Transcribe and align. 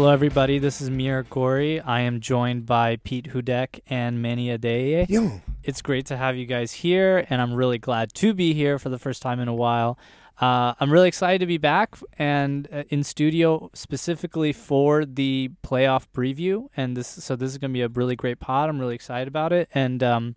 Hello, 0.00 0.12
everybody. 0.12 0.58
This 0.58 0.80
is 0.80 0.88
Mir 0.88 1.24
Gori. 1.24 1.78
I 1.78 2.00
am 2.00 2.20
joined 2.20 2.64
by 2.64 2.96
Pete 3.04 3.34
Hudek 3.34 3.80
and 3.86 4.22
Manny 4.22 4.48
Adeye. 4.48 5.06
Yo, 5.10 5.42
It's 5.62 5.82
great 5.82 6.06
to 6.06 6.16
have 6.16 6.38
you 6.38 6.46
guys 6.46 6.72
here, 6.72 7.26
and 7.28 7.42
I'm 7.42 7.52
really 7.52 7.76
glad 7.76 8.14
to 8.14 8.32
be 8.32 8.54
here 8.54 8.78
for 8.78 8.88
the 8.88 8.98
first 8.98 9.20
time 9.20 9.40
in 9.40 9.46
a 9.46 9.54
while. 9.54 9.98
Uh, 10.40 10.72
I'm 10.80 10.90
really 10.90 11.08
excited 11.08 11.40
to 11.40 11.46
be 11.46 11.58
back 11.58 11.98
and 12.18 12.66
uh, 12.72 12.84
in 12.88 13.04
studio 13.04 13.70
specifically 13.74 14.54
for 14.54 15.04
the 15.04 15.50
playoff 15.62 16.06
preview, 16.14 16.68
and 16.74 16.96
this 16.96 17.06
so 17.06 17.36
this 17.36 17.50
is 17.50 17.58
going 17.58 17.70
to 17.70 17.74
be 17.74 17.82
a 17.82 17.88
really 17.88 18.16
great 18.16 18.40
pod. 18.40 18.70
I'm 18.70 18.78
really 18.78 18.94
excited 18.94 19.28
about 19.28 19.52
it, 19.52 19.68
and 19.74 20.02
um, 20.02 20.34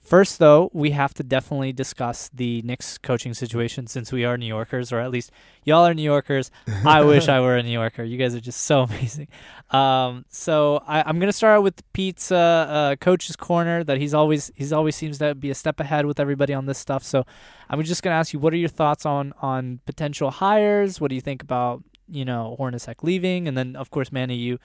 First, 0.00 0.38
though, 0.38 0.70
we 0.72 0.90
have 0.90 1.14
to 1.14 1.22
definitely 1.22 1.72
discuss 1.72 2.30
the 2.34 2.62
Knicks 2.62 2.98
coaching 2.98 3.34
situation 3.34 3.86
since 3.86 4.10
we 4.10 4.24
are 4.24 4.36
New 4.36 4.46
Yorkers, 4.46 4.92
or 4.92 4.98
at 4.98 5.10
least 5.10 5.30
y'all 5.64 5.86
are 5.86 5.94
New 5.94 6.02
Yorkers. 6.02 6.50
I 6.84 7.00
wish 7.04 7.28
I 7.28 7.40
were 7.40 7.56
a 7.56 7.62
New 7.62 7.70
Yorker. 7.70 8.02
You 8.02 8.16
guys 8.16 8.34
are 8.34 8.40
just 8.40 8.62
so 8.62 8.82
amazing. 8.84 9.28
Um, 9.70 10.24
so 10.28 10.82
I, 10.86 11.08
am 11.08 11.20
gonna 11.20 11.32
start 11.32 11.58
out 11.58 11.62
with 11.62 11.80
Pete's 11.92 12.32
uh, 12.32 12.36
uh, 12.36 12.96
coach's 12.96 13.36
corner. 13.36 13.84
That 13.84 13.98
he's 13.98 14.14
always 14.14 14.50
he's 14.56 14.72
always 14.72 14.96
seems 14.96 15.18
to 15.18 15.34
be 15.34 15.50
a 15.50 15.54
step 15.54 15.78
ahead 15.78 16.06
with 16.06 16.18
everybody 16.18 16.54
on 16.54 16.66
this 16.66 16.78
stuff. 16.78 17.04
So 17.04 17.24
I'm 17.68 17.80
just 17.82 18.02
gonna 18.02 18.16
ask 18.16 18.32
you, 18.32 18.38
what 18.38 18.52
are 18.52 18.58
your 18.58 18.68
thoughts 18.68 19.06
on 19.06 19.32
on 19.42 19.80
potential 19.86 20.30
hires? 20.30 21.00
What 21.00 21.10
do 21.10 21.14
you 21.14 21.20
think 21.20 21.42
about 21.42 21.84
you 22.08 22.24
know 22.24 22.56
Hornacek 22.58 23.02
leaving, 23.02 23.46
and 23.46 23.56
then 23.56 23.76
of 23.76 23.90
course 23.90 24.10
Manny, 24.10 24.34
you 24.34 24.58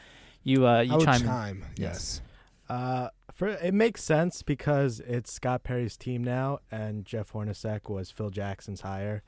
you 0.44 0.66
uh, 0.66 0.82
you 0.82 0.94
I 0.94 0.96
would 0.96 1.06
chime 1.06 1.22
in. 1.22 1.28
chime. 1.28 1.66
Yes. 1.78 2.22
Uh, 2.68 3.10
for 3.36 3.50
it 3.50 3.74
makes 3.74 4.02
sense 4.02 4.42
because 4.42 5.02
it's 5.02 5.32
Scott 5.32 5.64
Perry's 5.64 5.98
team 5.98 6.24
now, 6.24 6.60
and 6.72 7.06
Jeff 7.06 7.34
Hornacek 7.34 7.90
was 7.90 8.10
Phil 8.10 8.30
Jackson's 8.30 8.82
hire. 8.82 9.24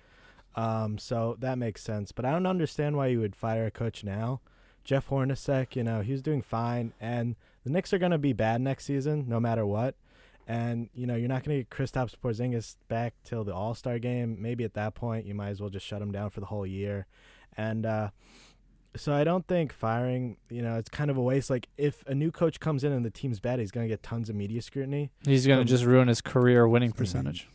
Um, 0.55 0.97
so 0.97 1.36
that 1.39 1.58
makes 1.58 1.83
sense. 1.83 2.13
But 2.13 2.23
I 2.23 2.31
don't 2.31 2.47
understand 2.47 2.95
why 2.95 3.08
you 3.08 3.19
would 3.19 3.35
fire 3.35 3.66
a 3.66 3.72
coach 3.72 4.05
now. 4.05 4.39
Jeff 4.85 5.09
Hornacek, 5.09 5.75
you 5.75 5.83
know, 5.83 6.00
he's 6.00 6.22
doing 6.22 6.41
fine, 6.41 6.94
and 7.02 7.35
the 7.66 7.69
Knicks 7.69 7.91
are 7.91 8.00
going 8.00 8.13
to 8.13 8.17
be 8.17 8.31
bad 8.31 8.61
next 8.61 8.85
season, 8.85 9.25
no 9.28 9.41
matter 9.41 9.66
what. 9.66 9.95
And 10.47 10.89
you 10.95 11.05
know, 11.05 11.16
you're 11.16 11.28
not 11.28 11.44
going 11.44 11.58
to 11.58 11.63
get 11.63 11.69
Kristaps 11.69 12.16
Porzingis 12.16 12.78
back 12.88 13.13
till 13.25 13.44
the 13.44 13.53
All 13.53 13.75
Star 13.75 14.00
game. 14.00 14.38
Maybe 14.39 14.63
at 14.63 14.73
that 14.75 14.95
point, 14.95 15.25
you 15.25 15.35
might 15.35 15.50
as 15.50 15.59
well 15.59 15.69
just 15.69 15.85
shut 15.85 16.02
him 16.02 16.13
down 16.13 16.30
for 16.30 16.39
the 16.39 16.45
whole 16.45 16.66
year. 16.66 17.08
And 17.58 17.85
uh, 17.85 18.09
so 18.95 19.13
I 19.13 19.23
don't 19.23 19.45
think 19.47 19.71
firing, 19.73 20.38
you 20.49 20.61
know, 20.61 20.77
it's 20.77 20.89
kind 20.89 21.11
of 21.11 21.17
a 21.17 21.21
waste. 21.21 21.49
Like 21.49 21.67
if 21.77 22.03
a 22.07 22.16
new 22.16 22.31
coach 22.31 22.59
comes 22.59 22.83
in 22.83 22.91
and 22.91 23.05
the 23.05 23.09
team's 23.11 23.39
bad, 23.39 23.59
he's 23.59 23.71
going 23.71 23.85
to 23.85 23.89
get 23.89 24.02
tons 24.03 24.29
of 24.29 24.35
media 24.35 24.61
scrutiny. 24.61 25.11
He's 25.25 25.45
gonna 25.45 25.61
Um, 25.61 25.67
just 25.67 25.83
ruin 25.85 26.07
his 26.07 26.21
career 26.21 26.67
winning 26.67 26.91
percentage. 26.91 27.47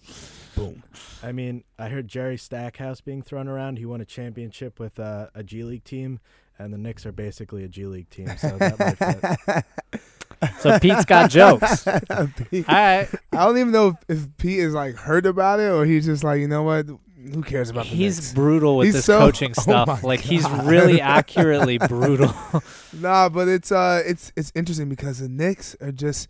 Boom. 0.55 0.83
I 1.23 1.33
mean, 1.33 1.65
I 1.79 1.89
heard 1.89 2.07
Jerry 2.09 2.37
Stackhouse 2.37 3.01
being 3.01 3.23
thrown 3.23 3.49
around. 3.49 3.79
He 3.79 3.87
won 3.87 4.01
a 4.01 4.05
championship 4.05 4.79
with 4.79 5.01
uh, 5.01 5.29
a 5.35 5.43
G 5.43 5.65
League 5.65 5.85
team, 5.85 6.21
and 6.59 6.73
the 6.75 6.79
Knicks 6.79 7.07
are 7.07 7.13
basically 7.13 7.65
a 7.65 7.69
G 7.69 7.87
League 7.87 8.11
team. 8.11 8.29
So 8.37 8.59
that 8.59 8.79
might 8.79 8.99
fit. 8.99 10.01
So 10.59 10.77
Pete's 10.81 11.05
got 11.05 11.31
jokes. 11.31 11.87
All 12.11 12.27
Pete- 12.51 12.67
right, 12.67 13.09
I 13.33 13.45
don't 13.45 13.59
even 13.59 13.71
know 13.73 13.97
if, 14.09 14.19
if 14.25 14.37
Pete 14.39 14.59
is 14.59 14.75
like 14.75 14.97
heard 14.97 15.25
about 15.25 15.61
it 15.61 15.71
or 15.71 15.85
he's 15.85 16.05
just 16.07 16.25
like, 16.25 16.41
you 16.41 16.49
know 16.49 16.65
what? 16.65 16.87
Who 17.33 17.43
cares 17.43 17.71
about 17.71 17.85
the 17.85 17.91
he's 17.91 18.19
Knicks? 18.19 18.33
brutal 18.35 18.77
with 18.79 18.87
He's 18.87 18.95
this 18.95 19.05
so- 19.05 19.19
coaching 19.27 19.53
oh 19.59 19.63
stuff. 19.63 19.89
my 19.89 20.01
like 20.03 20.21
he's 20.21 20.45
God. 20.47 20.67
really 20.67 21.01
accurately 21.01 21.79
brutal. 21.79 22.35
Nah, 22.95 23.29
but 23.29 23.49
it's 23.49 23.73
uh, 23.73 24.03
it's 24.07 24.33
it's 24.37 24.53
interesting 24.55 24.89
because 24.89 25.19
the 25.21 25.29
Knicks 25.29 25.75
are 25.81 25.93
just 25.93 26.29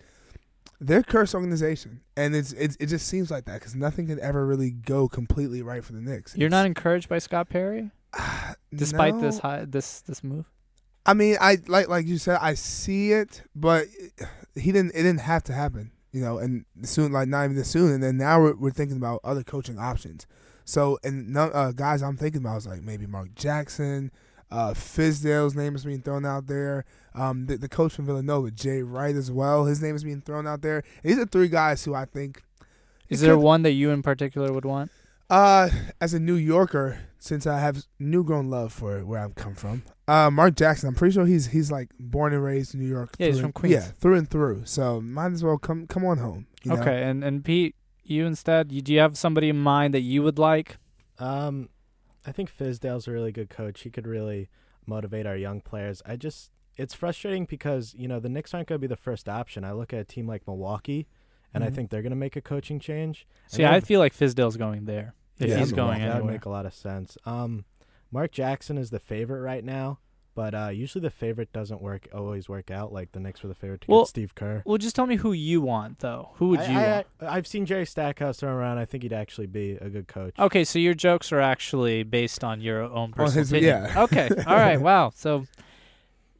they're 0.80 1.00
a 1.00 1.04
cursed 1.04 1.34
organization, 1.34 2.00
and 2.16 2.34
it's, 2.34 2.52
it's 2.52 2.76
it 2.80 2.86
just 2.86 3.06
seems 3.08 3.30
like 3.30 3.44
that 3.46 3.54
because 3.54 3.74
nothing 3.74 4.06
can 4.08 4.18
ever 4.20 4.44
really 4.46 4.70
go 4.70 5.08
completely 5.08 5.62
right 5.62 5.84
for 5.84 5.92
the 5.92 6.00
Knicks. 6.00 6.36
You're 6.36 6.48
not 6.50 6.66
encouraged 6.66 7.08
by 7.08 7.18
Scott 7.18 7.48
Perry, 7.48 7.90
despite 8.74 9.20
this 9.20 9.36
No. 9.36 9.40
high, 9.42 9.64
this 9.64 10.00
this 10.02 10.22
move. 10.24 10.46
I 11.04 11.14
mean, 11.14 11.36
I 11.40 11.58
like 11.66 11.88
like 11.88 12.06
you 12.06 12.18
said, 12.18 12.38
I 12.40 12.54
see 12.54 13.12
it, 13.12 13.42
but 13.54 13.86
he 14.54 14.70
didn't. 14.72 14.90
It 14.94 15.02
didn't 15.02 15.20
have 15.20 15.42
to 15.44 15.52
happen, 15.52 15.90
you 16.12 16.20
know. 16.20 16.38
And 16.38 16.64
soon, 16.82 17.12
like 17.12 17.28
not 17.28 17.44
even 17.44 17.56
this 17.56 17.68
soon, 17.68 17.90
and 17.92 18.02
then 18.02 18.16
now 18.16 18.40
we're, 18.40 18.54
we're 18.54 18.70
thinking 18.70 18.96
about 18.96 19.20
other 19.24 19.42
coaching 19.42 19.78
options. 19.78 20.26
So, 20.64 20.98
and 21.04 21.36
uh, 21.36 21.72
guys, 21.72 22.02
I'm 22.02 22.16
thinking 22.16 22.40
about 22.40 22.58
is 22.58 22.66
like 22.66 22.82
maybe 22.82 23.06
Mark 23.06 23.34
Jackson, 23.34 24.10
uh, 24.50 24.74
Fizdale's 24.74 25.54
name 25.54 25.74
is 25.74 25.84
being 25.84 26.02
thrown 26.02 26.24
out 26.24 26.46
there. 26.46 26.84
Um, 27.14 27.46
the, 27.46 27.56
the 27.56 27.68
coach 27.68 27.94
from 27.94 28.06
Villanova, 28.06 28.50
Jay 28.50 28.82
Wright, 28.82 29.14
as 29.14 29.30
well, 29.30 29.64
his 29.66 29.82
name 29.82 29.94
is 29.96 30.04
being 30.04 30.20
thrown 30.22 30.46
out 30.46 30.62
there. 30.62 30.82
These 31.02 31.18
are 31.18 31.26
three 31.26 31.48
guys 31.48 31.84
who 31.84 31.94
I 31.94 32.04
think. 32.06 32.42
Is 33.08 33.20
there 33.20 33.34
could- 33.34 33.42
one 33.42 33.62
that 33.62 33.72
you 33.72 33.90
in 33.90 34.02
particular 34.02 34.52
would 34.52 34.64
want? 34.64 34.90
uh, 35.30 35.68
as 36.00 36.12
a 36.12 36.20
New 36.20 36.34
Yorker, 36.34 36.98
since 37.18 37.46
I 37.46 37.58
have 37.58 37.84
new 37.98 38.22
grown 38.22 38.50
love 38.50 38.70
for 38.72 39.00
where 39.04 39.20
I've 39.20 39.34
come 39.34 39.54
from, 39.54 39.82
uh, 40.06 40.30
Mark 40.30 40.56
Jackson, 40.56 40.88
I'm 40.88 40.94
pretty 40.94 41.14
sure 41.14 41.24
he's 41.24 41.46
he's 41.46 41.70
like 41.70 41.88
born 41.98 42.34
and 42.34 42.42
raised 42.44 42.74
in 42.74 42.80
New 42.80 42.88
York. 42.88 43.10
Yeah, 43.18 43.28
he's 43.28 43.36
from 43.36 43.46
and- 43.46 43.54
Queens. 43.54 43.72
Yeah, 43.74 43.80
through 43.98 44.16
and 44.16 44.28
through. 44.30 44.62
So 44.66 45.00
might 45.00 45.32
as 45.32 45.42
well 45.42 45.56
come 45.58 45.86
come 45.86 46.04
on 46.04 46.18
home. 46.18 46.46
you 46.64 46.72
know? 46.74 46.80
Okay, 46.80 47.02
and 47.02 47.24
and 47.24 47.42
Pete, 47.44 47.74
you 48.04 48.26
instead, 48.26 48.72
you, 48.72 48.82
do 48.82 48.92
you 48.92 48.98
have 49.00 49.16
somebody 49.16 49.48
in 49.48 49.58
mind 49.58 49.94
that 49.94 50.00
you 50.00 50.22
would 50.22 50.38
like? 50.38 50.76
Um, 51.18 51.68
I 52.26 52.32
think 52.32 52.50
Fizdale's 52.56 53.06
a 53.08 53.12
really 53.12 53.32
good 53.32 53.48
coach. 53.50 53.82
He 53.82 53.90
could 53.90 54.06
really 54.06 54.48
motivate 54.86 55.26
our 55.26 55.36
young 55.36 55.60
players. 55.60 56.02
I 56.06 56.16
just, 56.16 56.50
it's 56.76 56.94
frustrating 56.94 57.44
because 57.44 57.94
you 57.96 58.08
know 58.08 58.18
the 58.20 58.28
Knicks 58.28 58.54
aren't 58.54 58.68
going 58.68 58.78
to 58.78 58.80
be 58.80 58.86
the 58.92 58.96
first 58.96 59.28
option. 59.28 59.64
I 59.64 59.72
look 59.72 59.92
at 59.92 60.00
a 60.00 60.04
team 60.04 60.26
like 60.26 60.46
Milwaukee, 60.46 61.06
and 61.54 61.62
Mhm. 61.62 61.66
I 61.66 61.70
think 61.70 61.90
they're 61.90 62.02
going 62.02 62.10
to 62.10 62.16
make 62.16 62.36
a 62.36 62.40
coaching 62.40 62.80
change. 62.80 63.26
See, 63.46 63.64
I 63.64 63.80
feel 63.80 64.00
like 64.00 64.14
Fizdale's 64.14 64.56
going 64.56 64.86
there. 64.86 65.14
If 65.38 65.48
Yeah, 65.50 65.58
he's 65.58 65.72
going 65.72 66.00
that 66.00 66.22
would 66.22 66.30
make 66.32 66.44
a 66.44 66.50
lot 66.50 66.66
of 66.66 66.74
sense. 66.74 67.16
Um, 67.24 67.64
Mark 68.10 68.32
Jackson 68.32 68.78
is 68.78 68.90
the 68.90 68.98
favorite 69.00 69.40
right 69.40 69.64
now, 69.64 69.98
but 70.34 70.54
uh, 70.54 70.68
usually 70.68 71.02
the 71.02 71.10
favorite 71.10 71.52
doesn't 71.52 71.80
work 71.82 72.08
always 72.14 72.48
work 72.48 72.70
out. 72.70 72.92
Like 72.92 73.12
the 73.12 73.20
Knicks 73.20 73.42
were 73.42 73.48
the 73.48 73.54
favorite 73.54 73.82
to 73.82 73.90
Well, 73.90 74.02
get 74.02 74.08
Steve 74.08 74.34
Kerr. 74.34 74.62
Well, 74.64 74.78
just 74.78 74.96
tell 74.96 75.06
me 75.06 75.16
who 75.16 75.32
you 75.32 75.60
want, 75.60 75.98
though. 76.00 76.30
Who 76.36 76.48
would 76.48 76.60
you 76.60 76.76
I, 76.78 76.86
want? 76.92 77.06
I, 77.20 77.26
I've 77.36 77.46
seen 77.46 77.66
Jerry 77.66 77.86
Stackhouse 77.86 78.40
thrown 78.40 78.54
around. 78.54 78.78
I 78.78 78.84
think 78.84 79.02
he'd 79.02 79.12
actually 79.12 79.46
be 79.46 79.72
a 79.72 79.88
good 79.88 80.08
coach. 80.08 80.34
Okay, 80.38 80.64
so 80.64 80.78
your 80.78 80.94
jokes 80.94 81.32
are 81.32 81.40
actually 81.40 82.02
based 82.02 82.42
on 82.44 82.60
your 82.60 82.82
own 82.82 83.12
personal 83.12 83.40
his- 83.40 83.52
opinion. 83.52 83.84
yeah. 83.84 84.02
Okay. 84.04 84.28
All 84.46 84.56
right. 84.56 84.80
Wow. 84.80 85.12
So 85.14 85.46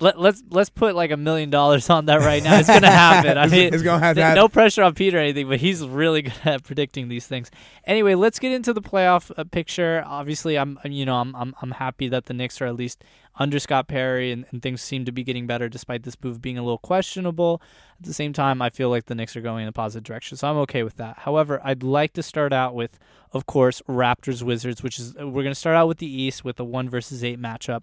let, 0.03 0.19
let's 0.19 0.43
let's 0.51 0.69
put 0.69 0.95
like 0.97 1.13
a 1.13 1.17
million 1.17 1.49
dollars 1.49 1.89
on 1.89 2.07
that 2.07 2.21
right 2.21 2.43
now. 2.43 2.59
It's 2.59 2.69
gonna 2.69 2.91
happen. 2.91 3.39
I 3.39 3.47
mean, 3.49 3.73
it's 3.73 3.83
gonna 3.83 4.05
have 4.05 4.17
th- 4.17 4.25
happen. 4.25 4.37
no 4.37 4.49
pressure 4.49 4.83
on 4.83 4.95
Peter 4.95 5.19
or 5.19 5.21
anything, 5.21 5.49
but 5.49 5.61
he's 5.61 5.87
really 5.87 6.23
good 6.23 6.35
at 6.45 6.65
predicting 6.65 7.09
these 7.09 7.27
things. 7.27 7.51
Anyway, 7.87 8.15
let's 8.15 8.39
get 8.39 8.53
into 8.53 8.73
the 8.73 8.83
playoff 8.83 9.31
uh, 9.37 9.45
picture. 9.45 10.03
Obviously, 10.05 10.59
I'm 10.59 10.79
you 10.85 11.07
know 11.07 11.17
I'm 11.17 11.35
I'm 11.37 11.55
I'm 11.63 11.71
happy 11.73 12.09
that 12.09 12.27
the 12.27 12.35
Knicks 12.35 12.61
are 12.61 12.67
at 12.67 12.77
least 12.77 13.05
under 13.39 13.59
Scott 13.59 13.89
Perry 13.89 14.31
and, 14.31 14.45
and 14.51 14.61
things 14.61 14.83
seem 14.83 15.05
to 15.05 15.13
be 15.13 15.25
getting 15.25 15.47
better 15.47 15.69
despite 15.69 16.03
this 16.03 16.17
move 16.23 16.43
being 16.43 16.59
a 16.59 16.63
little 16.63 16.79
questionable. 16.79 17.63
At 17.99 18.07
the 18.07 18.15
same 18.15 18.33
time, 18.33 18.61
I 18.61 18.69
feel 18.69 18.91
like 18.91 19.07
the 19.07 19.15
Knicks 19.15 19.37
are 19.37 19.41
going 19.41 19.63
in 19.63 19.69
a 19.69 19.73
positive 19.73 20.05
direction, 20.05 20.37
so 20.37 20.51
I'm 20.51 20.57
okay 20.59 20.83
with 20.83 20.97
that. 20.97 21.21
However, 21.21 21.61
I'd 21.65 21.83
like 21.83 22.13
to 22.15 22.23
start 22.23 22.53
out 22.53 22.75
with, 22.75 22.99
of 23.33 23.47
course, 23.47 23.81
Raptors 23.89 24.43
Wizards, 24.43 24.83
which 24.83 24.99
is 24.99 25.15
we're 25.15 25.43
going 25.43 25.47
to 25.47 25.55
start 25.55 25.77
out 25.77 25.89
with 25.89 25.99
the 25.99 26.07
East 26.07 26.45
with 26.45 26.59
a 26.59 26.65
one 26.65 26.91
versus 26.91 27.23
eight 27.23 27.41
matchup. 27.41 27.83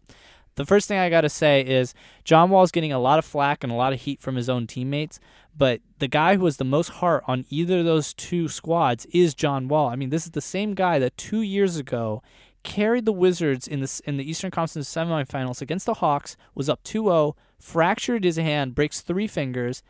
The 0.56 0.66
first 0.66 0.88
thing 0.88 1.00
I 1.00 1.10
got 1.10 1.22
to 1.22 1.30
say 1.30 1.62
is 1.62 1.94
John 2.24 2.50
Wall's 2.50 2.72
getting 2.72 2.92
a 2.92 3.00
lot 3.00 3.20
of 3.20 3.26
flack 3.26 3.64
and 3.64 3.72
a 3.72 3.76
lot 3.76 3.94
of 3.94 4.02
heat 4.02 4.22
from 4.22 4.36
his 4.36 4.50
own 4.50 4.68
teammates, 4.68 5.20
but 5.58 5.82
the 6.00 6.08
guy 6.08 6.36
who 6.36 6.46
has 6.46 6.58
the 6.58 6.66
most 6.66 6.90
heart 6.90 7.24
on 7.28 7.46
either 7.50 7.80
of 7.80 7.86
those 7.86 8.14
two 8.14 8.48
squads 8.48 9.06
is 9.08 9.34
John 9.34 9.68
Wall. 9.68 9.88
I 9.88 9.96
mean, 9.96 10.10
this 10.10 10.26
is 10.26 10.32
the 10.32 10.42
same 10.42 10.74
guy 10.74 11.00
that 11.00 11.18
two 11.18 11.42
years 11.42 11.78
ago 11.78 12.22
carried 12.64 13.06
the 13.06 13.14
Wizards 13.14 13.68
in 13.68 13.80
the 13.80 14.02
in 14.06 14.18
the 14.18 14.30
Eastern 14.30 14.52
Conference 14.52 14.94
semifinals 14.94 15.62
against 15.62 15.86
the 15.86 15.96
Hawks, 15.96 16.36
was 16.56 16.70
up 16.70 16.84
2-0, 16.84 17.36
fractured 17.58 18.24
his 18.24 18.38
hand, 18.38 18.76
breaks 18.76 19.02
three 19.02 19.28
fingers, 19.28 19.82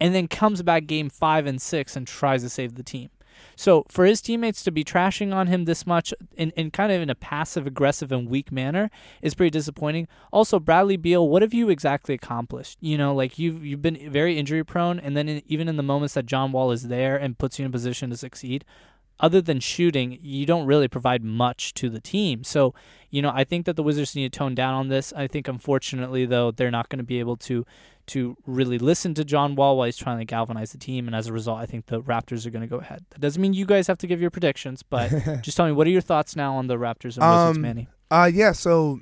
and 0.00 0.14
then 0.14 0.26
comes 0.28 0.62
back 0.62 0.86
game 0.86 1.08
five 1.08 1.46
and 1.46 1.62
six 1.62 1.96
and 1.96 2.06
tries 2.06 2.42
to 2.42 2.48
save 2.48 2.74
the 2.74 2.82
team. 2.82 3.10
So 3.56 3.84
for 3.88 4.04
his 4.04 4.20
teammates 4.20 4.62
to 4.64 4.70
be 4.70 4.84
trashing 4.84 5.34
on 5.34 5.46
him 5.46 5.64
this 5.64 5.86
much 5.86 6.12
in, 6.36 6.50
in 6.50 6.70
kind 6.70 6.92
of 6.92 7.00
in 7.00 7.10
a 7.10 7.14
passive 7.14 7.66
aggressive 7.66 8.12
and 8.12 8.28
weak 8.28 8.52
manner 8.52 8.90
is 9.20 9.34
pretty 9.34 9.50
disappointing. 9.50 10.08
Also, 10.32 10.58
Bradley 10.58 10.96
Beal, 10.96 11.28
what 11.28 11.42
have 11.42 11.54
you 11.54 11.68
exactly 11.68 12.14
accomplished? 12.14 12.78
You 12.80 12.98
know, 12.98 13.14
like 13.14 13.38
you've 13.38 13.64
you've 13.64 13.82
been 13.82 14.10
very 14.10 14.38
injury 14.38 14.64
prone, 14.64 14.98
and 14.98 15.16
then 15.16 15.28
in, 15.28 15.42
even 15.46 15.68
in 15.68 15.76
the 15.76 15.82
moments 15.82 16.14
that 16.14 16.26
John 16.26 16.52
Wall 16.52 16.70
is 16.70 16.88
there 16.88 17.16
and 17.16 17.38
puts 17.38 17.58
you 17.58 17.64
in 17.64 17.70
a 17.70 17.72
position 17.72 18.10
to 18.10 18.16
succeed, 18.16 18.64
other 19.20 19.40
than 19.40 19.60
shooting, 19.60 20.18
you 20.20 20.44
don't 20.44 20.66
really 20.66 20.88
provide 20.88 21.22
much 21.22 21.74
to 21.74 21.88
the 21.88 22.00
team. 22.00 22.42
So, 22.42 22.74
you 23.08 23.22
know, 23.22 23.30
I 23.32 23.44
think 23.44 23.66
that 23.66 23.76
the 23.76 23.82
Wizards 23.82 24.16
need 24.16 24.32
to 24.32 24.38
tone 24.38 24.54
down 24.54 24.74
on 24.74 24.88
this. 24.88 25.12
I 25.12 25.28
think, 25.28 25.46
unfortunately, 25.46 26.26
though, 26.26 26.50
they're 26.50 26.72
not 26.72 26.88
going 26.88 26.98
to 26.98 27.04
be 27.04 27.20
able 27.20 27.36
to 27.36 27.64
to 28.08 28.36
really 28.46 28.78
listen 28.78 29.14
to 29.14 29.24
John 29.24 29.54
Wall 29.54 29.76
while 29.76 29.86
he's 29.86 29.96
trying 29.96 30.18
to 30.18 30.24
galvanize 30.24 30.72
the 30.72 30.78
team. 30.78 31.06
And 31.06 31.14
as 31.14 31.26
a 31.28 31.32
result, 31.32 31.60
I 31.60 31.66
think 31.66 31.86
the 31.86 32.00
Raptors 32.02 32.46
are 32.46 32.50
going 32.50 32.62
to 32.62 32.68
go 32.68 32.78
ahead. 32.78 33.04
That 33.10 33.20
doesn't 33.20 33.40
mean 33.40 33.54
you 33.54 33.64
guys 33.66 33.86
have 33.86 33.98
to 33.98 34.06
give 34.06 34.20
your 34.20 34.30
predictions, 34.30 34.82
but 34.82 35.10
just 35.42 35.56
tell 35.56 35.66
me 35.66 35.72
what 35.72 35.86
are 35.86 35.90
your 35.90 36.00
thoughts 36.00 36.34
now 36.36 36.56
on 36.56 36.66
the 36.66 36.76
Raptors 36.76 37.16
and 37.16 37.24
Wizards, 37.28 37.56
Um, 37.56 37.60
Manny? 37.62 37.88
Uh, 38.10 38.30
yeah. 38.32 38.52
So, 38.52 39.00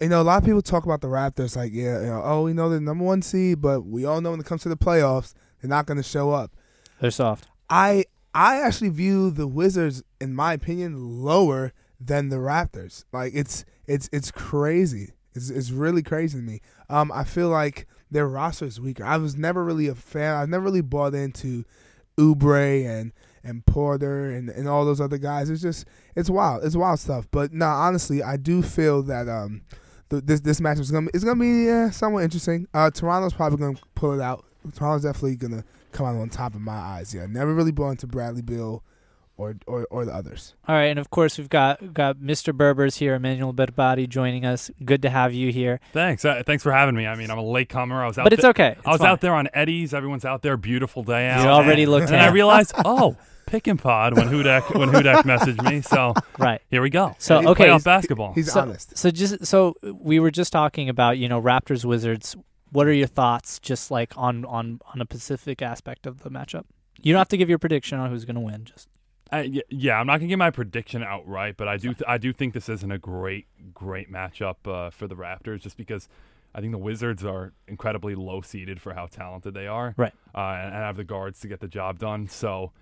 you 0.00 0.08
know, 0.08 0.20
a 0.20 0.24
lot 0.24 0.38
of 0.38 0.44
people 0.44 0.62
talk 0.62 0.84
about 0.84 1.00
the 1.00 1.08
Raptors, 1.08 1.56
like, 1.56 1.72
yeah, 1.72 2.00
you 2.00 2.06
know, 2.06 2.22
oh, 2.24 2.42
we 2.44 2.52
know 2.52 2.68
they're 2.70 2.80
number 2.80 3.04
one 3.04 3.20
seed, 3.22 3.60
but 3.60 3.82
we 3.82 4.04
all 4.04 4.20
know 4.20 4.30
when 4.30 4.40
it 4.40 4.46
comes 4.46 4.62
to 4.62 4.68
the 4.68 4.76
playoffs, 4.76 5.34
they're 5.60 5.68
not 5.68 5.86
going 5.86 5.98
to 5.98 6.02
show 6.02 6.30
up. 6.30 6.52
They're 7.00 7.10
soft. 7.10 7.48
I 7.68 8.04
I 8.32 8.60
actually 8.60 8.90
view 8.90 9.30
the 9.30 9.46
Wizards, 9.48 10.02
in 10.20 10.34
my 10.34 10.52
opinion, 10.52 11.22
lower 11.22 11.72
than 12.00 12.28
the 12.28 12.36
Raptors. 12.36 13.04
Like, 13.12 13.32
it's 13.34 13.64
it's 13.86 14.08
it's 14.12 14.30
crazy. 14.30 15.12
It's 15.34 15.50
it's 15.50 15.70
really 15.70 16.02
crazy 16.02 16.38
to 16.38 16.42
me. 16.44 16.60
Um, 16.88 17.12
I 17.12 17.24
feel 17.24 17.48
like 17.48 17.86
their 18.10 18.28
roster 18.28 18.66
is 18.66 18.80
weaker. 18.80 19.04
I 19.04 19.16
was 19.16 19.36
never 19.36 19.64
really 19.64 19.88
a 19.88 19.94
fan. 19.94 20.36
I 20.36 20.44
never 20.46 20.64
really 20.64 20.80
bought 20.80 21.14
into 21.14 21.64
Oubre 22.18 22.86
and 22.86 23.12
and 23.42 23.64
Porter 23.64 24.30
and, 24.30 24.50
and 24.50 24.68
all 24.68 24.84
those 24.84 25.00
other 25.00 25.18
guys. 25.18 25.48
It's 25.48 25.62
just 25.62 25.86
it's 26.14 26.28
wild. 26.28 26.64
It's 26.64 26.76
wild 26.76 26.98
stuff. 27.00 27.26
But 27.30 27.52
no, 27.52 27.66
honestly, 27.66 28.22
I 28.22 28.36
do 28.36 28.62
feel 28.62 29.02
that 29.04 29.28
um 29.28 29.62
the, 30.10 30.20
this 30.20 30.40
this 30.40 30.60
matchup 30.60 30.80
is 30.80 30.90
gonna 30.90 31.08
it's 31.14 31.24
gonna 31.24 31.40
be 31.40 31.70
uh, 31.70 31.90
somewhat 31.90 32.24
interesting. 32.24 32.66
Uh, 32.74 32.90
Toronto's 32.90 33.32
probably 33.32 33.58
gonna 33.58 33.78
pull 33.94 34.12
it 34.12 34.20
out. 34.20 34.44
Toronto's 34.74 35.04
definitely 35.04 35.36
gonna 35.36 35.64
come 35.92 36.06
out 36.06 36.16
on 36.16 36.28
top 36.28 36.54
in 36.54 36.62
my 36.62 36.72
eyes. 36.72 37.14
Yeah, 37.14 37.26
never 37.26 37.54
really 37.54 37.72
bought 37.72 37.90
into 37.90 38.06
Bradley 38.06 38.42
Beal 38.42 38.82
or 39.40 39.56
or, 39.66 39.86
or 39.90 40.04
the 40.04 40.14
others. 40.14 40.54
All 40.68 40.74
right, 40.74 40.84
and 40.84 40.98
of 40.98 41.10
course 41.10 41.38
we've 41.38 41.48
got 41.48 41.94
got 41.94 42.16
Mr. 42.18 42.54
Berbers 42.56 42.96
here, 42.98 43.14
Emmanuel 43.14 43.54
Berbati 43.54 44.08
joining 44.08 44.44
us. 44.44 44.70
Good 44.84 45.02
to 45.02 45.10
have 45.10 45.32
you 45.32 45.50
here. 45.52 45.80
Thanks. 45.92 46.24
Uh, 46.24 46.42
thanks 46.44 46.62
for 46.62 46.72
having 46.72 46.94
me. 46.94 47.06
I 47.06 47.14
mean, 47.16 47.30
I'm 47.30 47.38
a 47.38 47.44
late 47.44 47.68
comer. 47.68 48.02
I 48.04 48.06
was 48.06 48.18
out 48.18 48.24
But 48.24 48.32
it's 48.34 48.42
there- 48.42 48.50
okay. 48.50 48.74
It's 48.78 48.86
I 48.86 48.90
was 48.90 49.00
fine. 49.00 49.10
out 49.10 49.20
there 49.20 49.34
on 49.34 49.48
Eddie's. 49.54 49.94
Everyone's 49.94 50.24
out 50.24 50.42
there. 50.42 50.56
Beautiful 50.56 51.02
day 51.02 51.28
out. 51.28 51.42
You 51.42 51.48
already 51.48 51.82
and, 51.84 51.92
looked 51.92 52.08
And 52.10 52.16
I 52.22 52.30
realized, 52.30 52.72
oh, 52.84 53.16
pick 53.46 53.66
and 53.66 53.78
pod 53.78 54.16
when 54.16 54.28
Hudak 54.28 54.78
when 54.78 54.90
Hudak 54.90 55.22
messaged 55.22 55.62
me. 55.68 55.80
So 55.80 56.14
Right. 56.38 56.60
here 56.70 56.82
we 56.82 56.90
go. 56.90 57.14
So, 57.18 57.48
okay. 57.50 57.68
Playoff 57.68 57.84
basketball. 57.84 58.32
He's 58.34 58.52
so, 58.52 58.60
honest. 58.60 58.96
So 58.96 59.10
just 59.10 59.46
so 59.46 59.74
we 59.82 60.20
were 60.20 60.30
just 60.30 60.52
talking 60.52 60.88
about, 60.88 61.18
you 61.18 61.28
know, 61.28 61.40
Raptors 61.40 61.84
Wizards. 61.84 62.36
What 62.72 62.86
are 62.86 62.92
your 62.92 63.08
thoughts 63.08 63.58
just 63.58 63.90
like 63.90 64.16
on 64.16 64.44
on 64.44 64.80
on 64.94 65.00
a 65.00 65.04
specific 65.04 65.60
aspect 65.62 66.06
of 66.06 66.20
the 66.22 66.30
matchup? 66.30 66.64
You 67.02 67.12
don't 67.14 67.18
have 67.18 67.28
to 67.28 67.36
give 67.38 67.48
your 67.48 67.58
prediction 67.58 67.98
on 67.98 68.10
who's 68.10 68.24
going 68.26 68.34
to 68.34 68.40
win. 68.42 68.64
Just 68.64 68.88
Yeah, 69.32 69.98
I'm 70.00 70.06
not 70.06 70.18
gonna 70.18 70.28
give 70.28 70.38
my 70.38 70.50
prediction 70.50 71.02
outright, 71.02 71.56
but 71.56 71.68
I 71.68 71.76
do 71.76 71.94
th- 71.94 72.02
I 72.08 72.18
do 72.18 72.32
think 72.32 72.54
this 72.54 72.68
isn't 72.68 72.90
a 72.90 72.98
great 72.98 73.46
great 73.72 74.10
matchup 74.10 74.56
uh, 74.66 74.90
for 74.90 75.06
the 75.06 75.14
Raptors, 75.14 75.60
just 75.60 75.76
because 75.76 76.08
I 76.54 76.60
think 76.60 76.72
the 76.72 76.78
Wizards 76.78 77.24
are 77.24 77.52
incredibly 77.68 78.14
low 78.16 78.40
seeded 78.40 78.80
for 78.80 78.94
how 78.94 79.06
talented 79.06 79.54
they 79.54 79.68
are, 79.68 79.94
Right. 79.96 80.12
Uh, 80.34 80.38
and, 80.40 80.74
and 80.74 80.82
have 80.82 80.96
the 80.96 81.04
guards 81.04 81.38
to 81.40 81.48
get 81.48 81.60
the 81.60 81.68
job 81.68 81.98
done. 82.00 82.26
So, 82.28 82.72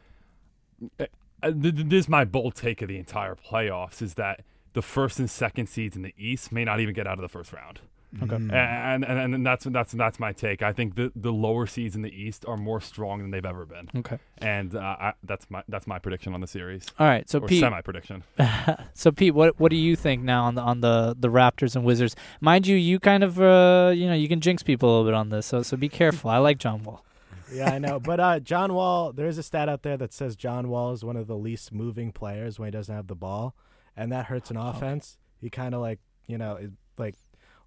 uh, 0.99 1.05
th- 1.43 1.63
th- 1.63 1.75
this 1.89 2.05
is 2.05 2.09
my 2.09 2.25
bold 2.25 2.55
take 2.55 2.81
of 2.83 2.89
the 2.89 2.97
entire 2.99 3.35
playoffs: 3.35 4.01
is 4.01 4.15
that 4.15 4.41
the 4.73 4.83
first 4.83 5.19
and 5.19 5.29
second 5.29 5.67
seeds 5.69 5.97
in 5.97 6.03
the 6.03 6.15
East 6.17 6.51
may 6.53 6.65
not 6.65 6.81
even 6.81 6.95
get 6.95 7.07
out 7.07 7.19
of 7.19 7.23
the 7.23 7.29
first 7.29 7.53
round. 7.53 7.81
Okay. 8.23 8.37
Mm. 8.37 8.53
And, 8.53 9.05
and 9.05 9.35
and 9.35 9.47
that's 9.47 9.65
that's 9.65 9.93
that's 9.93 10.19
my 10.19 10.33
take. 10.33 10.63
I 10.63 10.73
think 10.73 10.95
the 10.95 11.13
the 11.15 11.31
lower 11.31 11.67
seeds 11.67 11.95
in 11.95 12.01
the 12.01 12.11
East 12.11 12.45
are 12.49 12.57
more 12.57 12.81
strong 12.81 13.21
than 13.21 13.31
they've 13.31 13.45
ever 13.45 13.67
been, 13.67 13.89
okay. 13.97 14.19
and 14.39 14.75
uh, 14.75 14.79
I, 14.81 15.13
that's 15.23 15.51
my 15.51 15.63
that's 15.69 15.87
my 15.87 15.99
prediction 15.99 16.33
on 16.33 16.41
the 16.41 16.47
series 16.47 16.87
All 16.99 17.07
right. 17.07 17.29
So 17.29 17.39
or 17.39 17.47
Pete, 17.47 17.61
semi 17.61 17.81
prediction. 17.83 18.25
so 18.95 19.13
Pete, 19.13 19.35
what 19.35 19.61
what 19.61 19.71
do 19.71 19.77
you 19.77 19.95
think 19.95 20.23
now 20.23 20.45
on 20.45 20.55
the 20.55 20.63
on 20.63 20.81
the 20.81 21.17
the 21.19 21.29
Raptors 21.29 21.77
and 21.77 21.85
Wizards? 21.85 22.17
Mind 22.41 22.67
you, 22.67 22.77
you 22.77 22.99
kind 22.99 23.23
of 23.23 23.39
uh 23.41 23.93
you 23.95 24.07
know 24.07 24.15
you 24.15 24.29
can 24.29 24.41
jinx 24.41 24.63
people 24.63 24.89
a 24.89 24.91
little 24.91 25.05
bit 25.05 25.15
on 25.15 25.29
this, 25.29 25.47
so 25.47 25.63
so 25.63 25.77
be 25.77 25.91
careful. 25.91 26.31
I 26.31 26.39
like 26.39 26.59
John 26.59 26.83
Wall. 26.85 27.05
Yeah, 27.51 27.71
I 27.71 27.79
know. 27.79 27.99
But 27.99 28.21
uh, 28.21 28.41
John 28.41 28.75
Wall, 28.75 29.11
there 29.11 29.27
is 29.27 29.39
a 29.39 29.43
stat 29.43 29.71
out 29.71 29.81
there 29.81 29.97
that 29.97 30.13
says 30.13 30.37
John 30.37 30.69
Wall 30.69 30.93
is 30.93 31.03
one 31.03 31.17
of 31.17 31.27
the 31.27 31.35
least 31.35 31.73
moving 31.73 32.13
players 32.13 32.59
when 32.59 32.67
he 32.67 32.71
doesn't 32.71 32.95
have 32.95 33.07
the 33.07 33.15
ball, 33.15 33.55
and 33.97 34.13
that 34.13 34.27
hurts 34.27 34.51
an 34.51 34.59
offense. 34.59 35.17
He 35.41 35.49
kind 35.49 35.75
of 35.75 35.81
like 35.81 35.99
you 36.27 36.37
know 36.37 36.57
is 36.57 36.73
like 36.99 37.15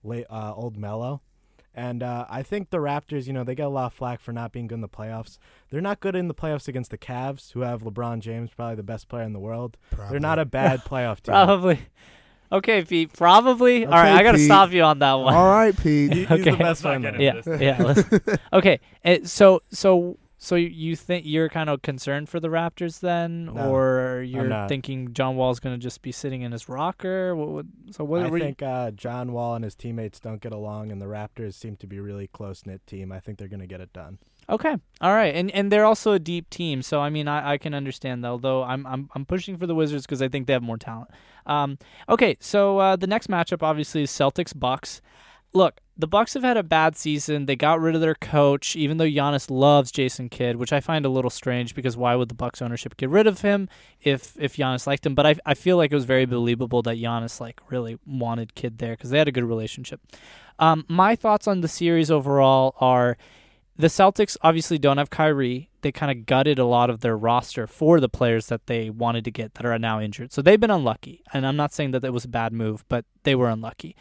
late, 0.03 0.25
uh, 0.29 0.53
old 0.55 0.77
Melo. 0.77 1.21
And 1.73 2.03
uh, 2.03 2.25
I 2.29 2.43
think 2.43 2.69
the 2.69 2.79
Raptors, 2.79 3.27
you 3.27 3.33
know, 3.33 3.45
they 3.45 3.55
get 3.55 3.65
a 3.65 3.69
lot 3.69 3.85
of 3.85 3.93
flack 3.93 4.19
for 4.19 4.33
not 4.33 4.51
being 4.51 4.67
good 4.67 4.75
in 4.75 4.81
the 4.81 4.89
playoffs. 4.89 5.37
They're 5.69 5.79
not 5.79 6.01
good 6.01 6.17
in 6.17 6.27
the 6.27 6.33
playoffs 6.33 6.67
against 6.67 6.91
the 6.91 6.97
Cavs, 6.97 7.53
who 7.53 7.61
have 7.61 7.81
LeBron 7.83 8.19
James, 8.19 8.49
probably 8.53 8.75
the 8.75 8.83
best 8.83 9.07
player 9.07 9.23
in 9.23 9.31
the 9.31 9.39
world. 9.39 9.77
They're 10.09 10.19
not 10.19 10.37
a 10.37 10.43
bad 10.45 10.81
playoff 10.81 11.15
team. 11.23 11.31
Probably. 11.33 11.79
Okay, 12.51 12.83
Pete. 12.83 13.13
Probably. 13.13 13.85
All 13.85 13.91
right, 13.93 14.09
Okay, 14.11 14.19
I 14.19 14.23
got 14.23 14.33
to 14.33 14.37
Pete. 14.37 14.47
stop 14.47 14.73
you 14.73 14.83
on 14.83 14.99
that 14.99 15.13
one. 15.13 15.33
All 15.33 15.47
right, 15.47 15.73
Pete. 15.77 16.11
He's 16.11 16.29
Okay. 16.29 16.43
the 16.43 16.57
best 16.57 16.61
Let's 16.61 16.81
player 16.81 16.99
not 16.99 17.13
in 17.15 17.17
the 17.17 17.19
get 17.19 17.45
world. 17.45 17.61
into 17.61 17.65
Yeah, 17.65 17.93
yeah. 18.27 18.35
okay, 18.51 18.79
eh, 19.05 19.19
so 19.23 19.61
so 19.71 20.17
so 20.43 20.55
you 20.55 20.95
think 20.95 21.23
you're 21.27 21.49
kind 21.49 21.69
of 21.69 21.83
concerned 21.83 22.27
for 22.27 22.39
the 22.39 22.47
Raptors 22.47 22.99
then, 22.99 23.45
No, 23.45 23.71
or 23.71 24.23
you're 24.23 24.67
thinking 24.67 25.13
John 25.13 25.35
Wall's 25.35 25.59
going 25.59 25.75
to 25.75 25.79
just 25.81 26.01
be 26.01 26.11
sitting 26.11 26.41
in 26.41 26.51
his 26.51 26.67
rocker? 26.67 27.35
What 27.35 27.49
would, 27.49 27.71
so 27.91 28.03
what? 28.03 28.23
I 28.23 28.25
you- 28.25 28.39
think 28.39 28.63
uh, 28.63 28.89
John 28.89 29.33
Wall 29.33 29.53
and 29.53 29.63
his 29.63 29.75
teammates 29.75 30.19
don't 30.19 30.41
get 30.41 30.51
along, 30.51 30.91
and 30.91 30.99
the 30.99 31.05
Raptors 31.05 31.53
seem 31.53 31.75
to 31.75 31.85
be 31.85 31.97
a 31.97 32.01
really 32.01 32.25
close 32.25 32.65
knit 32.65 32.85
team. 32.87 33.11
I 33.11 33.19
think 33.19 33.37
they're 33.37 33.47
going 33.47 33.59
to 33.59 33.67
get 33.67 33.81
it 33.81 33.93
done. 33.93 34.17
Okay, 34.49 34.75
all 34.99 35.13
right, 35.13 35.35
and 35.35 35.51
and 35.51 35.71
they're 35.71 35.85
also 35.85 36.13
a 36.13 36.19
deep 36.19 36.49
team, 36.49 36.81
so 36.81 36.99
I 36.99 37.11
mean 37.11 37.27
I, 37.27 37.51
I 37.51 37.57
can 37.59 37.75
understand 37.75 38.23
that. 38.23 38.29
Although 38.29 38.63
I'm 38.63 38.87
I'm 38.87 39.09
I'm 39.13 39.23
pushing 39.25 39.55
for 39.57 39.67
the 39.67 39.75
Wizards 39.75 40.07
because 40.07 40.23
I 40.23 40.27
think 40.27 40.47
they 40.47 40.53
have 40.53 40.63
more 40.63 40.77
talent. 40.79 41.11
Um, 41.45 41.77
okay, 42.09 42.35
so 42.39 42.79
uh, 42.79 42.95
the 42.95 43.05
next 43.05 43.27
matchup 43.29 43.61
obviously 43.61 44.01
is 44.01 44.09
Celtics 44.11 44.57
Bucks. 44.57 45.01
Look, 45.53 45.81
the 45.97 46.07
Bucks 46.07 46.33
have 46.33 46.43
had 46.43 46.57
a 46.57 46.63
bad 46.63 46.95
season. 46.95 47.45
They 47.45 47.55
got 47.55 47.79
rid 47.79 47.93
of 47.93 48.01
their 48.01 48.15
coach, 48.15 48.75
even 48.75 48.97
though 48.97 49.05
Giannis 49.05 49.51
loves 49.51 49.91
Jason 49.91 50.29
Kidd, 50.29 50.55
which 50.55 50.73
I 50.73 50.79
find 50.79 51.05
a 51.05 51.09
little 51.09 51.29
strange 51.29 51.75
because 51.75 51.97
why 51.97 52.15
would 52.15 52.29
the 52.29 52.35
Bucks 52.35 52.61
ownership 52.61 52.97
get 52.97 53.09
rid 53.09 53.27
of 53.27 53.41
him 53.41 53.69
if 54.01 54.35
if 54.39 54.55
Giannis 54.55 54.87
liked 54.87 55.05
him? 55.05 55.13
But 55.13 55.27
I 55.27 55.35
I 55.45 55.53
feel 55.53 55.77
like 55.77 55.91
it 55.91 55.95
was 55.95 56.05
very 56.05 56.25
believable 56.25 56.81
that 56.83 56.97
Giannis 56.97 57.39
like 57.39 57.61
really 57.69 57.99
wanted 58.05 58.55
Kidd 58.55 58.77
there 58.77 58.93
because 58.93 59.09
they 59.09 59.17
had 59.17 59.27
a 59.27 59.31
good 59.31 59.43
relationship. 59.43 60.01
Um, 60.57 60.85
my 60.87 61.15
thoughts 61.15 61.47
on 61.47 61.61
the 61.61 61.67
series 61.67 62.09
overall 62.09 62.75
are 62.79 63.17
the 63.77 63.87
Celtics 63.87 64.37
obviously 64.41 64.77
don't 64.77 64.97
have 64.97 65.09
Kyrie. 65.09 65.69
They 65.81 65.91
kind 65.91 66.11
of 66.11 66.25
gutted 66.25 66.59
a 66.59 66.65
lot 66.65 66.89
of 66.89 67.01
their 67.01 67.17
roster 67.17 67.67
for 67.67 67.99
the 67.99 68.09
players 68.09 68.47
that 68.47 68.67
they 68.67 68.89
wanted 68.89 69.25
to 69.25 69.31
get 69.31 69.55
that 69.55 69.65
are 69.65 69.77
now 69.79 69.99
injured. 69.99 70.31
So 70.31 70.41
they've 70.41 70.59
been 70.59 70.71
unlucky. 70.71 71.23
And 71.33 71.47
I'm 71.47 71.55
not 71.55 71.73
saying 71.73 71.91
that 71.91 72.03
it 72.03 72.13
was 72.13 72.25
a 72.25 72.29
bad 72.29 72.53
move, 72.53 72.85
but 72.89 73.05
they 73.23 73.33
were 73.33 73.49
unlucky. 73.49 73.95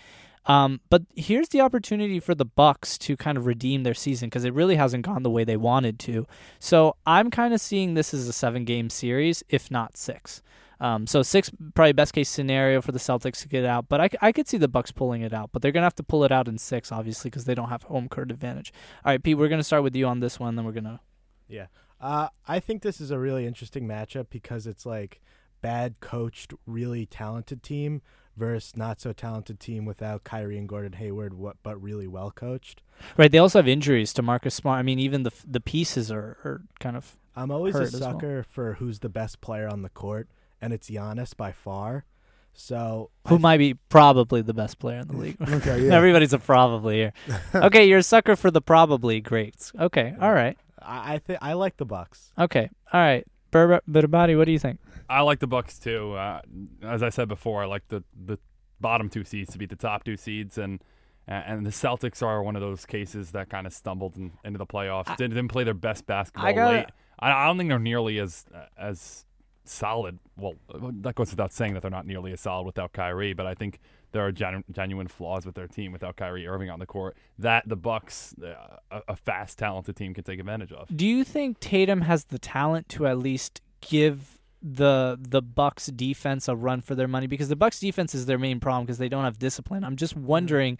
Um, 0.46 0.80
but 0.88 1.02
here's 1.14 1.50
the 1.50 1.60
opportunity 1.60 2.18
for 2.18 2.34
the 2.34 2.44
Bucks 2.44 2.96
to 2.98 3.16
kind 3.16 3.36
of 3.36 3.46
redeem 3.46 3.82
their 3.82 3.94
season 3.94 4.28
because 4.28 4.44
it 4.44 4.54
really 4.54 4.76
hasn't 4.76 5.04
gone 5.04 5.22
the 5.22 5.30
way 5.30 5.44
they 5.44 5.56
wanted 5.56 5.98
to. 6.00 6.26
So 6.58 6.96
I'm 7.06 7.30
kind 7.30 7.52
of 7.52 7.60
seeing 7.60 7.94
this 7.94 8.14
as 8.14 8.26
a 8.26 8.32
seven 8.32 8.64
game 8.64 8.90
series, 8.90 9.42
if 9.48 9.70
not 9.70 9.96
six. 9.96 10.42
Um, 10.80 11.06
so 11.06 11.22
six 11.22 11.50
probably 11.74 11.92
best 11.92 12.14
case 12.14 12.30
scenario 12.30 12.80
for 12.80 12.90
the 12.90 12.98
Celtics 12.98 13.42
to 13.42 13.48
get 13.48 13.66
out, 13.66 13.86
but 13.90 14.16
I 14.22 14.32
could 14.32 14.48
see 14.48 14.56
the 14.56 14.66
Bucks 14.66 14.90
pulling 14.90 15.20
it 15.20 15.34
out, 15.34 15.50
but 15.52 15.60
they're 15.60 15.72
gonna 15.72 15.84
have 15.84 15.94
to 15.96 16.02
pull 16.02 16.24
it 16.24 16.32
out 16.32 16.48
in 16.48 16.56
six, 16.56 16.90
obviously, 16.90 17.28
because 17.28 17.44
they 17.44 17.54
don't 17.54 17.68
have 17.68 17.82
home 17.82 18.08
court 18.08 18.30
advantage. 18.30 18.72
All 19.04 19.12
right, 19.12 19.22
Pete, 19.22 19.36
we're 19.36 19.48
gonna 19.48 19.62
start 19.62 19.82
with 19.82 19.94
you 19.94 20.06
on 20.06 20.20
this 20.20 20.40
one, 20.40 20.56
then 20.56 20.64
we're 20.64 20.72
gonna. 20.72 21.00
Yeah. 21.48 21.66
Uh, 22.00 22.28
I 22.48 22.60
think 22.60 22.80
this 22.80 22.98
is 22.98 23.10
a 23.10 23.18
really 23.18 23.46
interesting 23.46 23.86
matchup 23.86 24.28
because 24.30 24.66
it's 24.66 24.86
like 24.86 25.20
bad 25.60 26.00
coached, 26.00 26.52
really 26.66 27.06
talented 27.06 27.62
team 27.62 28.02
versus 28.36 28.76
not 28.76 29.00
so 29.00 29.12
talented 29.12 29.60
team 29.60 29.84
without 29.84 30.24
Kyrie 30.24 30.58
and 30.58 30.68
Gordon 30.68 30.94
Hayward, 30.94 31.34
what, 31.34 31.56
but 31.62 31.80
really 31.80 32.06
well 32.06 32.30
coached. 32.30 32.82
Right, 33.16 33.30
they 33.30 33.38
also 33.38 33.58
have 33.58 33.68
injuries 33.68 34.12
to 34.14 34.22
Marcus 34.22 34.54
Smart. 34.54 34.78
I 34.78 34.82
mean, 34.82 34.98
even 34.98 35.22
the 35.22 35.32
the 35.46 35.60
pieces 35.60 36.10
are, 36.10 36.38
are 36.44 36.62
kind 36.80 36.96
of 36.96 37.18
I'm 37.36 37.50
always 37.50 37.74
a 37.76 37.82
as 37.82 37.92
well. 37.92 38.12
sucker 38.12 38.42
for 38.42 38.74
who's 38.74 39.00
the 39.00 39.08
best 39.08 39.40
player 39.40 39.68
on 39.68 39.82
the 39.82 39.88
court, 39.88 40.28
and 40.60 40.72
it's 40.72 40.90
Giannis 40.90 41.36
by 41.36 41.52
far. 41.52 42.04
So 42.52 43.10
who 43.28 43.36
I 43.36 43.38
might 43.38 43.56
be 43.58 43.74
probably 43.74 44.42
the 44.42 44.52
best 44.54 44.78
player 44.78 44.98
in 44.98 45.08
the 45.08 45.16
league. 45.16 45.36
Okay, 45.40 45.86
yeah. 45.86 45.94
Everybody's 45.94 46.32
a 46.32 46.38
probably 46.38 46.96
here. 46.96 47.12
okay, 47.54 47.84
you're 47.86 47.98
a 47.98 48.02
sucker 48.02 48.36
for 48.36 48.50
the 48.50 48.60
probably 48.60 49.20
greats. 49.20 49.72
Okay, 49.78 50.14
all 50.20 50.32
right. 50.32 50.58
I, 50.82 51.14
I 51.14 51.18
think 51.18 51.38
I 51.40 51.52
like 51.54 51.76
the 51.76 51.84
Bucks. 51.84 52.32
Okay, 52.38 52.68
all 52.92 53.00
right. 53.00 53.26
Bur- 53.50 53.80
Birbati, 53.88 54.36
what 54.36 54.44
do 54.46 54.52
you 54.52 54.58
think? 54.58 54.78
I 55.10 55.20
like 55.22 55.40
the 55.40 55.46
Bucks 55.46 55.78
too. 55.78 56.12
Uh, 56.14 56.40
as 56.82 57.02
I 57.02 57.08
said 57.08 57.28
before, 57.28 57.62
I 57.62 57.66
like 57.66 57.88
the 57.88 58.02
the 58.24 58.38
bottom 58.80 59.08
two 59.10 59.24
seeds 59.24 59.52
to 59.52 59.58
beat 59.58 59.70
the 59.70 59.76
top 59.76 60.04
two 60.04 60.16
seeds, 60.16 60.56
and 60.58 60.80
and 61.26 61.66
the 61.66 61.70
Celtics 61.70 62.22
are 62.22 62.42
one 62.42 62.56
of 62.56 62.62
those 62.62 62.86
cases 62.86 63.32
that 63.32 63.50
kind 63.50 63.66
of 63.66 63.72
stumbled 63.72 64.16
in, 64.16 64.32
into 64.44 64.58
the 64.58 64.66
playoffs. 64.66 65.14
Didn't, 65.16 65.34
didn't 65.34 65.48
play 65.48 65.64
their 65.64 65.74
best 65.74 66.06
basketball 66.06 66.46
I 66.46 66.52
gotta- 66.52 66.76
late. 66.78 66.86
I, 67.20 67.30
I 67.32 67.46
don't 67.46 67.58
think 67.58 67.68
they're 67.68 67.78
nearly 67.78 68.18
as 68.18 68.44
as 68.78 69.26
solid. 69.64 70.18
Well, 70.36 70.54
that 71.02 71.14
goes 71.14 71.30
without 71.30 71.52
saying 71.52 71.74
that 71.74 71.82
they're 71.82 71.90
not 71.90 72.06
nearly 72.06 72.32
as 72.32 72.40
solid 72.40 72.64
without 72.64 72.92
Kyrie, 72.92 73.34
but 73.34 73.46
I 73.46 73.54
think 73.54 73.78
there 74.12 74.26
are 74.26 74.32
genu- 74.32 74.64
genuine 74.72 75.06
flaws 75.06 75.46
with 75.46 75.54
their 75.54 75.68
team 75.68 75.92
without 75.92 76.16
Kyrie 76.16 76.46
Irving 76.46 76.70
on 76.70 76.80
the 76.80 76.86
court 76.86 77.16
that 77.38 77.68
the 77.68 77.76
Bucks, 77.76 78.34
uh, 78.42 78.54
a, 78.90 79.02
a 79.08 79.16
fast, 79.16 79.58
talented 79.58 79.94
team, 79.94 80.14
can 80.14 80.24
take 80.24 80.40
advantage 80.40 80.72
of. 80.72 80.88
Do 80.96 81.06
you 81.06 81.22
think 81.22 81.60
Tatum 81.60 82.00
has 82.00 82.24
the 82.24 82.38
talent 82.38 82.88
to 82.88 83.06
at 83.06 83.18
least 83.18 83.60
give 83.80 84.39
the 84.62 85.18
the 85.20 85.40
Bucks 85.40 85.86
defense 85.86 86.46
a 86.48 86.54
run 86.54 86.80
for 86.80 86.94
their 86.94 87.08
money 87.08 87.26
because 87.26 87.48
the 87.48 87.56
Bucks 87.56 87.80
defense 87.80 88.14
is 88.14 88.26
their 88.26 88.38
main 88.38 88.60
problem 88.60 88.84
because 88.84 88.98
they 88.98 89.08
don't 89.08 89.24
have 89.24 89.38
discipline. 89.38 89.84
I'm 89.84 89.96
just 89.96 90.16
wondering 90.16 90.78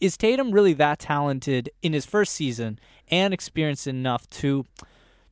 is 0.00 0.16
Tatum 0.16 0.50
really 0.52 0.72
that 0.74 0.98
talented 0.98 1.70
in 1.82 1.92
his 1.92 2.04
first 2.06 2.32
season 2.34 2.78
and 3.10 3.32
experienced 3.32 3.86
enough 3.86 4.28
to 4.30 4.64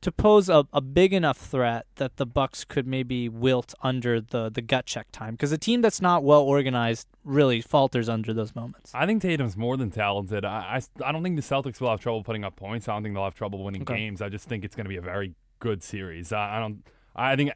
to 0.01 0.11
pose 0.11 0.49
a, 0.49 0.65
a 0.73 0.81
big 0.81 1.13
enough 1.13 1.37
threat 1.37 1.85
that 1.97 2.17
the 2.17 2.25
Bucks 2.25 2.65
could 2.65 2.87
maybe 2.87 3.29
wilt 3.29 3.73
under 3.83 4.19
the 4.21 4.49
the 4.49 4.61
gut 4.61 4.85
check 4.85 5.07
time 5.11 5.33
because 5.35 5.51
a 5.51 5.57
team 5.57 5.81
that's 5.81 6.01
not 6.01 6.23
well 6.23 6.41
organized 6.41 7.07
really 7.23 7.61
falters 7.61 8.07
under 8.09 8.33
those 8.33 8.55
moments. 8.55 8.91
I 8.95 9.05
think 9.05 9.21
Tatum's 9.21 9.55
more 9.57 9.77
than 9.77 9.91
talented. 9.91 10.43
I, 10.45 10.81
I, 10.99 11.05
I 11.07 11.11
don't 11.11 11.21
think 11.23 11.35
the 11.35 11.41
Celtics 11.43 11.79
will 11.79 11.89
have 11.89 11.99
trouble 11.99 12.23
putting 12.23 12.43
up 12.43 12.55
points. 12.55 12.87
I 12.87 12.93
don't 12.93 13.03
think 13.03 13.13
they'll 13.15 13.25
have 13.25 13.35
trouble 13.35 13.63
winning 13.63 13.83
Okay. 13.83 13.95
games. 13.97 14.21
I 14.21 14.29
just 14.29 14.47
think 14.47 14.63
it's 14.65 14.75
going 14.75 14.85
to 14.85 14.89
be 14.89 14.97
a 14.97 15.01
very 15.01 15.35
good 15.59 15.83
series. 15.83 16.31
I, 16.31 16.57
I 16.57 16.59
don't. 16.59 16.83
I 17.15 17.35
think 17.35 17.51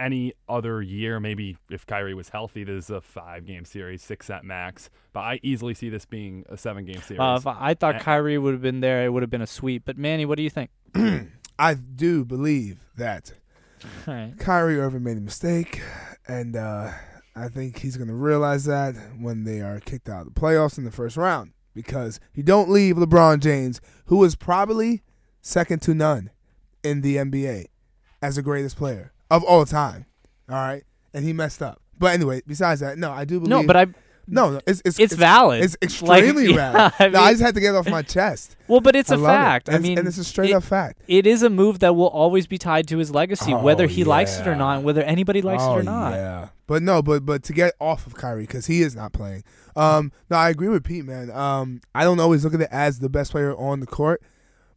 any 0.00 0.32
other 0.48 0.80
year, 0.82 1.20
maybe 1.20 1.56
if 1.70 1.86
Kyrie 1.86 2.14
was 2.14 2.30
healthy, 2.30 2.64
this 2.64 2.84
is 2.86 2.90
a 2.90 3.00
five 3.00 3.44
game 3.46 3.64
series, 3.64 4.02
six 4.02 4.30
at 4.30 4.44
max. 4.44 4.90
But 5.12 5.20
I 5.20 5.40
easily 5.42 5.74
see 5.74 5.88
this 5.90 6.04
being 6.06 6.44
a 6.48 6.56
seven 6.56 6.84
game 6.86 7.00
series. 7.02 7.20
Uh, 7.20 7.36
if 7.38 7.46
I 7.46 7.56
I 7.70 7.74
thought 7.74 7.96
Uh, 7.96 8.00
Kyrie 8.00 8.38
would 8.38 8.52
have 8.54 8.62
been 8.62 8.80
there, 8.80 9.04
it 9.04 9.12
would 9.12 9.22
have 9.22 9.30
been 9.30 9.42
a 9.42 9.46
sweep. 9.46 9.82
But 9.84 9.98
Manny, 9.98 10.24
what 10.24 10.36
do 10.36 10.42
you 10.42 10.50
think? 10.50 10.70
I 11.58 11.74
do 11.74 12.24
believe 12.24 12.78
that 12.96 13.34
All 14.08 14.14
right. 14.14 14.34
Kyrie 14.38 14.78
Irving 14.80 15.02
made 15.04 15.16
a 15.18 15.20
mistake, 15.20 15.82
and 16.26 16.56
uh, 16.56 16.90
I 17.36 17.48
think 17.48 17.78
he's 17.78 17.96
going 17.96 18.08
to 18.08 18.14
realize 18.14 18.64
that 18.64 18.94
when 19.18 19.44
they 19.44 19.60
are 19.60 19.80
kicked 19.80 20.08
out 20.08 20.26
of 20.26 20.34
the 20.34 20.40
playoffs 20.40 20.78
in 20.78 20.84
the 20.84 20.90
first 20.90 21.16
round 21.16 21.52
because 21.74 22.18
you 22.34 22.42
don't 22.42 22.68
leave 22.68 22.96
LeBron 22.96 23.40
James, 23.40 23.80
who 24.06 24.22
is 24.24 24.34
probably 24.36 25.02
second 25.40 25.80
to 25.82 25.94
none 25.94 26.30
in 26.82 27.00
the 27.02 27.16
NBA 27.16 27.66
as 28.20 28.36
the 28.36 28.42
greatest 28.42 28.76
player 28.76 29.12
of 29.30 29.44
all 29.44 29.64
time. 29.64 30.06
All 30.48 30.56
right, 30.56 30.82
and 31.14 31.24
he 31.24 31.32
messed 31.32 31.62
up. 31.62 31.80
But 31.98 32.14
anyway, 32.14 32.42
besides 32.46 32.80
that, 32.80 32.98
no, 32.98 33.10
I 33.12 33.24
do 33.24 33.40
believe. 33.40 33.50
No, 33.50 33.62
but 33.66 33.76
I. 33.76 33.84
no, 34.26 34.50
no, 34.52 34.60
it's 34.66 34.80
it's, 34.84 34.98
It's 34.98 35.14
valid. 35.14 35.62
It's 35.62 35.76
extremely 35.82 36.48
Like, 36.48 36.56
yeah, 36.56 36.72
valid. 36.72 36.94
I 37.00 37.08
no, 37.08 37.20
I 37.20 37.30
just 37.32 37.42
had 37.42 37.54
to 37.54 37.60
get 37.60 37.74
it 37.74 37.76
off 37.76 37.88
my 37.88 38.02
chest. 38.16 38.56
Well, 38.68 38.80
but 38.80 38.96
it's 38.96 39.10
I 39.12 39.14
a 39.14 39.18
love 39.18 39.30
it. 39.30 39.34
fact. 39.34 39.68
I 39.70 39.78
mean, 39.78 39.98
and 39.98 40.08
it's 40.08 40.16
a 40.18 40.24
straight 40.24 40.50
it- 40.50 40.54
up 40.54 40.64
fact. 40.64 41.02
It 41.08 41.26
is 41.26 41.42
a 41.42 41.50
move 41.50 41.78
that 41.80 41.94
will 41.94 42.08
always 42.08 42.46
be 42.46 42.58
tied 42.58 42.88
to 42.88 42.98
his 42.98 43.10
legacy, 43.10 43.52
Oh, 43.54 43.62
whether 43.62 43.86
he 43.86 44.02
likes 44.04 44.38
it 44.38 44.46
or 44.46 44.56
not, 44.56 44.82
whether 44.82 45.02
anybody 45.02 45.42
likes 45.42 45.62
oh, 45.62 45.76
it 45.76 45.80
or 45.80 45.82
not. 45.82 46.12
Yeah, 46.14 46.48
but 46.66 46.82
no, 46.82 47.02
but 47.02 47.24
but 47.26 47.42
to 47.44 47.52
get 47.52 47.74
off 47.80 48.06
of 48.06 48.14
Kyrie 48.14 48.42
because 48.44 48.66
he 48.66 48.82
is 48.82 48.96
not 48.96 49.12
playing. 49.12 49.44
Um, 49.76 50.10
no, 50.30 50.36
I 50.36 50.48
agree 50.48 50.68
with 50.68 50.82
Pete, 50.84 51.04
man. 51.04 51.30
Um, 51.30 51.80
I 51.94 52.02
don't 52.04 52.18
always 52.18 52.42
look 52.44 52.54
at 52.54 52.60
it 52.60 52.68
as 52.72 52.98
the 52.98 53.08
best 53.08 53.30
player 53.30 53.54
on 53.54 53.78
the 53.80 53.86
court, 53.86 54.20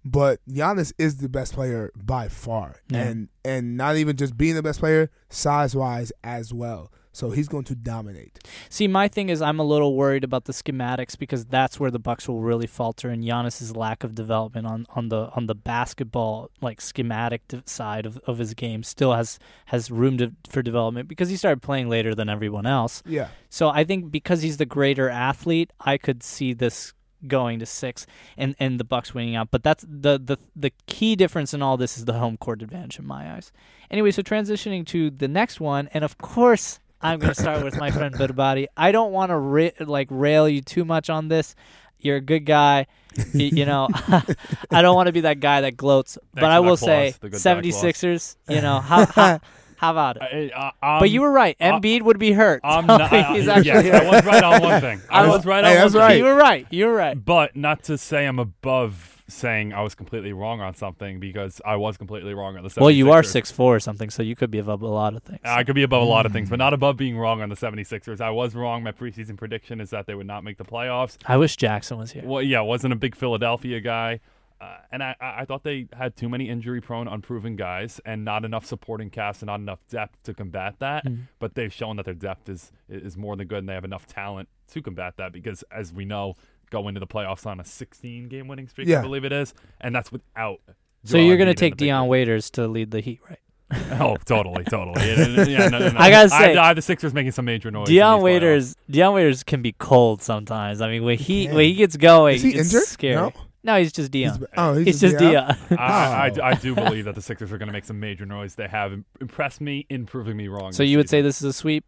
but 0.05 0.39
Giannis 0.50 0.93
is 0.98 1.17
the 1.17 1.29
best 1.29 1.53
player 1.53 1.91
by 1.95 2.27
far, 2.27 2.77
Yeah. 2.89 3.00
and 3.03 3.29
and 3.45 3.77
not 3.77 3.95
even 3.98 4.15
just 4.17 4.38
being 4.38 4.55
the 4.55 4.63
best 4.63 4.79
player, 4.79 5.10
size 5.29 5.75
wise 5.75 6.12
as 6.24 6.53
well. 6.53 6.91
So 7.15 7.29
he's 7.29 7.48
going 7.48 7.65
to 7.65 7.75
dominate. 7.75 8.39
See, 8.69 8.88
my 8.88 9.07
thing 9.07 9.29
is, 9.29 9.39
I'm 9.39 9.60
a 9.60 9.63
little 9.63 9.95
worried 9.95 10.24
about 10.24 10.45
the 10.45 10.51
schematics 10.51 11.15
because 11.15 11.45
that's 11.45 11.79
where 11.79 11.91
the 11.91 12.00
Bucks 12.00 12.27
will 12.27 12.41
really 12.41 12.65
falter, 12.65 13.10
and 13.10 13.24
Giannis's 13.24 13.75
lack 13.75 14.03
of 14.03 14.15
development 14.15 14.65
on, 14.65 14.88
on 14.95 15.10
the 15.10 15.29
on 15.36 15.45
the 15.45 15.53
basketball 15.53 16.50
like 16.60 16.81
schematic 16.81 17.43
side 17.65 18.07
of, 18.07 18.17
of 18.25 18.39
his 18.39 18.55
game 18.55 18.81
still 18.81 19.13
has 19.13 19.38
has 19.67 19.91
room 19.91 20.17
to, 20.17 20.31
for 20.50 20.63
development 20.63 21.07
because 21.07 21.29
he 21.29 21.36
started 21.36 21.62
playing 21.62 21.88
later 21.88 22.15
than 22.15 22.29
everyone 22.29 22.65
else. 22.65 23.03
Yeah, 23.05 23.27
So 23.50 23.69
I 23.69 23.83
think 23.83 24.10
because 24.10 24.41
he's 24.41 24.57
the 24.57 24.65
greater 24.65 25.07
athlete, 25.07 25.69
I 25.79 26.00
could 26.00 26.24
see 26.24 26.53
this 26.53 26.93
going 27.27 27.60
to 27.60 27.65
six 27.65 28.06
and, 28.38 28.56
and 28.60 28.80
the 28.80 28.84
Bucks 28.84 29.13
winning 29.13 29.36
out. 29.36 29.50
But 29.51 29.63
that's 29.63 29.86
the, 29.88 30.20
the 30.24 30.38
the 30.56 30.72
key 30.88 31.15
difference 31.15 31.53
in 31.53 31.62
all 31.62 31.77
this 31.77 31.98
is 31.98 32.06
the 32.06 32.13
home 32.13 32.38
court 32.38 32.62
advantage 32.62 33.00
in 33.00 33.06
my 33.06 33.34
eyes. 33.34 33.51
Anyway, 33.92 34.12
so 34.12 34.22
transitioning 34.22 34.86
to 34.88 35.10
the 35.10 35.27
next 35.27 35.60
one, 35.60 35.89
and 35.94 36.03
of 36.03 36.18
course 36.18 36.80
I'm 37.01 37.20
going 37.20 37.34
to 37.34 37.39
start 37.39 37.63
with 37.63 37.77
my 37.77 37.92
friend 37.92 38.15
Body. 38.36 38.68
I 38.77 38.92
don't 38.92 39.12
want 39.12 39.30
to 39.30 39.38
ra- 39.38 39.70
like 39.80 40.08
rail 40.10 40.48
you 40.48 40.62
too 40.62 40.86
much 40.86 41.10
on 41.10 41.27
this. 41.27 41.56
You're 42.00 42.18
a 42.18 42.22
good 42.22 42.46
guy. 42.46 42.88
Y- 43.34 43.51
you 43.53 43.65
know, 43.65 43.88
I 44.72 44.82
don't 44.82 44.96
want 44.96 45.08
to 45.08 45.13
be 45.13 45.22
that 45.22 45.39
guy 45.39 45.62
that 45.62 45.77
gloats, 45.77 46.18
but 46.34 46.46
I 46.46 46.60
will 46.60 46.77
say 46.77 47.13
the 47.20 47.30
good 47.30 47.39
76ers, 47.39 48.36
you 48.50 48.62
know, 48.62 48.80
how, 48.80 49.06
how, 49.06 49.39
how 49.77 49.92
about 49.92 50.18
it? 50.18 50.51
I, 50.56 50.72
I, 50.82 51.00
but 51.00 51.10
you 51.10 51.22
were 51.22 51.32
right. 51.32 51.58
Embiid 51.60 52.01
would 52.03 52.20
be 52.20 52.32
hurt. 52.32 52.62
I'm 52.63 52.84
so 52.84 52.98
not. 52.98 53.13
I, 53.13 53.36
he's 53.36 53.48
actually 53.48 53.88
yes, 53.88 54.01
I 54.06 54.10
was 54.10 54.25
right 54.25 54.44
on 54.44 54.62
one 54.62 54.82
thing. 54.82 55.01
I 55.10 55.27
was 55.27 55.46
right 55.46 55.63
hey, 55.63 55.77
on 55.77 55.84
one 55.86 55.94
right. 55.94 56.08
thing. 56.10 56.18
You 56.20 56.24
were 56.25 56.36
right. 56.36 56.68
You 56.70 56.86
were 56.88 56.94
right. 56.94 57.25
But 57.25 57.56
not 57.56 57.84
to 57.84 57.98
say 57.98 58.25
I'm 58.25 58.39
above 58.39 59.24
saying 59.27 59.74
I 59.74 59.82
was 59.82 59.96
completely 59.96 60.34
wrong 60.34 60.62
on 60.62 60.74
something 60.75 61.20
because 61.20 61.62
I 61.65 61.77
was 61.77 61.98
completely 61.98 62.34
wrong 62.34 62.58
on 62.58 62.63
the 62.63 62.70
76ers. 62.70 62.82
Well, 62.82 62.92
you 62.92 63.12
are 63.12 63.24
six 63.24 63.51
four 63.51 63.75
or 63.75 63.80
something, 63.80 64.10
so 64.10 64.22
you 64.22 64.36
could 64.36 64.51
be 64.51 64.60
above 64.60 64.82
a 64.82 64.88
lot 64.88 65.15
of 65.15 65.24
things. 65.24 65.39
I 65.44 65.63
could 65.63 65.75
be 65.75 65.84
above 65.84 66.01
a 66.03 66.06
lot 66.06 66.25
of 66.25 66.32
things, 66.34 66.48
Mm. 66.48 66.51
but 66.51 66.60
not 66.60 66.74
above 66.74 66.98
being 66.98 67.18
wrong 67.18 67.42
on 67.42 67.50
the 67.50 67.56
76ers. 67.56 68.20
I 68.22 68.30
was 68.32 68.53
wrong. 68.53 68.84
My 68.84 68.92
preseason 68.92 69.38
prediction 69.38 69.80
is 69.80 69.89
that 69.92 70.08
they 70.08 70.15
would 70.15 70.27
not 70.27 70.44
make 70.44 70.58
the 70.58 70.65
playoffs. 70.65 71.18
I 71.25 71.38
wish 71.38 71.56
Jackson 71.56 71.98
was 71.98 72.12
here. 72.12 72.24
Well, 72.25 72.42
yeah, 72.42 72.62
wasn't 72.62 72.94
a 72.94 72.98
big 72.98 73.15
Philadelphia 73.15 73.80
guy. 73.80 74.20
Uh, 74.63 74.77
and 74.91 75.03
I, 75.03 75.15
I 75.20 75.41
I 75.41 75.46
thought 75.46 75.63
they 75.63 75.88
had 75.93 76.15
too 76.15 76.29
many 76.29 76.48
injury 76.50 76.79
prone, 76.79 77.08
unproven 77.08 77.55
guys 77.55 78.00
and 78.05 78.24
not 78.24 78.46
enough 78.46 78.65
supporting 78.65 79.10
cast 79.10 79.41
and 79.41 79.48
not 79.48 79.60
enough 79.60 79.79
depth 79.89 80.22
to 80.24 80.34
combat 80.34 80.75
that. 80.79 81.05
Mm. 81.05 81.27
But 81.39 81.55
they've 81.55 81.74
shown 81.74 81.98
that 81.98 82.05
their 82.05 82.13
depth 82.13 82.48
is 82.50 82.72
is 82.88 83.17
more 83.17 83.36
than 83.36 83.48
good 83.48 83.60
and 83.60 83.70
they 83.70 83.74
have 83.74 83.84
enough 83.86 84.05
talent 84.08 84.48
to 84.72 84.82
combat 84.82 85.15
that 85.17 85.34
because, 85.34 85.63
as 85.72 85.91
we 85.91 86.05
know, 86.05 86.36
go 86.70 86.88
into 86.88 87.00
the 87.00 87.08
playoffs 87.08 87.46
on 87.46 87.60
a 87.60 87.65
16 87.65 88.29
game 88.29 88.48
winning 88.48 88.67
streak, 88.67 88.88
Yeah. 88.88 89.00
I 89.00 89.01
believe 89.01 89.25
it 89.25 89.34
is. 89.34 89.53
And 89.82 89.93
that's 89.93 90.12
without. 90.12 90.60
So 91.03 91.17
Joel 91.17 91.25
you're 91.27 91.38
gonna 91.38 91.53
take 91.53 91.74
the 91.74 91.86
big 91.86 91.88
Dion 91.88 92.03
game. 92.03 92.10
Waiters 92.10 92.50
to 92.51 92.67
lead 92.67 92.91
the 92.91 93.01
Heat, 93.01 93.20
right? 93.29 93.39
Oh, 94.00 94.15
totally, 94.25 94.63
totally. 94.63 95.05
Yeah, 95.05 95.43
yeah, 95.48 95.67
no, 95.67 95.79
no, 95.79 95.89
no. 95.89 96.00
I 96.00 96.10
gotta 96.10 96.29
say- 96.29 96.55
I, 96.55 96.70
I, 96.70 96.74
the 96.74 96.82
Sixers 96.82 97.13
making 97.13 97.32
some 97.32 97.46
major 97.46 97.72
noise. 97.72 97.89
in 97.89 97.96
Dion 97.96 98.20
these. 98.20 98.24
Waiters, 98.24 98.75
Dion 98.89 99.13
Waiters 99.15 99.43
can 99.43 99.62
be 99.62 99.74
cold 99.74 100.22
sometimes. 100.22 100.79
I 100.79 100.88
mean, 100.89 101.03
when 101.03 101.17
he 101.17 101.48
can. 101.48 101.55
when 101.55 101.65
he 101.65 101.74
gets 101.74 101.98
going, 101.98 102.36
is 102.36 102.43
he 102.43 102.50
it's 102.55 102.72
injured? 102.74 102.88
scary. 102.88 103.15
No, 103.15 103.34
No, 103.65 103.77
he's 103.79 103.93
just 103.93 104.13
He's- 104.13 104.38
oh, 104.58 104.74
he's, 104.75 104.86
He's 104.86 105.01
just 105.01 105.17
Dion? 105.17 105.32
Dion. 105.70 105.79
I, 105.79 106.27
I, 106.27 106.32
Oh. 106.38 106.41
I 106.43 106.53
do 106.55 106.75
believe 106.75 107.05
that 107.05 107.15
the 107.15 107.22
Sixers 107.22 107.51
are 107.53 107.58
going 107.58 107.67
to 107.67 107.74
make 107.74 107.86
some 107.86 108.00
major 108.00 108.25
noise. 108.25 108.55
They 108.55 108.67
have 108.67 108.91
impressed 109.22 109.62
me 109.62 109.86
in 109.89 110.05
proving 110.05 110.36
me 110.36 110.48
wrong. 110.50 110.72
so 110.74 110.84
this 110.84 110.89
you 110.89 110.98
would 110.98 111.10
say 111.10 111.22
this 111.22 111.38
is 111.41 111.46
a 111.46 111.53
sweep 111.53 111.86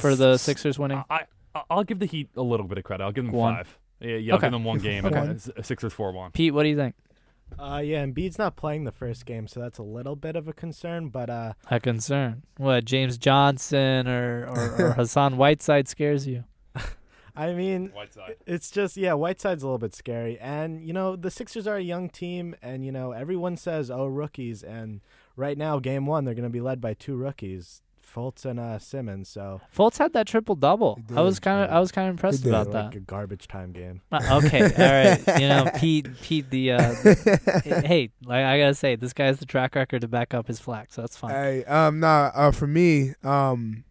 for 0.00 0.14
the 0.14 0.38
Sixers 0.38 0.78
winning? 0.78 1.02
I, 1.10 1.26
I 1.54 1.62
I'll 1.70 1.84
give 1.84 1.98
the 1.98 2.06
Heat 2.06 2.30
a 2.36 2.42
little 2.42 2.66
bit 2.66 2.78
of 2.78 2.84
credit. 2.84 3.02
I'll 3.04 3.12
give 3.12 3.24
them 3.24 3.32
One. 3.34 3.56
five. 3.56 3.78
Yeah, 4.00 4.16
yeah 4.16 4.32
I'll 4.32 4.38
Okay. 4.38 4.46
give 4.46 4.52
them 4.52 4.64
one 4.64 4.78
game. 4.78 5.04
Okay. 5.04 5.36
Sixers 5.62 5.92
four 5.92 6.12
one. 6.12 6.30
Pete, 6.32 6.52
what 6.54 6.62
do 6.64 6.68
you 6.68 6.76
think? 6.76 6.94
Uh, 7.58 7.80
yeah, 7.84 8.04
Embiid's 8.04 8.38
not 8.38 8.56
playing 8.56 8.84
the 8.84 8.90
first 8.92 9.26
game, 9.26 9.46
so 9.46 9.60
that's 9.60 9.78
a 9.78 9.82
little 9.82 10.16
bit 10.16 10.34
of 10.34 10.48
a 10.48 10.52
concern. 10.52 11.08
But 11.08 11.30
uh, 11.30 11.52
A 11.70 11.78
concern? 11.78 12.42
What 12.56 12.84
James 12.84 13.18
Johnson 13.18 14.08
or, 14.08 14.46
or, 14.48 14.76
or 14.86 14.92
Hassan 14.96 15.36
Whiteside 15.36 15.86
scares 15.86 16.26
you? 16.26 16.44
I 17.36 17.52
mean, 17.52 17.90
Whiteside. 17.94 18.36
it's 18.46 18.70
just 18.70 18.96
yeah, 18.96 19.14
Whiteside's 19.14 19.62
a 19.62 19.66
little 19.66 19.78
bit 19.78 19.94
scary, 19.94 20.38
and 20.38 20.84
you 20.84 20.92
know 20.92 21.16
the 21.16 21.30
Sixers 21.30 21.66
are 21.66 21.76
a 21.76 21.82
young 21.82 22.08
team, 22.08 22.54
and 22.62 22.84
you 22.84 22.92
know 22.92 23.12
everyone 23.12 23.56
says 23.56 23.90
oh 23.90 24.06
rookies, 24.06 24.62
and 24.62 25.00
right 25.36 25.58
now 25.58 25.78
game 25.78 26.06
one 26.06 26.24
they're 26.24 26.34
going 26.34 26.44
to 26.44 26.50
be 26.50 26.60
led 26.60 26.80
by 26.80 26.94
two 26.94 27.16
rookies, 27.16 27.82
Fultz 28.14 28.44
and 28.44 28.60
uh, 28.60 28.78
Simmons. 28.78 29.28
So 29.28 29.60
Fultz 29.76 29.98
had 29.98 30.12
that 30.12 30.26
triple 30.26 30.54
double. 30.54 31.00
I 31.14 31.22
was 31.22 31.40
kind 31.40 31.64
of 31.64 31.70
yeah. 31.70 31.76
I 31.76 31.80
was 31.80 31.90
kind 31.90 32.08
of 32.08 32.12
impressed 32.12 32.44
did. 32.44 32.50
about 32.50 32.70
like 32.70 32.92
that. 32.92 32.96
a 32.96 33.00
garbage 33.00 33.48
time 33.48 33.72
game. 33.72 34.02
Uh, 34.12 34.40
okay, 34.44 34.62
all 34.62 35.26
right. 35.26 35.40
You 35.40 35.48
know, 35.48 35.70
Pete, 35.76 36.06
Pete, 36.22 36.48
the 36.50 36.72
uh, 36.72 36.94
hey, 37.64 38.10
like 38.24 38.44
I 38.44 38.58
gotta 38.58 38.74
say, 38.74 38.94
this 38.96 39.12
guy 39.12 39.26
has 39.26 39.38
the 39.38 39.46
track 39.46 39.74
record 39.74 40.02
to 40.02 40.08
back 40.08 40.34
up 40.34 40.46
his 40.46 40.60
flack, 40.60 40.92
so 40.92 41.00
that's 41.00 41.16
fine. 41.16 41.32
Hey, 41.32 41.64
um, 41.64 41.98
nah. 41.98 42.30
Uh, 42.34 42.50
for 42.52 42.68
me, 42.68 43.14
um, 43.24 43.84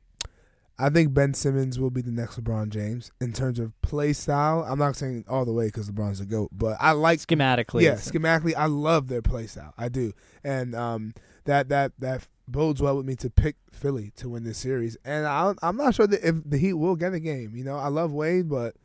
I 0.80 0.89
think 0.89 1.13
Ben 1.13 1.34
Simmons 1.34 1.80
will 1.80 1.92
be 1.92 2.01
the 2.01 2.12
next 2.12 2.42
LeBron 2.42 2.70
James 2.70 3.12
in 3.22 3.32
terms 3.32 3.60
of 3.60 3.80
play 3.82 4.12
style. 4.12 4.65
I'm 4.68 4.80
not 4.80 4.96
saying 4.96 5.25
all 5.27 5.46
the 5.46 5.53
way 5.53 5.68
because 5.68 5.89
LeBron's 5.89 6.20
a 6.20 6.25
goat, 6.25 6.50
but 6.51 6.77
I 6.80 6.92
like 6.92 7.20
Schematically, 7.20 7.84
Yeah, 7.84 7.94
schematically, 7.94 8.56
I 8.56 8.65
love 8.65 9.08
their 9.08 9.22
play 9.22 9.46
style. 9.48 9.74
I 9.77 9.89
do, 9.89 10.13
and 10.44 10.74
um, 10.75 11.13
that 11.46 11.70
that 11.70 11.94
that 12.00 12.27
bodes 12.48 12.82
well 12.82 12.98
with 12.98 13.06
me 13.06 13.15
to 13.18 13.30
pick 13.30 13.56
Philly 13.72 14.12
to 14.18 14.30
win 14.30 14.44
this 14.44 14.58
series. 14.58 14.98
And 15.06 15.25
I, 15.25 15.53
I'm 15.62 15.77
not 15.77 15.96
sure 15.96 16.08
that 16.08 16.27
if 16.27 16.36
the 16.44 16.58
Heat 16.58 16.74
will 16.74 16.96
get 16.96 17.13
a 17.13 17.20
game. 17.20 17.56
You 17.56 17.63
know, 17.63 17.77
I 17.77 17.88
love 17.88 18.12
Wade, 18.12 18.50
but 18.50 18.75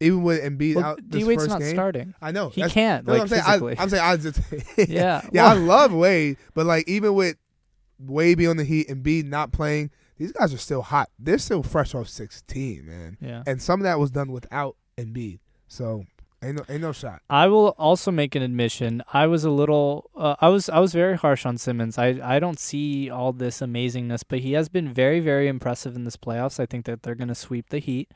even 0.00 0.22
with 0.22 0.42
Embiid 0.42 0.76
well, 0.76 0.84
out 0.84 1.08
D-Wade's 1.08 1.42
first 1.42 1.50
not 1.50 1.60
game, 1.60 1.74
starting. 1.74 2.14
I 2.20 2.32
know 2.32 2.48
He 2.48 2.62
can't 2.68 3.06
like 3.06 3.20
I'm 3.20 3.28
saying. 3.28 3.42
physically. 3.42 3.78
I, 3.78 3.82
I'm 3.82 3.88
saying 3.88 4.02
I 4.02 4.16
just 4.16 4.40
yeah, 4.88 5.22
yeah, 5.32 5.46
I 5.46 5.54
love 5.54 5.92
Wade, 5.92 6.36
but 6.54 6.66
like 6.66 6.88
even 6.88 7.14
with 7.14 7.36
Wade 7.98 8.38
being 8.38 8.50
on 8.50 8.56
the 8.56 8.64
Heat 8.64 8.88
and 8.88 9.04
Embiid 9.04 9.26
not 9.26 9.52
playing, 9.52 9.90
these 10.22 10.32
guys 10.32 10.54
are 10.54 10.58
still 10.58 10.82
hot. 10.82 11.10
They're 11.18 11.38
still 11.38 11.62
fresh 11.64 11.94
off 11.94 12.08
16, 12.08 12.86
man. 12.86 13.16
yeah. 13.20 13.42
And 13.46 13.60
some 13.60 13.80
of 13.80 13.84
that 13.84 13.98
was 13.98 14.12
done 14.12 14.30
without 14.30 14.76
Embiid, 14.96 15.40
so 15.66 16.04
ain't 16.42 16.56
no 16.56 16.64
ain't 16.68 16.82
no 16.82 16.92
shot. 16.92 17.22
I 17.28 17.48
will 17.48 17.74
also 17.78 18.12
make 18.12 18.34
an 18.36 18.42
admission. 18.42 19.02
I 19.12 19.26
was 19.26 19.44
a 19.44 19.50
little, 19.50 20.10
uh, 20.16 20.36
I 20.40 20.48
was, 20.48 20.68
I 20.68 20.78
was 20.78 20.92
very 20.92 21.16
harsh 21.16 21.44
on 21.44 21.58
Simmons. 21.58 21.98
I, 21.98 22.20
I 22.22 22.38
don't 22.38 22.60
see 22.60 23.10
all 23.10 23.32
this 23.32 23.60
amazingness, 23.60 24.22
but 24.28 24.40
he 24.40 24.52
has 24.52 24.68
been 24.68 24.92
very, 24.92 25.18
very 25.18 25.48
impressive 25.48 25.96
in 25.96 26.04
this 26.04 26.16
playoffs. 26.16 26.60
I 26.60 26.66
think 26.66 26.84
that 26.84 27.02
they're 27.02 27.16
going 27.16 27.28
to 27.28 27.34
sweep 27.34 27.70
the 27.70 27.80
Heat. 27.80 28.12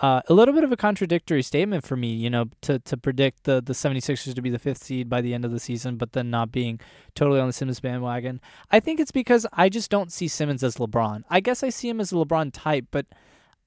Uh, 0.00 0.22
a 0.28 0.32
little 0.34 0.54
bit 0.54 0.64
of 0.64 0.72
a 0.72 0.76
contradictory 0.76 1.42
statement 1.42 1.84
for 1.84 1.94
me, 1.94 2.08
you 2.08 2.30
know, 2.30 2.46
to, 2.62 2.78
to 2.78 2.96
predict 2.96 3.44
the, 3.44 3.60
the 3.60 3.74
76ers 3.74 4.34
to 4.34 4.40
be 4.40 4.48
the 4.48 4.58
fifth 4.58 4.82
seed 4.82 5.10
by 5.10 5.20
the 5.20 5.34
end 5.34 5.44
of 5.44 5.50
the 5.50 5.60
season, 5.60 5.96
but 5.96 6.12
then 6.12 6.30
not 6.30 6.50
being 6.50 6.80
totally 7.14 7.38
on 7.38 7.46
the 7.46 7.52
Simmons 7.52 7.80
bandwagon. 7.80 8.40
I 8.70 8.80
think 8.80 8.98
it's 8.98 9.10
because 9.12 9.46
I 9.52 9.68
just 9.68 9.90
don't 9.90 10.10
see 10.10 10.26
Simmons 10.26 10.64
as 10.64 10.76
LeBron. 10.76 11.24
I 11.28 11.40
guess 11.40 11.62
I 11.62 11.68
see 11.68 11.90
him 11.90 12.00
as 12.00 12.12
a 12.12 12.14
LeBron 12.14 12.50
type, 12.52 12.86
but 12.90 13.04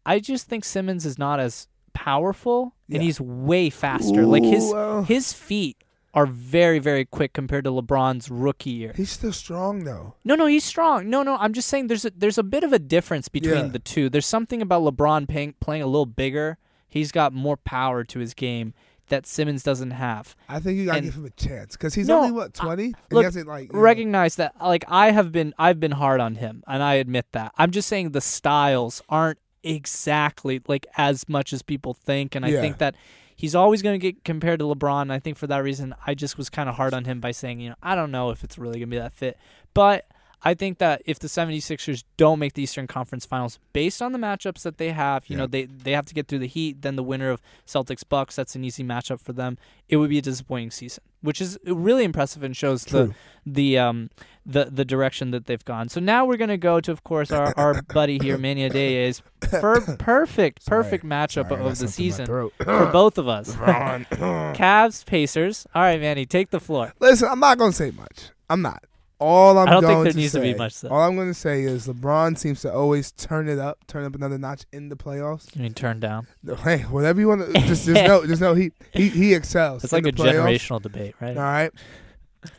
I 0.08 0.20
just 0.20 0.48
think 0.48 0.66
Simmons 0.66 1.06
is 1.06 1.20
not 1.20 1.40
as 1.40 1.68
powerful 1.94 2.74
Yeah. 2.88 2.96
and 2.96 3.04
he's 3.04 3.22
way 3.22 3.70
faster. 3.70 4.26
like 4.26 4.44
his 4.44 4.72
Ooh, 4.72 4.74
well, 4.74 5.04
his 5.04 5.34
feet 5.34 5.78
are 6.14 6.26
very 6.26 6.78
very 6.80 7.06
quick 7.06 7.34
compared 7.34 7.64
to 7.64 7.72
LeBron's 7.72 8.30
rookie 8.30 8.70
year. 8.70 8.94
he's 8.96 9.10
still 9.12 9.34
strong 9.34 9.84
though. 9.84 10.16
No, 10.24 10.36
no, 10.36 10.46
he's 10.46 10.64
strong. 10.64 11.10
No, 11.10 11.24
no, 11.24 11.38
I'm 11.38 11.54
just 11.54 11.68
saying 11.68 11.88
there's 11.88 12.06
a, 12.06 12.12
there's 12.16 12.38
a 12.38 12.44
bit 12.44 12.64
of 12.64 12.72
a 12.72 12.80
difference 12.80 13.28
between 13.30 13.56
Yeah. 13.56 13.68
the 13.68 13.80
two. 13.80 14.10
There's 14.10 14.26
something 14.26 14.62
about 14.62 14.84
LeBron 14.84 15.28
playing 15.28 15.56
playing 15.60 15.82
a 15.82 15.88
little 15.88 16.06
bigger. 16.06 16.58
He's 16.88 17.12
got 17.12 17.34
more 17.34 17.58
power 17.58 18.04
to 18.04 18.20
his 18.20 18.34
game. 18.34 18.74
that 19.10 19.28
Simmons 19.28 19.64
doesn't 19.64 19.92
have. 19.92 20.34
I 20.48 20.60
think 20.62 20.78
you 20.80 20.86
gotta 20.86 21.00
And- 21.00 21.06
give 21.08 21.16
him 21.16 21.26
a 21.26 21.30
chance 21.32 21.76
because 21.76 21.94
he's 21.94 22.08
No, 22.08 22.20
only 22.20 22.32
what 22.32 22.54
twenty. 22.54 22.94
Look, 23.12 23.26
like 23.46 23.66
you 23.68 23.74
know- 23.74 23.80
Recognize 23.80 24.38
that 24.38 24.54
like 24.62 24.86
I 24.88 25.12
have 25.12 25.32
been 25.32 25.54
I've 25.60 25.80
been 25.80 25.92
hard 25.92 26.22
on 26.22 26.36
him 26.36 26.64
and 26.68 26.82
I 26.82 26.94
admit 26.96 27.26
that. 27.34 27.52
I'm 27.58 27.72
just 27.72 27.90
saying 27.90 28.12
the 28.12 28.22
styles 28.22 29.02
aren't 29.10 29.40
exactly 29.88 30.62
like 30.68 30.88
as 30.98 31.28
much 31.30 31.54
as 31.54 31.62
people 31.62 31.94
think 31.94 32.34
and 32.36 32.46
I 32.46 32.50
Yeah. 32.50 32.62
think 32.62 32.78
that 32.80 32.96
he's 33.36 33.56
always 33.56 33.82
going 33.82 34.00
to 34.00 34.12
get 34.12 34.24
compared 34.24 34.60
to 34.60 34.66
LeBron. 34.66 35.12
I 35.12 35.20
think 35.20 35.38
for 35.38 35.48
that 35.48 35.64
reason 35.64 35.96
I 36.06 36.14
just 36.14 36.38
was 36.38 36.50
kind 36.50 36.70
of 36.70 36.76
hard 36.76 36.94
on 36.94 37.06
him 37.06 37.20
by 37.20 37.32
saying, 37.32 37.60
you 37.60 37.70
know, 37.70 37.76
I 37.82 37.96
don't 37.96 38.12
know 38.12 38.30
if 38.32 38.44
it's 38.44 38.58
really 38.58 38.80
going 38.80 38.90
to 38.90 38.96
be 38.96 39.00
that 39.00 39.14
fit. 39.14 39.38
But 39.74 40.08
I 40.46 40.54
think 40.54 40.78
that 40.80 41.02
if 41.06 41.20
the 41.20 41.28
76ers 41.30 42.04
don't 42.18 42.38
make 42.38 42.54
the 42.54 42.64
Eastern 42.64 42.86
Conference 42.86 43.26
Finals 43.26 43.60
based 43.72 44.02
on 44.02 44.12
the 44.12 44.18
matchups 44.20 44.64
that 44.64 44.78
they 44.78 44.92
have, 44.92 45.26
you 45.28 45.36
Yeah. 45.36 45.42
know, 45.44 45.48
they 45.48 45.64
they 45.66 45.92
have 45.94 46.06
to 46.08 46.14
get 46.14 46.28
through 46.28 46.40
the 46.40 46.48
Heat, 46.48 46.82
then 46.82 46.98
the 46.98 47.04
winner 47.04 47.30
of 47.30 47.42
Celtics 47.66 48.04
Bucks, 48.08 48.36
that's 48.36 48.54
an 48.56 48.64
easy 48.66 48.84
matchup 48.84 49.20
for 49.22 49.32
them. 49.32 49.58
It 49.88 49.98
would 49.98 50.10
be 50.10 50.18
a 50.18 50.22
disappointing 50.22 50.72
season, 50.72 51.02
which 51.22 51.40
is 51.40 51.58
really 51.66 52.04
impressive 52.04 52.44
and 52.44 52.56
shows 52.58 52.84
the 52.84 53.06
True. 53.06 53.14
the 53.46 53.78
um 53.78 54.10
the 54.46 54.66
the 54.66 54.84
direction 54.84 55.32
that 55.32 55.46
they've 55.46 55.64
gone. 55.64 55.88
So 55.88 56.02
now 56.02 56.26
we're 56.26 56.36
gonna 56.38 56.58
go 56.58 56.82
to, 56.82 56.92
of 56.92 57.06
course, 57.06 57.32
our, 57.32 57.54
our 57.56 57.82
buddy 57.94 58.20
here, 58.22 58.38
Mania 58.38 58.70
Day 58.70 59.06
is 59.08 59.22
per- 59.40 59.80
perfect 59.98 60.64
Sorry. 60.64 60.84
perfect 60.84 61.06
matchup 61.06 61.48
Sorry, 61.50 61.62
of 61.64 61.70
the 61.70 61.88
something 61.88 62.06
in 62.06 62.10
my 62.12 62.18
season 62.18 62.26
for 62.66 62.86
both 62.92 63.18
of 63.18 63.30
us. 63.30 63.56
Cavs 63.56 65.06
Pacers. 65.06 65.66
All 65.74 65.82
right, 65.84 66.00
Manny, 66.02 66.26
take 66.26 66.50
the 66.50 66.60
floor. 66.60 66.94
Listen, 67.00 67.30
I'm 67.30 67.40
not 67.40 67.58
gonna 67.58 67.72
say 67.72 67.92
much. 67.92 68.30
I'm 68.50 68.62
not. 68.62 68.84
All 69.20 69.58
I'm 69.58 69.68
I 69.68 69.72
don't 69.72 69.82
think 69.82 69.92
going 69.92 70.04
there 70.04 70.12
to 70.14 70.18
needs 70.18 70.32
to 70.34 70.40
say, 70.40 70.52
be 70.54 70.58
much 70.58 70.74
said. 70.74 70.92
All 70.92 71.00
I'm 71.00 71.16
going 71.16 71.30
to 71.30 71.34
say 71.34 71.64
is 71.64 71.88
LeBron 71.88 72.38
seems 72.38 72.62
to 72.62 72.74
always 72.74 73.12
turn 73.14 73.48
it 73.48 73.60
up, 73.60 73.86
turn 73.88 74.04
up 74.04 74.16
another 74.16 74.38
notch 74.38 74.66
in 74.74 74.90
the 74.90 74.96
playoffs. 74.98 75.56
I 75.58 75.62
mean, 75.62 75.74
turn 75.74 76.00
down. 76.00 76.28
Hey, 76.64 76.80
whatever 76.80 77.22
you 77.22 77.28
want 77.30 77.46
to 77.46 77.54
just 77.62 77.86
just 77.86 78.04
know, 78.08 78.26
just 78.26 78.42
know 78.42 78.54
he 78.54 78.72
he 78.94 79.10
he 79.10 79.34
excels. 79.34 79.84
It's 79.84 79.94
like 79.94 80.06
a 80.06 80.12
playoffs. 80.12 80.34
generational 80.34 80.82
debate, 80.82 81.16
right? 81.22 81.38
All 81.38 81.44
right. 81.44 81.72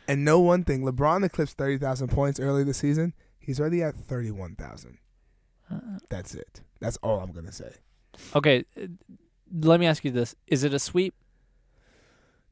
And 0.07 0.25
know 0.25 0.39
one 0.39 0.63
thing: 0.63 0.81
LeBron 0.83 1.23
eclipsed 1.23 1.57
thirty 1.57 1.77
thousand 1.77 2.07
points 2.07 2.39
early 2.39 2.63
this 2.63 2.77
season. 2.77 3.13
He's 3.37 3.59
already 3.59 3.83
at 3.83 3.95
thirty-one 3.95 4.55
thousand. 4.55 4.97
Uh, 5.71 5.99
That's 6.09 6.33
it. 6.33 6.61
That's 6.79 6.97
all 6.97 7.19
I'm 7.19 7.31
gonna 7.31 7.51
say. 7.51 7.73
okay, 8.35 8.65
uh, 8.81 8.87
let 9.53 9.79
me 9.79 9.85
ask 9.85 10.03
you 10.03 10.09
this: 10.11 10.35
Is 10.47 10.63
it 10.63 10.73
a 10.73 10.79
sweep? 10.79 11.13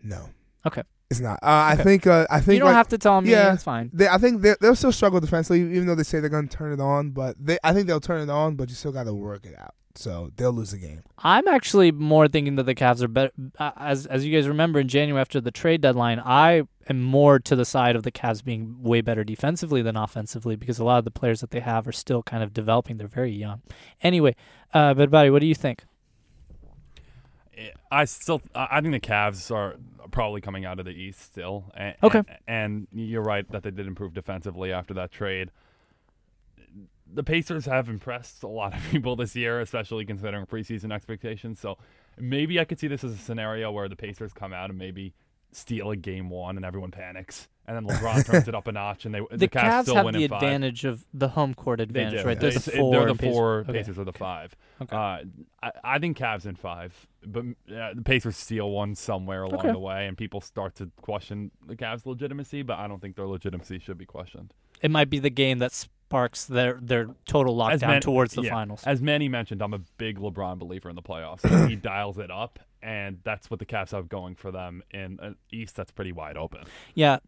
No. 0.03 0.29
Okay. 0.65 0.83
It's 1.13 1.22
not. 1.22 1.39
Uh, 1.43 1.72
I 1.72 1.75
think. 1.75 2.08
Uh, 2.08 2.25
I 2.29 2.39
think. 2.39 2.55
You 2.55 2.60
don't 2.60 2.70
like, 2.70 2.75
have 2.75 2.89
to 2.89 2.98
tell 2.98 3.22
me. 3.22 3.32
yeah. 3.32 3.53
It's 3.53 3.63
fine. 3.63 3.91
They, 3.93 4.08
I 4.08 4.17
think 4.17 4.41
they, 4.41 4.55
they'll 4.60 4.75
still 4.75 4.91
struggle 4.91 5.20
defensively, 5.20 5.62
even 5.62 5.86
though 5.86 5.96
they 5.96 6.03
say 6.03 6.20
they're 6.20 6.29
going 6.29 6.48
to 6.48 6.58
turn 6.58 6.74
it 6.74 6.82
on. 6.82 7.12
But 7.12 7.36
they, 7.39 7.58
I 7.63 7.74
think 7.74 7.88
they'll 7.88 8.00
turn 8.00 8.22
it 8.22 8.32
on, 8.32 8.55
but 8.55 8.70
you 8.70 8.75
still 8.75 8.91
got 8.91 9.03
to 9.03 9.13
work 9.13 9.46
it 9.46 9.58
out. 9.58 9.75
So 9.96 10.32
they'll 10.38 10.51
lose 10.51 10.72
the 10.72 10.79
game. 10.79 11.03
I'm 11.20 11.48
actually 11.48 11.91
more 11.91 12.27
thinking 12.27 12.55
that 12.55 12.63
the 12.63 12.74
Cavs 12.74 13.03
are 13.03 13.08
better. 13.08 13.32
Uh, 13.60 13.72
as 13.77 14.08
as 14.08 14.25
you 14.25 14.36
guys 14.36 14.48
remember, 14.48 14.79
in 14.79 14.88
January 14.88 15.22
after 15.22 15.39
the 15.39 15.51
trade 15.51 15.82
deadline, 15.82 16.20
I 16.20 16.63
am 16.89 17.01
more 17.01 17.39
to 17.39 17.55
the 17.55 17.65
side 17.65 17.96
of 17.96 18.03
the 18.03 18.12
Cavs 18.12 18.43
being 18.43 18.82
way 18.82 19.01
better 19.01 19.24
defensively 19.24 19.82
than 19.84 19.96
offensively 19.96 20.55
because 20.55 20.79
a 20.79 20.84
lot 20.84 20.98
of 20.98 21.05
the 21.05 21.12
players 21.12 21.41
that 21.41 21.51
they 21.51 21.60
have 21.60 21.88
are 21.88 21.91
still 21.91 22.24
kind 22.24 22.43
of 22.43 22.53
developing. 22.53 22.98
They're 22.98 23.08
very 23.08 23.32
young. 23.32 23.62
Anyway, 24.01 24.36
uh, 24.74 24.96
but 24.96 25.12
buddy, 25.12 25.29
what 25.29 25.39
do 25.39 25.48
you 25.48 25.55
think? 25.55 25.84
I 27.91 28.05
still, 28.05 28.41
I 28.55 28.81
think 28.81 28.93
the 28.93 29.00
Cavs 29.00 29.53
are 29.53 29.75
probably 30.12 30.41
coming 30.41 30.65
out 30.65 30.79
of 30.79 30.86
the 30.86 30.91
East 30.91 31.22
still. 31.22 31.65
And, 31.75 31.95
Okay. 32.03 32.24
And, 32.48 32.88
you're 32.91 33.22
right 33.22 33.50
that 33.51 33.63
they 33.63 33.72
did 33.72 33.88
improve 33.88 34.13
defensively 34.13 34.72
after 34.72 34.93
that 34.95 35.12
trade. 35.12 35.51
The 37.12 37.24
Pacers 37.24 37.65
have 37.65 37.89
impressed 37.89 38.43
a 38.43 38.48
lot 38.48 38.74
of 38.74 38.81
people 38.91 39.15
this 39.15 39.36
year, 39.36 39.62
especially 39.62 40.05
considering 40.05 40.45
preseason 40.45 40.91
expectations. 40.91 41.60
So 41.60 41.77
maybe 42.17 42.60
I 42.60 42.65
could 42.65 42.79
see 42.79 42.88
this 42.88 43.03
as 43.03 43.13
a 43.13 43.17
scenario 43.17 43.72
where 43.72 43.88
the 43.88 43.95
Pacers 43.95 44.33
come 44.33 44.53
out 44.53 44.69
and 44.69 44.79
maybe 44.79 45.13
steal 45.51 45.91
a 45.91 45.95
game 45.95 46.29
one 46.29 46.55
and 46.55 46.65
everyone 46.65 46.91
panics, 46.91 47.48
and 47.67 47.75
then 47.77 47.86
LeBron 47.98 48.25
turns 48.25 48.48
it 48.48 48.55
up 48.55 48.67
a 48.67 48.72
notch, 48.72 49.05
and 49.05 49.13
they 49.15 49.20
The, 49.32 49.38
the, 49.38 49.48
Cavs, 49.48 49.62
Cavs 49.63 49.82
still 49.84 49.96
have 49.96 50.05
win 50.05 50.15
the 50.15 50.24
in 50.25 50.29
five. 50.29 50.43
advantage 50.43 50.86
of 50.86 51.06
the 51.13 51.30
home 51.30 51.54
court 51.54 51.80
advantage, 51.80 52.21
do. 52.21 52.28
right? 52.28 52.39
They're 52.39 52.52
the 52.52 52.56
It's- 52.58 52.67
it- 52.67 52.78
four. 52.80 52.91
They're 52.91 53.06
the 53.08 53.15
Pacers- 53.15 53.34
four. 53.36 53.58
okay. 53.60 53.71
Pacers 53.73 53.99
are 53.99 54.04
the 54.04 54.13
five. 54.13 54.56
Okay. 54.82 54.95
Uh, 54.95 55.19
I, 55.62 55.71
I 55.84 55.99
think 55.99 56.17
Cavs 56.17 56.45
in 56.45 56.56
five, 56.56 57.08
but 57.26 57.45
uh, 57.73 57.93
the 57.93 58.02
Pacers 58.04 58.36
steal 58.38 58.69
one 58.71 58.95
somewhere 58.95 59.43
along 59.43 59.60
Okay. 59.62 59.71
the 59.71 59.80
way, 59.80 60.08
and 60.08 60.17
people 60.17 60.41
start 60.41 60.76
to 60.76 60.91
question 61.02 61.52
the 61.65 61.76
Cavs' 61.76 62.06
legitimacy. 62.06 62.62
But 62.63 62.80
I 62.80 62.88
don't 62.88 63.02
think 63.02 63.15
their 63.15 63.28
legitimacy 63.28 63.80
should 63.80 63.97
be 63.97 64.06
questioned. 64.06 64.54
it 64.82 64.91
might 64.91 65.10
be 65.10 65.19
the 65.19 65.30
game 65.30 65.60
that 65.60 65.71
sparks 65.71 66.45
their 66.45 66.78
their 66.82 67.08
total 67.26 67.56
lockdown 67.56 68.02
towards 68.02 68.34
the 68.34 68.41
yeah. 68.43 68.52
finals. 68.52 68.84
As 68.86 69.02
Manny 69.02 69.30
mentioned, 69.30 69.62
I'm 69.62 69.73
a 69.73 69.80
big 69.97 70.19
LeBron 70.19 70.60
believer 70.60 70.89
in 70.89 70.95
the 70.95 71.02
playoffs. 71.02 71.67
he 71.69 71.76
dials 71.76 72.17
it 72.19 72.30
up, 72.30 72.60
and 72.82 73.19
that's 73.23 73.49
what 73.49 73.60
the 73.60 73.65
Cavs 73.65 73.91
have 73.91 74.10
going 74.10 74.36
for 74.36 74.52
them 74.52 74.84
in 74.91 75.17
an 75.21 75.38
East 75.52 75.76
that's 75.78 75.91
pretty 75.91 76.12
wide 76.12 76.36
open. 76.38 76.63
Yeah. 76.93 77.19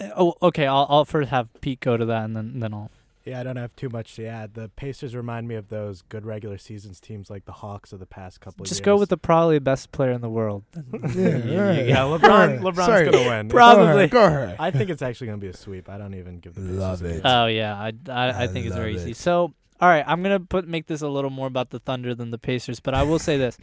Uh, 0.00 0.10
Oh, 0.16 0.34
okay. 0.42 0.66
I'll 0.66 0.86
I'll 0.88 1.04
first 1.04 1.30
have 1.30 1.48
Pete 1.60 1.80
go 1.80 1.96
to 1.96 2.04
that, 2.06 2.24
and 2.24 2.36
then 2.36 2.60
then 2.60 2.74
I'll. 2.74 2.90
Yeah, 3.24 3.40
I 3.40 3.42
don't 3.42 3.56
have 3.56 3.76
too 3.76 3.90
much 3.90 4.14
to 4.16 4.24
add. 4.26 4.54
The 4.54 4.70
Pacers 4.70 5.14
remind 5.14 5.48
me 5.48 5.54
of 5.54 5.68
those 5.68 6.00
good 6.08 6.24
regular 6.24 6.56
seasons 6.56 6.98
teams 6.98 7.28
like 7.28 7.44
the 7.44 7.52
Hawks 7.52 7.92
of 7.92 8.00
the 8.00 8.06
past 8.06 8.40
couple 8.40 8.62
of 8.62 8.66
years. 8.66 8.70
Just 8.70 8.84
go 8.84 8.96
with 8.96 9.10
the 9.10 9.18
probably 9.18 9.58
best 9.58 9.92
player 9.92 10.12
in 10.12 10.22
the 10.22 10.30
world. 10.30 10.64
Yeah, 10.74 10.80
right. 11.62 11.86
Yeah, 11.86 11.96
LeBron. 12.06 12.60
LeBron's 12.60 12.76
sorry. 12.86 13.10
gonna 13.10 13.28
win. 13.28 13.48
Probably. 13.50 13.84
Go 13.84 13.96
ahead. 13.98 14.10
Go 14.10 14.24
ahead. 14.24 14.56
I 14.58 14.70
think 14.70 14.88
it's 14.88 15.02
actually 15.02 15.26
gonna 15.26 15.38
be 15.38 15.48
a 15.48 15.56
sweep. 15.56 15.90
I 15.90 15.98
don't 15.98 16.14
even 16.14 16.38
give 16.40 16.54
the 16.54 16.62
Pacers 16.62 16.78
Love 16.78 17.02
a 17.02 17.06
it. 17.06 17.10
chance. 17.10 17.22
Oh 17.26 17.46
yeah, 17.46 17.74
I, 17.76 17.92
I, 18.08 18.12
I 18.30 18.42
I 18.44 18.46
think 18.46 18.64
it's 18.66 18.74
very 18.74 18.94
love 18.94 19.02
easy. 19.02 19.12
So 19.14 19.52
all 19.80 19.88
right, 19.88 20.04
I'm 20.06 20.22
gonna 20.22 20.40
put 20.40 20.66
make 20.66 20.86
this 20.86 21.02
a 21.02 21.08
little 21.08 21.30
more 21.30 21.46
about 21.48 21.68
the 21.68 21.80
Thunder 21.80 22.14
than 22.14 22.30
the 22.30 22.38
Pacers, 22.38 22.80
but 22.80 22.94
I 22.94 23.02
will 23.02 23.18
say 23.18 23.36
this, 23.36 23.58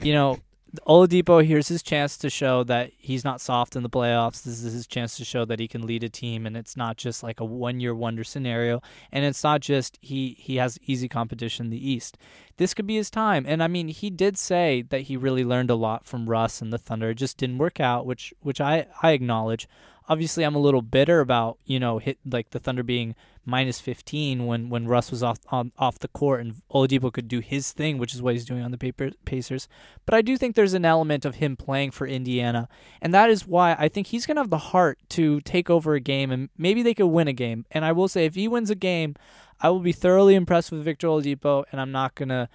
you 0.00 0.14
know, 0.14 0.38
Oladipo 0.86 1.44
here's 1.44 1.68
his 1.68 1.82
chance 1.82 2.16
to 2.16 2.30
show 2.30 2.64
that 2.64 2.92
he's 2.96 3.24
not 3.24 3.42
soft 3.42 3.76
in 3.76 3.82
the 3.82 3.90
playoffs. 3.90 4.42
This 4.42 4.64
is 4.64 4.72
his 4.72 4.86
chance 4.86 5.18
to 5.18 5.24
show 5.24 5.44
that 5.44 5.60
he 5.60 5.68
can 5.68 5.86
lead 5.86 6.02
a 6.02 6.08
team, 6.08 6.46
and 6.46 6.56
it's 6.56 6.78
not 6.78 6.96
just 6.96 7.22
like 7.22 7.40
a 7.40 7.44
one 7.44 7.78
year 7.78 7.94
wonder 7.94 8.24
scenario, 8.24 8.80
and 9.10 9.24
it's 9.24 9.44
not 9.44 9.60
just 9.60 9.98
he 10.00 10.34
he 10.38 10.56
has 10.56 10.78
easy 10.86 11.08
competition 11.08 11.66
in 11.66 11.70
the 11.70 11.90
East. 11.90 12.16
This 12.56 12.72
could 12.72 12.86
be 12.86 12.96
his 12.96 13.10
time, 13.10 13.44
and 13.46 13.62
I 13.62 13.68
mean 13.68 13.88
he 13.88 14.08
did 14.08 14.38
say 14.38 14.82
that 14.88 15.02
he 15.02 15.16
really 15.16 15.44
learned 15.44 15.70
a 15.70 15.74
lot 15.74 16.06
from 16.06 16.30
Russ 16.30 16.62
and 16.62 16.72
the 16.72 16.78
Thunder. 16.78 17.10
It 17.10 17.16
just 17.16 17.36
didn't 17.36 17.58
work 17.58 17.78
out, 17.78 18.06
which 18.06 18.32
which 18.40 18.60
I 18.60 18.86
I 19.02 19.10
acknowledge 19.12 19.68
obviously 20.12 20.44
I'm 20.44 20.54
a 20.54 20.60
little 20.60 20.82
bitter 20.82 21.20
about 21.20 21.58
you 21.64 21.80
know 21.80 21.98
hit 21.98 22.18
like 22.30 22.50
the 22.50 22.58
Thunder 22.58 22.82
being 22.82 23.14
minus 23.44 23.80
15 23.80 24.46
when 24.46 24.68
when 24.68 24.86
Russ 24.86 25.10
was 25.10 25.22
off 25.22 25.38
on 25.48 25.72
off 25.78 25.98
the 25.98 26.08
court 26.08 26.42
and 26.42 26.56
Oladipo 26.70 27.10
could 27.10 27.28
do 27.28 27.40
his 27.40 27.72
thing, 27.72 27.96
which 27.96 28.14
is 28.14 28.20
what 28.20 28.34
he's 28.34 28.44
doing 28.44 28.62
on 28.62 28.70
the 28.70 28.78
paper, 28.78 29.10
Pacers. 29.24 29.68
But 30.04 30.14
I 30.14 30.20
do 30.20 30.36
think 30.36 30.54
there's 30.54 30.74
an 30.74 30.84
element 30.84 31.24
of 31.24 31.36
him 31.36 31.56
playing 31.56 31.92
for 31.92 32.06
Indiana, 32.06 32.68
and 33.00 33.14
that 33.14 33.30
is 33.30 33.46
why 33.46 33.74
I 33.78 33.88
think 33.88 34.08
he's 34.08 34.26
gonna 34.26 34.40
have 34.40 34.50
the 34.50 34.58
heart 34.58 34.98
to 35.10 35.40
take 35.40 35.70
over 35.70 35.94
a 35.94 36.00
game 36.00 36.30
and 36.30 36.50
maybe 36.58 36.82
they 36.82 36.94
could 36.94 37.06
win 37.06 37.28
a 37.28 37.32
game. 37.32 37.64
And 37.70 37.84
I 37.84 37.92
will 37.92 38.08
say 38.08 38.26
if 38.26 38.34
he 38.34 38.46
wins 38.46 38.70
a 38.70 38.74
game, 38.74 39.16
I 39.60 39.70
will 39.70 39.80
be 39.80 39.92
thoroughly 39.92 40.34
impressed 40.34 40.70
with 40.70 40.84
Victor 40.84 41.06
Oladipo, 41.06 41.64
and 41.72 41.80
I'm 41.80 41.92
not 41.92 42.14
gonna 42.14 42.50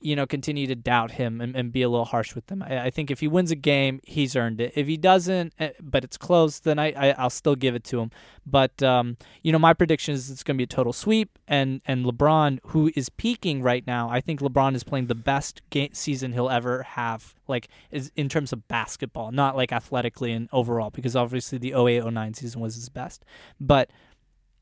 you 0.00 0.16
know, 0.16 0.26
continue 0.26 0.66
to 0.66 0.74
doubt 0.74 1.12
him 1.12 1.40
and, 1.40 1.54
and 1.54 1.72
be 1.72 1.82
a 1.82 1.88
little 1.88 2.06
harsh 2.06 2.34
with 2.34 2.50
him. 2.50 2.62
I, 2.62 2.86
I 2.86 2.90
think 2.90 3.10
if 3.10 3.20
he 3.20 3.28
wins 3.28 3.50
a 3.50 3.56
game, 3.56 4.00
he's 4.04 4.34
earned 4.34 4.60
it. 4.60 4.72
If 4.74 4.86
he 4.86 4.96
doesn't, 4.96 5.52
eh, 5.58 5.70
but 5.80 6.04
it's 6.04 6.16
close, 6.16 6.58
then 6.58 6.78
I, 6.78 6.92
I 6.92 7.10
I'll 7.12 7.30
still 7.30 7.54
give 7.54 7.74
it 7.74 7.84
to 7.84 8.00
him. 8.00 8.10
But 8.46 8.82
um, 8.82 9.16
you 9.42 9.52
know, 9.52 9.58
my 9.58 9.74
prediction 9.74 10.14
is 10.14 10.30
it's 10.30 10.42
going 10.42 10.56
to 10.56 10.58
be 10.58 10.64
a 10.64 10.66
total 10.66 10.92
sweep, 10.92 11.38
and 11.46 11.82
and 11.86 12.04
LeBron, 12.04 12.60
who 12.68 12.90
is 12.96 13.08
peaking 13.10 13.62
right 13.62 13.86
now, 13.86 14.08
I 14.08 14.20
think 14.20 14.40
LeBron 14.40 14.74
is 14.74 14.84
playing 14.84 15.06
the 15.06 15.14
best 15.14 15.62
game 15.70 15.90
season 15.92 16.32
he'll 16.32 16.50
ever 16.50 16.82
have, 16.82 17.34
like 17.46 17.68
is 17.90 18.10
in 18.16 18.28
terms 18.28 18.52
of 18.52 18.66
basketball, 18.68 19.32
not 19.32 19.54
like 19.56 19.72
athletically 19.72 20.32
and 20.32 20.48
overall, 20.52 20.90
because 20.90 21.14
obviously 21.14 21.58
the 21.58 21.72
08-09 21.72 22.36
season 22.36 22.60
was 22.60 22.74
his 22.74 22.88
best, 22.88 23.24
but. 23.60 23.90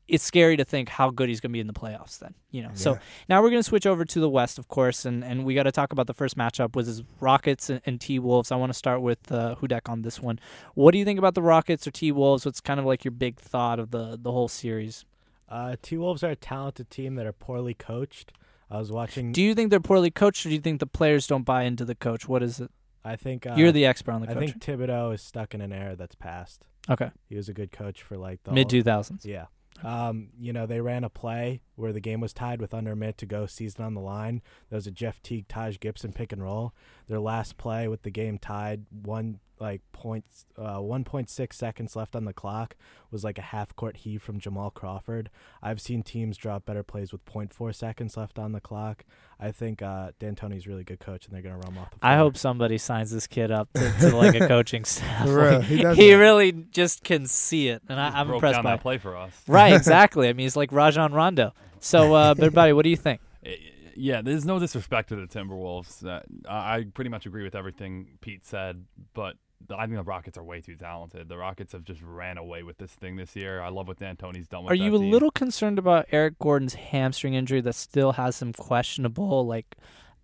It's 0.09 0.23
scary 0.23 0.57
to 0.57 0.65
think 0.65 0.89
how 0.89 1.09
good 1.11 1.29
he's 1.29 1.39
going 1.39 1.51
to 1.51 1.53
be 1.53 1.59
in 1.59 1.67
the 1.67 1.73
playoffs. 1.73 2.19
Then 2.19 2.33
you 2.51 2.63
know. 2.63 2.71
So 2.73 2.97
now 3.27 3.41
we're 3.41 3.49
going 3.49 3.61
to 3.61 3.67
switch 3.67 3.85
over 3.85 4.05
to 4.05 4.19
the 4.19 4.29
West, 4.29 4.57
of 4.57 4.67
course, 4.67 5.05
and, 5.05 5.23
and 5.23 5.45
we 5.45 5.53
got 5.55 5.63
to 5.63 5.71
talk 5.71 5.91
about 5.91 6.07
the 6.07 6.13
first 6.13 6.37
matchup 6.37 6.75
was 6.75 6.87
his 6.87 7.03
Rockets 7.19 7.69
and, 7.69 7.81
and 7.85 8.01
T 8.01 8.19
Wolves. 8.19 8.51
I 8.51 8.55
want 8.55 8.71
to 8.71 8.77
start 8.77 9.01
with 9.01 9.31
uh, 9.31 9.55
Hudek 9.61 9.89
on 9.89 10.01
this 10.01 10.19
one. 10.21 10.39
What 10.73 10.91
do 10.91 10.97
you 10.97 11.05
think 11.05 11.19
about 11.19 11.35
the 11.35 11.41
Rockets 11.41 11.85
or 11.87 11.91
T 11.91 12.11
Wolves? 12.11 12.45
What's 12.45 12.61
kind 12.61 12.79
of 12.79 12.85
like 12.85 13.05
your 13.05 13.11
big 13.11 13.37
thought 13.37 13.79
of 13.79 13.91
the 13.91 14.17
the 14.21 14.31
whole 14.31 14.47
series? 14.47 15.05
Uh, 15.47 15.75
T 15.81 15.97
Wolves 15.97 16.23
are 16.23 16.31
a 16.31 16.35
talented 16.35 16.89
team 16.89 17.15
that 17.15 17.25
are 17.25 17.33
poorly 17.33 17.73
coached. 17.73 18.31
I 18.71 18.77
was 18.77 18.91
watching. 18.91 19.31
Do 19.31 19.41
you 19.41 19.55
think 19.55 19.71
they're 19.71 19.79
poorly 19.79 20.11
coached, 20.11 20.45
or 20.45 20.49
do 20.49 20.55
you 20.55 20.61
think 20.61 20.79
the 20.79 20.85
players 20.85 21.25
don't 21.25 21.43
buy 21.43 21.63
into 21.63 21.85
the 21.85 21.95
coach? 21.95 22.27
What 22.27 22.43
is 22.43 22.59
it? 22.59 22.69
I 23.03 23.15
think 23.15 23.47
uh, 23.47 23.55
You're 23.55 23.71
the 23.71 23.85
expert 23.85 24.11
on 24.11 24.21
the 24.21 24.27
Coach. 24.27 24.37
I 24.37 24.39
think 24.39 24.59
Thibodeau 24.61 25.13
is 25.13 25.21
stuck 25.21 25.55
in 25.55 25.61
an 25.61 25.71
era 25.71 25.95
that's 25.95 26.15
past. 26.15 26.65
okay, 26.89 27.11
He 27.27 27.35
was 27.35 27.49
a 27.49 27.53
good 27.53 27.71
coach 27.71 28.03
for 28.03 28.17
like 28.17 28.43
the 28.43 28.51
mid 28.51 28.69
two 28.69 28.83
thousands. 28.83 29.25
Yeah. 29.25 29.45
Um, 29.83 30.29
you 30.39 30.53
know, 30.53 30.65
they 30.65 30.81
ran 30.81 31.03
a 31.03 31.09
play 31.09 31.61
where 31.75 31.93
the 31.93 32.01
game 32.01 32.19
was 32.19 32.33
tied 32.33 32.59
with 32.61 32.73
under 32.73 32.91
a 32.91 32.95
minute 32.95 33.17
to 33.19 33.25
go, 33.25 33.45
season 33.45 33.83
on 33.83 33.93
the 33.93 34.01
line. 34.01 34.41
There 34.69 34.77
was 34.77 34.87
a 34.87 34.91
Jeff 34.91 35.21
Teague, 35.21 35.47
Taj 35.47 35.79
Gibson 35.79 36.13
pick 36.13 36.31
and 36.31 36.43
roll. 36.43 36.73
Their 37.07 37.19
last 37.19 37.57
play 37.57 37.87
with 37.87 38.03
the 38.03 38.11
game 38.11 38.37
tied, 38.37 38.85
one 38.91 39.39
like 39.59 39.81
points, 39.91 40.45
uh, 40.57 40.77
1.6 40.77 41.53
seconds 41.53 41.95
left 41.95 42.15
on 42.15 42.25
the 42.25 42.33
clock 42.33 42.75
was 43.11 43.23
like 43.23 43.37
a 43.37 43.41
half 43.41 43.75
court 43.75 43.97
heave 43.97 44.21
from 44.21 44.39
Jamal 44.39 44.71
Crawford. 44.71 45.29
I've 45.61 45.81
seen 45.81 46.01
teams 46.03 46.37
drop 46.37 46.65
better 46.65 46.83
plays 46.83 47.11
with 47.11 47.25
0.4 47.25 47.75
seconds 47.75 48.15
left 48.15 48.39
on 48.39 48.51
the 48.53 48.61
clock. 48.61 49.03
I 49.39 49.51
think 49.51 49.81
uh, 49.81 50.11
D'Antoni's 50.19 50.65
a 50.65 50.69
really 50.69 50.83
good 50.83 50.99
coach, 50.99 51.25
and 51.25 51.33
they're 51.35 51.41
gonna 51.41 51.57
run 51.57 51.73
him 51.73 51.77
off 51.77 51.91
the 51.91 51.99
floor. 51.99 52.11
I 52.11 52.17
hope 52.17 52.37
somebody 52.37 52.77
signs 52.77 53.11
this 53.11 53.27
kid 53.27 53.51
up 53.51 53.69
to, 53.73 53.91
to 54.01 54.15
like 54.15 54.35
a 54.35 54.47
coaching 54.49 54.85
staff. 54.85 55.25
For 55.25 55.35
real, 55.35 55.51
Like, 55.59 55.63
he 55.63 55.85
he 55.95 56.13
really 56.25 56.51
just 56.51 57.03
can 57.03 57.25
see 57.25 57.67
it, 57.69 57.81
and 57.89 57.97
Just 57.97 58.15
I, 58.15 58.19
I'm 58.19 58.27
broke 58.27 58.37
impressed 58.37 58.55
down 58.55 58.63
by. 58.63 58.71
that 58.71 58.81
play 58.81 58.97
for 58.97 59.15
us. 59.17 59.31
Right, 59.47 59.73
exactly. 59.73 60.27
I 60.29 60.33
mean, 60.33 60.45
he's 60.45 60.55
like 60.57 60.71
Rajon 60.71 61.13
Rondo. 61.13 61.53
So, 61.81 62.13
uh, 62.13 62.33
but 62.33 62.53
buddy, 62.53 62.73
what 62.73 62.83
do 62.83 62.89
you 62.89 62.97
think? 62.97 63.21
Eh, 63.45 63.55
Yeah, 63.95 64.21
there's 64.21 64.45
no 64.45 64.59
disrespect 64.59 65.09
to 65.09 65.15
the 65.15 65.27
Timberwolves. 65.27 66.05
Uh, 66.05 66.21
I 66.49 66.75
I 66.79 66.83
pretty 66.93 67.09
much 67.09 67.25
agree 67.25 67.43
with 67.43 67.55
everything 67.55 68.17
Pete 68.21 68.45
said, 68.45 68.83
but 69.13 69.35
the- 69.35 69.48
I 69.77 69.85
think 69.85 69.97
the 69.97 70.03
Rockets 70.03 70.37
are 70.37 70.43
way 70.43 70.61
too 70.61 70.75
talented. 70.75 71.27
The 71.29 71.37
Rockets 71.37 71.73
have 71.73 71.83
just 71.83 72.01
ran 72.01 72.37
away 72.37 72.63
with 72.63 72.77
this 72.77 72.91
thing 72.91 73.17
this 73.17 73.35
year. 73.35 73.61
I 73.61 73.69
love 73.69 73.87
what 73.87 73.97
D'Antoni's 73.99 74.47
done 74.47 74.63
with 74.63 74.71
Are 74.71 74.75
you 74.75 74.95
a 74.95 74.99
team. 74.99 75.11
little 75.11 75.31
concerned 75.31 75.77
about 75.77 76.07
Eric 76.11 76.39
Gordon's 76.39 76.73
hamstring 76.75 77.33
injury 77.33 77.61
that 77.61 77.75
still 77.75 78.13
has 78.13 78.35
some 78.35 78.53
questionable 78.53 79.45
like? 79.45 79.75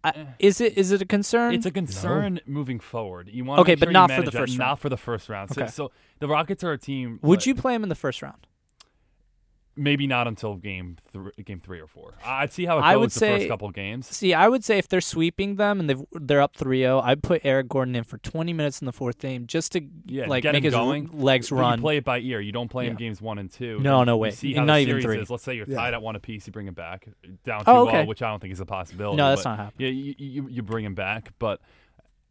Eh. 0.04 0.12
I, 0.16 0.28
is 0.40 0.62
it 0.62 0.78
is 0.78 0.92
it 0.92 1.02
a 1.02 1.06
concern? 1.06 1.54
It's 1.54 1.66
a 1.66 1.72
concern 1.72 2.40
moving 2.46 2.80
forward. 2.80 3.30
You 3.32 3.44
want 3.44 3.60
Okay, 3.62 3.76
but 3.76 3.86
sure 3.88 3.90
you 3.90 3.94
not 3.94 4.12
for 4.12 4.22
the 4.22 4.32
that, 4.32 4.38
first 4.38 4.58
Not 4.58 4.80
for 4.80 4.90
the 4.90 4.98
first 4.98 5.30
round. 5.30 5.52
So, 5.54 5.62
Okay. 5.64 5.72
so 5.72 5.92
the 6.20 6.28
Rockets 6.28 6.64
are 6.64 6.72
a 6.72 6.78
team. 6.78 7.20
Would 7.22 7.40
that- 7.42 7.46
you 7.48 7.56
play 7.56 7.74
him 7.76 7.84
in 7.84 7.90
the 7.90 7.96
first 7.96 8.22
round? 8.22 8.48
Maybe 9.78 10.08
not 10.08 10.28
until 10.28 10.56
game 10.56 10.96
three, 11.12 11.32
game 11.44 11.60
three 11.60 11.82
or 11.82 11.88
four. 11.88 12.14
I'd 12.26 12.54
see 12.54 12.66
how 12.66 12.78
it 12.78 12.82
goes 12.82 12.88
I 12.90 12.96
would 12.96 13.10
the 13.12 13.20
say- 13.20 13.38
first 13.40 13.48
couple 13.50 13.70
games. 13.72 14.08
See, 14.08 14.34
I 14.34 14.48
would 14.48 14.64
say 14.64 14.78
if 14.78 14.88
they're 14.88 15.02
sweeping 15.02 15.56
them 15.58 15.80
and 15.82 15.90
they've, 15.90 16.02
they're 16.14 16.42
up 16.42 16.56
3-0, 16.56 17.02
I'd 17.04 17.22
put 17.22 17.42
Eric 17.44 17.68
Gordon 17.68 17.96
in 17.96 18.04
for 18.06 18.18
20 18.18 18.54
minutes 18.54 18.82
in 18.82 18.86
the 18.86 18.94
fourth 18.94 19.20
game 19.20 19.48
just 19.48 19.74
to 19.74 19.82
Yeah, 20.06 20.28
like 20.28 20.44
get 20.44 20.54
make 20.54 20.64
his 20.64 20.74
going. 20.74 21.10
legs 21.14 21.50
But 21.50 21.56
run. 21.58 21.80
You 21.80 21.82
play 21.84 21.98
it 21.98 22.06
by 22.06 22.20
ear. 22.20 22.40
You 22.40 22.52
don't 22.54 22.70
play 22.70 22.86
in 22.86 22.94
Yeah. 22.94 22.98
games 23.00 23.22
one 23.22 23.38
and 23.38 23.52
two. 23.52 23.80
No, 23.80 24.04
no 24.06 24.16
way. 24.18 24.32
See 24.32 24.54
how 24.54 24.64
not 24.64 24.80
even 24.80 25.02
three. 25.02 25.20
is. 25.20 25.30
Let's 25.30 25.44
say 25.44 25.56
you're 25.56 25.68
Yeah. 25.68 25.76
tied 25.78 25.94
at 25.94 26.02
one 26.02 26.16
apiece. 26.16 26.48
You 26.48 26.54
bring 26.54 26.68
him 26.68 26.74
back 26.74 27.08
down 27.44 27.64
Oh, 27.68 27.86
2-0, 27.86 27.88
okay. 27.90 28.06
which 28.06 28.22
I 28.22 28.30
don't 28.30 28.40
think 28.40 28.54
is 28.54 28.60
a 28.62 28.66
possibility. 28.66 29.18
no, 29.18 29.30
that's 29.30 29.44
not 29.46 29.58
happening. 29.60 29.88
Yeah, 29.94 29.94
you, 29.94 30.16
you 30.18 30.48
you 30.50 30.62
bring 30.62 30.86
him 30.86 30.96
back, 30.96 31.34
but 31.40 31.60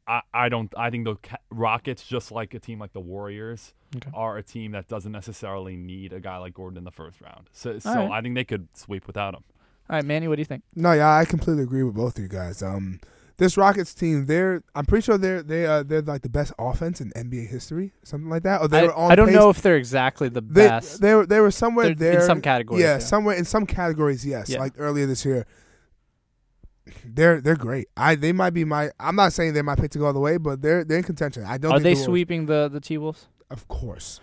I 0.06 0.20
I 0.32 0.48
don't. 0.48 0.72
I 0.76 0.90
think 0.90 1.04
the 1.04 1.16
Rockets, 1.50 2.04
just 2.06 2.30
like 2.30 2.54
a 2.54 2.58
team 2.58 2.78
like 2.78 2.92
the 2.92 3.00
Warriors, 3.00 3.74
Okay. 3.96 4.10
are 4.12 4.36
a 4.36 4.42
team 4.42 4.72
that 4.72 4.88
doesn't 4.88 5.12
necessarily 5.12 5.76
need 5.76 6.12
a 6.12 6.20
guy 6.20 6.36
like 6.38 6.54
Gordon 6.54 6.78
in 6.78 6.84
the 6.84 6.90
first 6.90 7.20
round. 7.20 7.48
So 7.52 7.78
so 7.78 7.94
right. 7.94 8.10
I 8.10 8.20
think 8.20 8.34
they 8.34 8.44
could 8.44 8.68
sweep 8.74 9.06
without 9.06 9.34
him. 9.34 9.44
All 9.88 9.96
right, 9.96 10.04
Manny, 10.04 10.28
what 10.28 10.36
do 10.36 10.40
you 10.40 10.46
think? 10.46 10.62
No, 10.74 10.92
yeah, 10.92 11.14
I 11.14 11.24
completely 11.24 11.62
agree 11.62 11.82
with 11.82 11.94
both 11.94 12.16
of 12.16 12.22
you 12.22 12.28
guys. 12.28 12.62
Um, 12.62 13.00
this 13.36 13.56
Rockets 13.56 13.94
team, 13.94 14.26
they're 14.26 14.62
I'm 14.74 14.86
pretty 14.86 15.04
sure 15.04 15.18
they're 15.18 15.42
they 15.42 15.66
uh, 15.66 15.82
they're 15.82 16.02
like 16.02 16.22
the 16.22 16.28
best 16.28 16.52
offense 16.58 17.00
in 17.00 17.10
NBA 17.10 17.48
history, 17.48 17.92
something 18.02 18.30
like 18.30 18.44
that. 18.44 18.60
Or 18.60 18.68
they 18.68 18.80
I, 18.80 18.82
were 18.84 18.94
on 18.94 19.12
I 19.12 19.14
don't 19.14 19.26
pace- 19.28 19.36
know 19.36 19.50
if 19.50 19.60
they're 19.60 19.76
exactly 19.76 20.28
the 20.28 20.40
they, 20.40 20.68
best. 20.68 21.00
They 21.00 21.14
were 21.14 21.26
they 21.26 21.40
were 21.40 21.50
somewhere 21.50 21.86
They're 21.86 22.12
there 22.12 22.20
in 22.20 22.26
some 22.26 22.40
categories. 22.40 22.82
Yeah, 22.82 22.92
yeah. 22.94 22.98
somewhere 22.98 23.36
in 23.36 23.44
some 23.44 23.66
categories, 23.66 24.24
yes. 24.24 24.48
Yeah. 24.50 24.60
Like 24.60 24.74
earlier 24.78 25.06
this 25.06 25.24
year, 25.24 25.46
they're 27.04 27.40
they're 27.40 27.56
great. 27.56 27.88
I 27.96 28.14
they 28.14 28.32
might 28.32 28.50
be 28.50 28.64
my. 28.64 28.90
I'm 29.00 29.16
not 29.16 29.32
saying 29.32 29.54
they're 29.54 29.62
my 29.62 29.76
pick 29.76 29.90
to 29.92 29.98
go 29.98 30.06
all 30.06 30.12
the 30.12 30.20
way, 30.20 30.36
but 30.36 30.62
they're 30.62 30.84
they're 30.84 30.98
in 30.98 31.04
contention. 31.04 31.44
I 31.44 31.58
don't. 31.58 31.72
Are 31.72 31.80
they 31.80 31.94
the 31.94 32.00
sweeping 32.00 32.46
the 32.46 32.68
the 32.68 32.80
T 32.80 32.98
Wolves? 32.98 33.26
Of 33.50 33.68
course. 33.68 34.20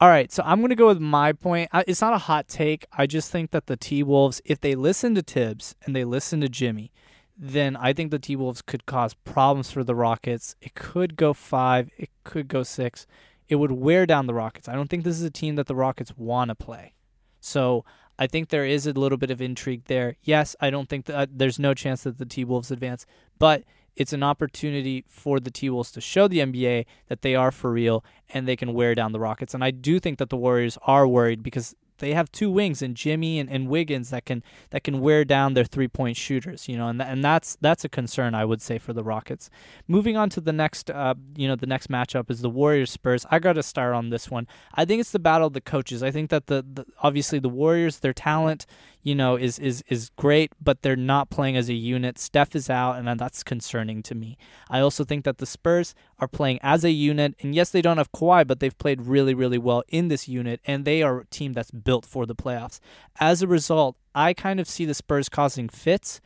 All 0.00 0.08
right, 0.08 0.32
so 0.32 0.42
I'm 0.44 0.58
going 0.58 0.70
to 0.70 0.74
go 0.74 0.88
with 0.88 0.98
my 0.98 1.32
point. 1.32 1.70
It's 1.86 2.00
not 2.00 2.12
a 2.12 2.18
hot 2.18 2.48
take. 2.48 2.86
I 2.92 3.06
just 3.06 3.30
think 3.30 3.52
that 3.52 3.66
the 3.66 3.76
T 3.76 4.02
Wolves, 4.02 4.42
if 4.44 4.60
they 4.60 4.74
listen 4.74 5.14
to 5.14 5.22
Thibs 5.22 5.76
and 5.84 5.94
they 5.94 6.02
listen 6.02 6.40
to 6.40 6.48
Jimmy, 6.48 6.90
then 7.38 7.76
I 7.76 7.92
think 7.92 8.10
the 8.10 8.18
T 8.18 8.34
Wolves 8.34 8.62
could 8.62 8.84
cause 8.84 9.14
problems 9.14 9.70
for 9.70 9.84
the 9.84 9.94
Rockets. 9.94 10.56
It 10.60 10.74
could 10.74 11.14
go 11.14 11.32
five, 11.32 11.88
it 11.96 12.10
could 12.24 12.48
go 12.48 12.64
six. 12.64 13.06
It 13.48 13.56
would 13.56 13.70
wear 13.70 14.04
down 14.04 14.26
the 14.26 14.34
Rockets. 14.34 14.68
I 14.68 14.74
don't 14.74 14.88
think 14.88 15.04
this 15.04 15.16
is 15.16 15.22
a 15.22 15.30
team 15.30 15.54
that 15.54 15.66
the 15.66 15.74
Rockets 15.76 16.16
want 16.16 16.48
to 16.48 16.56
play. 16.56 16.94
So 17.38 17.84
I 18.18 18.26
think 18.26 18.48
there 18.48 18.64
is 18.64 18.86
a 18.86 18.92
little 18.92 19.18
bit 19.18 19.30
of 19.30 19.40
intrigue 19.40 19.84
there. 19.86 20.16
Yes, 20.22 20.54
I 20.60 20.70
don't 20.70 20.88
think 20.88 21.06
that 21.06 21.16
uh, 21.16 21.26
there's 21.30 21.58
no 21.58 21.74
chance 21.74 22.02
that 22.02 22.18
the 22.18 22.26
T 22.26 22.44
Wolves 22.44 22.70
advance, 22.70 23.06
but 23.38 23.64
it's 23.96 24.12
an 24.12 24.22
opportunity 24.22 25.04
for 25.06 25.40
the 25.40 25.50
T 25.50 25.68
Wolves 25.70 25.90
to 25.92 26.00
show 26.00 26.28
the 26.28 26.38
NBA 26.38 26.86
that 27.08 27.22
they 27.22 27.34
are 27.34 27.50
for 27.50 27.72
real 27.72 28.04
and 28.30 28.46
they 28.46 28.56
can 28.56 28.74
wear 28.74 28.94
down 28.94 29.12
the 29.12 29.20
Rockets. 29.20 29.54
And 29.54 29.62
I 29.62 29.70
do 29.70 29.98
think 29.98 30.18
that 30.18 30.30
the 30.30 30.36
Warriors 30.36 30.78
are 30.82 31.06
worried 31.06 31.42
because 31.42 31.74
they 32.02 32.14
have 32.14 32.32
two 32.32 32.50
wings 32.50 32.82
and 32.82 32.96
Jimmy 32.96 33.38
and, 33.38 33.48
and 33.48 33.68
Wiggins 33.68 34.10
that 34.10 34.26
can 34.26 34.42
that 34.70 34.82
can 34.82 35.00
wear 35.00 35.24
down 35.24 35.54
their 35.54 35.64
three 35.64 35.86
point 35.86 36.16
shooters, 36.16 36.68
you 36.68 36.76
know, 36.76 36.88
and 36.88 37.00
tha- 37.00 37.06
and 37.06 37.22
that's 37.22 37.56
that's 37.60 37.84
a 37.84 37.88
concern 37.88 38.34
I 38.34 38.44
would 38.44 38.60
say 38.60 38.76
for 38.76 38.92
the 38.92 39.04
Rockets. 39.04 39.48
Moving 39.86 40.16
on 40.16 40.28
to 40.30 40.40
the 40.40 40.52
next, 40.52 40.90
uh, 40.90 41.14
you 41.36 41.46
know, 41.46 41.54
the 41.54 41.66
next 41.66 41.88
matchup 41.88 42.28
is 42.28 42.40
the 42.40 42.50
Warriors 42.50 42.90
Spurs. 42.90 43.24
I 43.30 43.38
got 43.38 43.52
to 43.52 43.62
start 43.62 43.94
on 43.94 44.10
this 44.10 44.28
one. 44.28 44.48
I 44.74 44.84
think 44.84 45.00
it's 45.00 45.12
the 45.12 45.20
battle 45.20 45.46
of 45.46 45.52
the 45.52 45.60
coaches. 45.60 46.02
I 46.02 46.10
think 46.10 46.30
that 46.30 46.48
the, 46.48 46.66
the 46.74 46.84
obviously 47.04 47.38
the 47.38 47.48
Warriors, 47.48 48.00
their 48.00 48.12
talent, 48.12 48.66
you 49.02 49.14
know, 49.14 49.36
is 49.36 49.58
is 49.58 49.82
is 49.88 50.10
great, 50.16 50.52
but 50.60 50.82
they're 50.82 50.96
not 50.96 51.30
playing 51.30 51.56
as 51.56 51.68
a 51.68 51.74
unit. 51.74 52.18
Steph 52.18 52.54
is 52.54 52.70
out, 52.70 52.96
and 52.96 53.18
that's 53.18 53.42
concerning 53.42 54.02
to 54.04 54.14
me. 54.14 54.38
I 54.70 54.80
also 54.80 55.04
think 55.04 55.24
that 55.24 55.38
the 55.38 55.46
Spurs 55.46 55.94
are 56.18 56.28
playing 56.28 56.60
as 56.62 56.84
a 56.84 56.90
unit, 56.90 57.34
and 57.40 57.54
yes, 57.54 57.70
they 57.70 57.82
don't 57.82 57.98
have 57.98 58.12
Kawhi, 58.12 58.46
but 58.46 58.60
they've 58.60 58.76
played 58.78 59.02
really, 59.02 59.34
really 59.34 59.58
well 59.58 59.82
in 59.88 60.08
this 60.08 60.28
unit, 60.28 60.60
and 60.64 60.84
they 60.84 61.02
are 61.02 61.20
a 61.20 61.26
team 61.26 61.52
that's 61.52 61.70
built 61.70 62.06
for 62.06 62.26
the 62.26 62.36
playoffs. 62.36 62.78
As 63.18 63.42
a 63.42 63.48
result, 63.48 63.96
I 64.14 64.34
kind 64.34 64.60
of 64.60 64.68
see 64.68 64.84
the 64.84 64.94
Spurs 64.94 65.28
causing 65.28 65.68
fits. 65.68 66.20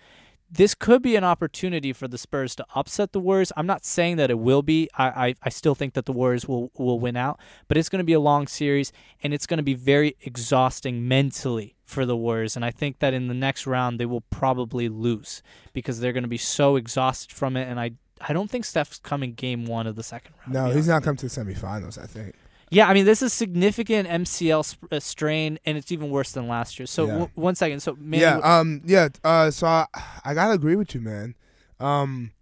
This 0.48 0.74
could 0.74 1.02
be 1.02 1.16
an 1.16 1.24
opportunity 1.24 1.92
for 1.92 2.06
the 2.06 2.18
Spurs 2.18 2.54
to 2.56 2.66
upset 2.74 3.12
the 3.12 3.18
Warriors. 3.20 3.52
I'm 3.56 3.66
not 3.66 3.84
saying 3.84 4.16
that 4.16 4.30
it 4.30 4.38
will 4.38 4.62
be. 4.62 4.88
I, 4.96 5.26
I, 5.28 5.34
I 5.42 5.48
still 5.48 5.74
think 5.74 5.94
that 5.94 6.06
the 6.06 6.12
Warriors 6.12 6.46
will, 6.46 6.70
will 6.78 7.00
win 7.00 7.16
out, 7.16 7.40
but 7.66 7.76
it's 7.76 7.88
going 7.88 7.98
to 7.98 8.04
be 8.04 8.12
a 8.12 8.20
long 8.20 8.46
series, 8.46 8.92
and 9.22 9.34
it's 9.34 9.46
going 9.46 9.58
to 9.58 9.64
be 9.64 9.74
very 9.74 10.16
exhausting 10.20 11.08
mentally 11.08 11.74
for 11.84 12.06
the 12.06 12.16
Warriors. 12.16 12.54
And 12.54 12.64
I 12.64 12.70
think 12.70 13.00
that 13.00 13.12
in 13.12 13.26
the 13.26 13.34
next 13.34 13.66
round, 13.66 13.98
they 13.98 14.06
will 14.06 14.20
probably 14.20 14.88
lose 14.88 15.42
because 15.72 15.98
they're 15.98 16.12
going 16.12 16.22
to 16.22 16.28
be 16.28 16.38
so 16.38 16.76
exhausted 16.76 17.32
from 17.32 17.56
it. 17.56 17.68
And 17.68 17.80
I, 17.80 17.92
I 18.20 18.32
don't 18.32 18.50
think 18.50 18.64
Steph's 18.64 19.00
coming 19.00 19.32
game 19.34 19.66
one 19.66 19.88
of 19.88 19.96
the 19.96 20.04
second 20.04 20.34
round. 20.40 20.52
No, 20.52 20.74
he's 20.74 20.88
not 20.88 21.02
coming 21.02 21.16
to 21.18 21.28
the 21.28 21.40
semifinals. 21.40 22.00
I 22.00 22.06
think. 22.06 22.34
Yeah, 22.70 22.88
I 22.88 22.94
mean, 22.94 23.04
this 23.04 23.22
is 23.22 23.32
significant 23.32 24.08
MCL 24.08 24.64
sp- 24.66 24.90
uh, 24.90 24.98
strain, 25.00 25.58
and 25.64 25.78
it's 25.78 25.92
even 25.92 26.10
worse 26.10 26.32
than 26.32 26.48
last 26.48 26.78
year. 26.78 26.86
So, 26.86 27.04
Yeah. 27.06 27.12
w- 27.12 27.30
one 27.34 27.54
second. 27.54 27.80
So, 27.80 27.96
man, 28.00 28.20
yeah, 28.20 28.38
um, 28.38 28.80
yeah. 28.84 29.08
Uh, 29.22 29.50
so 29.52 29.66
I, 29.66 29.86
I 30.24 30.34
gotta 30.34 30.54
agree 30.54 30.74
with 30.76 30.94
you, 30.94 31.00
man. 31.00 31.34
Um, 31.78 32.32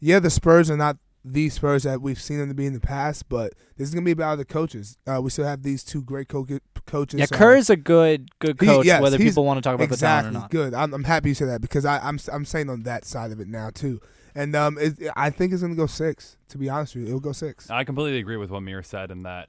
yeah, 0.00 0.18
the 0.18 0.30
Spurs 0.30 0.70
are 0.70 0.76
not 0.76 0.96
the 1.24 1.48
Spurs 1.50 1.82
that 1.82 2.00
we've 2.00 2.20
seen 2.20 2.38
them 2.38 2.48
to 2.48 2.54
be 2.54 2.66
in 2.66 2.72
the 2.72 2.80
past, 2.80 3.28
but 3.28 3.52
this 3.76 3.86
is 3.88 3.94
gonna 3.94 4.04
be 4.04 4.10
about 4.12 4.38
the 4.38 4.44
coaches. 4.44 4.98
Uh, 5.06 5.20
we 5.22 5.30
still 5.30 5.44
have 5.46 5.62
these 5.62 5.84
two 5.84 6.02
great 6.02 6.28
co- 6.28 6.46
coaches. 6.86 7.18
yeah, 7.20 7.26
um, 7.30 7.38
Kerr 7.38 7.56
is 7.56 7.70
a 7.70 7.76
good, 7.76 8.30
good 8.40 8.58
he- 8.60 8.66
coach. 8.66 8.86
yes, 8.86 9.00
whether 9.02 9.16
he's- 9.18 9.30
people 9.30 9.44
want 9.44 9.58
to 9.58 9.62
talk 9.62 9.74
about 9.74 9.84
exactly 9.84 10.30
the 10.30 10.32
talent 10.32 10.36
or 10.36 10.40
not. 10.40 10.50
good. 10.50 10.74
I'm, 10.74 10.94
I'm 10.94 11.04
happy 11.04 11.28
you 11.28 11.34
said 11.34 11.48
that 11.50 11.60
because 11.60 11.84
I, 11.84 11.98
I'm 11.98 12.18
I'm 12.32 12.44
saying 12.44 12.68
on 12.70 12.82
that 12.84 13.04
side 13.04 13.30
of 13.30 13.38
it 13.40 13.46
now 13.48 13.70
too, 13.70 14.00
and 14.34 14.56
um, 14.56 14.76
it, 14.78 14.94
I 15.16 15.30
think 15.30 15.52
it's 15.52 15.62
gonna 15.62 15.74
go 15.74 15.86
six. 15.86 16.36
To 16.48 16.58
be 16.58 16.68
honest 16.70 16.94
with 16.94 17.02
you, 17.04 17.08
it'll 17.08 17.20
go 17.20 17.32
six. 17.32 17.68
I 17.70 17.84
completely 17.84 18.18
agree 18.20 18.36
with 18.38 18.50
what 18.50 18.62
Mir 18.62 18.82
said 18.82 19.10
in 19.10 19.22
that 19.24 19.48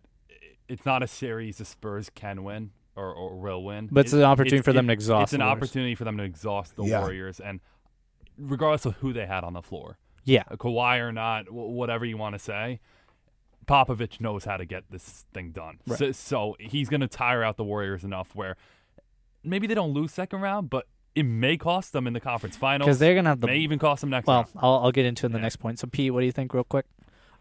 it's 0.70 0.86
not 0.86 1.04
a 1.04 1.08
series 1.08 1.58
the 1.58 1.66
Spurs 1.66 2.10
can 2.14 2.44
win 2.44 2.72
or, 2.96 3.12
or 3.14 3.38
will 3.40 3.64
win. 3.64 3.90
But 3.92 4.06
it's 4.06 4.14
It- 4.14 4.18
an 4.20 4.24
opportunity 4.24 4.58
it's- 4.58 4.66
for 4.66 4.74
them 4.74 4.88
to 4.88 4.94
exhaust 4.94 5.24
It's 5.24 5.34
an 5.34 5.40
the 5.40 5.46
Warriors. 5.46 5.58
opportunity 5.58 5.96
for 5.96 6.04
them 6.06 6.18
to 6.18 6.24
exhaust 6.24 6.76
the 6.76 6.84
Yeah. 6.86 7.00
Warriors, 7.02 7.40
and 7.40 7.60
regardless 8.38 8.86
of 8.86 8.96
who 8.98 9.12
they 9.14 9.26
had 9.26 9.44
on 9.44 9.54
the 9.54 9.62
floor, 9.62 9.98
Yeah, 10.26 10.44
uh, 10.52 10.56
Kawhi 10.58 11.00
or 11.00 11.12
not, 11.12 11.48
wh- 11.48 11.54
whatever 11.54 12.06
you 12.06 12.18
want 12.18 12.36
to 12.36 12.40
say, 12.40 12.80
Popovich 13.68 14.20
knows 14.20 14.46
how 14.46 14.58
to 14.58 14.66
get 14.66 14.84
this 14.90 15.26
thing 15.34 15.52
done. 15.52 15.80
Right. 15.88 15.98
So, 16.00 16.12
so 16.12 16.56
he's 16.60 16.90
going 16.90 17.02
to 17.02 17.08
tire 17.08 17.44
out 17.44 17.58
the 17.58 17.64
Warriors 17.64 18.04
enough 18.04 18.36
where 18.36 18.56
maybe 19.44 19.68
they 19.68 19.76
don't 19.76 19.92
lose 19.94 20.12
second 20.12 20.42
round, 20.42 20.70
but 20.70 20.88
it 21.16 21.24
may 21.24 21.56
cost 21.58 21.94
them 21.94 22.08
in 22.08 22.14
the 22.14 22.20
conference 22.20 22.56
finals. 22.58 22.88
because 22.88 23.00
they're 23.00 23.16
gonna 23.16 23.30
have 23.30 23.40
the. 23.42 23.48
may 23.48 23.58
even 23.58 23.78
cost 23.80 24.02
them 24.02 24.10
next 24.10 24.28
well, 24.28 24.38
round. 24.44 24.48
I'll, 24.58 24.76
I'll 24.86 24.92
get 24.92 25.06
into 25.06 25.26
it 25.26 25.28
in 25.28 25.32
the 25.34 25.38
Yeah. 25.40 25.44
next 25.44 25.58
point. 25.58 25.80
So, 25.80 25.88
Pete, 25.88 26.14
what 26.14 26.20
do 26.22 26.26
you 26.26 26.32
think, 26.32 26.54
real 26.54 26.64
quick? 26.64 26.86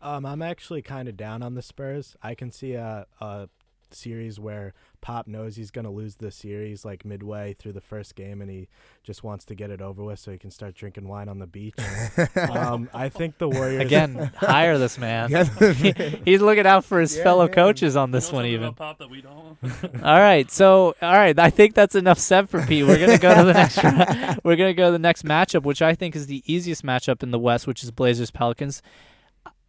Um, 0.00 0.24
I'm 0.26 0.42
actually 0.42 0.82
kind 0.82 1.08
of 1.08 1.16
down 1.16 1.42
on 1.42 1.54
the 1.54 1.62
Spurs. 1.62 2.16
I 2.22 2.34
can 2.34 2.50
see 2.52 2.74
a, 2.74 3.06
a 3.20 3.48
series 3.90 4.38
where 4.38 4.74
Pop 5.00 5.26
knows 5.26 5.56
he's 5.56 5.70
going 5.70 5.84
to 5.87 5.90
lose 5.90 6.16
the 6.16 6.30
series 6.30 6.84
like 6.84 7.04
midway 7.04 7.54
through 7.58 7.72
the 7.72 7.80
first 7.80 8.14
game, 8.14 8.40
and 8.42 8.50
he 8.50 8.68
just 9.02 9.24
wants 9.24 9.44
to 9.46 9.54
get 9.54 9.70
it 9.70 9.80
over 9.80 10.02
with 10.04 10.18
so 10.18 10.30
he 10.30 10.38
can 10.38 10.50
start 10.50 10.74
drinking 10.74 11.08
wine 11.08 11.28
on 11.28 11.38
the 11.38 11.46
beach. 11.46 11.74
um, 12.50 12.90
I 12.92 13.08
think 13.08 13.38
the 13.38 13.48
Warriors 13.48 13.82
Again, 13.82 14.30
hire 14.37 14.76
this 14.78 14.98
man. 14.98 15.30
Yeah. 15.30 15.44
He's 16.24 16.40
looking 16.42 16.66
out 16.66 16.84
for 16.84 17.00
his 17.00 17.16
Yeah, 17.16 17.22
fellow 17.24 17.46
man. 17.46 17.54
coaches 17.54 17.96
on 17.96 18.11
this 18.11 18.30
one, 18.32 18.44
even. 18.46 18.74
Pop 18.74 18.98
that 18.98 19.08
we 19.11 19.22
don't. 19.22 19.56
All 20.04 20.18
right, 20.18 20.50
so 20.50 20.94
all 21.00 21.12
right, 21.14 21.38
I 21.38 21.50
think 21.50 21.74
that's 21.74 21.94
enough 21.94 22.18
said 22.18 22.48
for 22.50 22.61
Pete. 22.66 22.87
We're 22.87 22.98
gonna 22.98 23.18
go 23.18 23.34
to 23.34 23.44
the 23.44 23.52
next. 23.54 24.44
we're 24.44 24.56
gonna 24.56 24.74
go 24.74 24.87
to 24.87 24.92
the 24.92 24.98
next 24.98 25.24
matchup, 25.24 25.62
which 25.62 25.80
I 25.82 25.94
think 25.94 26.14
is 26.14 26.26
the 26.26 26.42
easiest 26.52 26.84
matchup 26.84 27.22
in 27.22 27.30
the 27.30 27.38
West, 27.38 27.66
which 27.66 27.82
is 27.82 27.90
Blazers 27.90 28.30
Pelicans. 28.30 28.82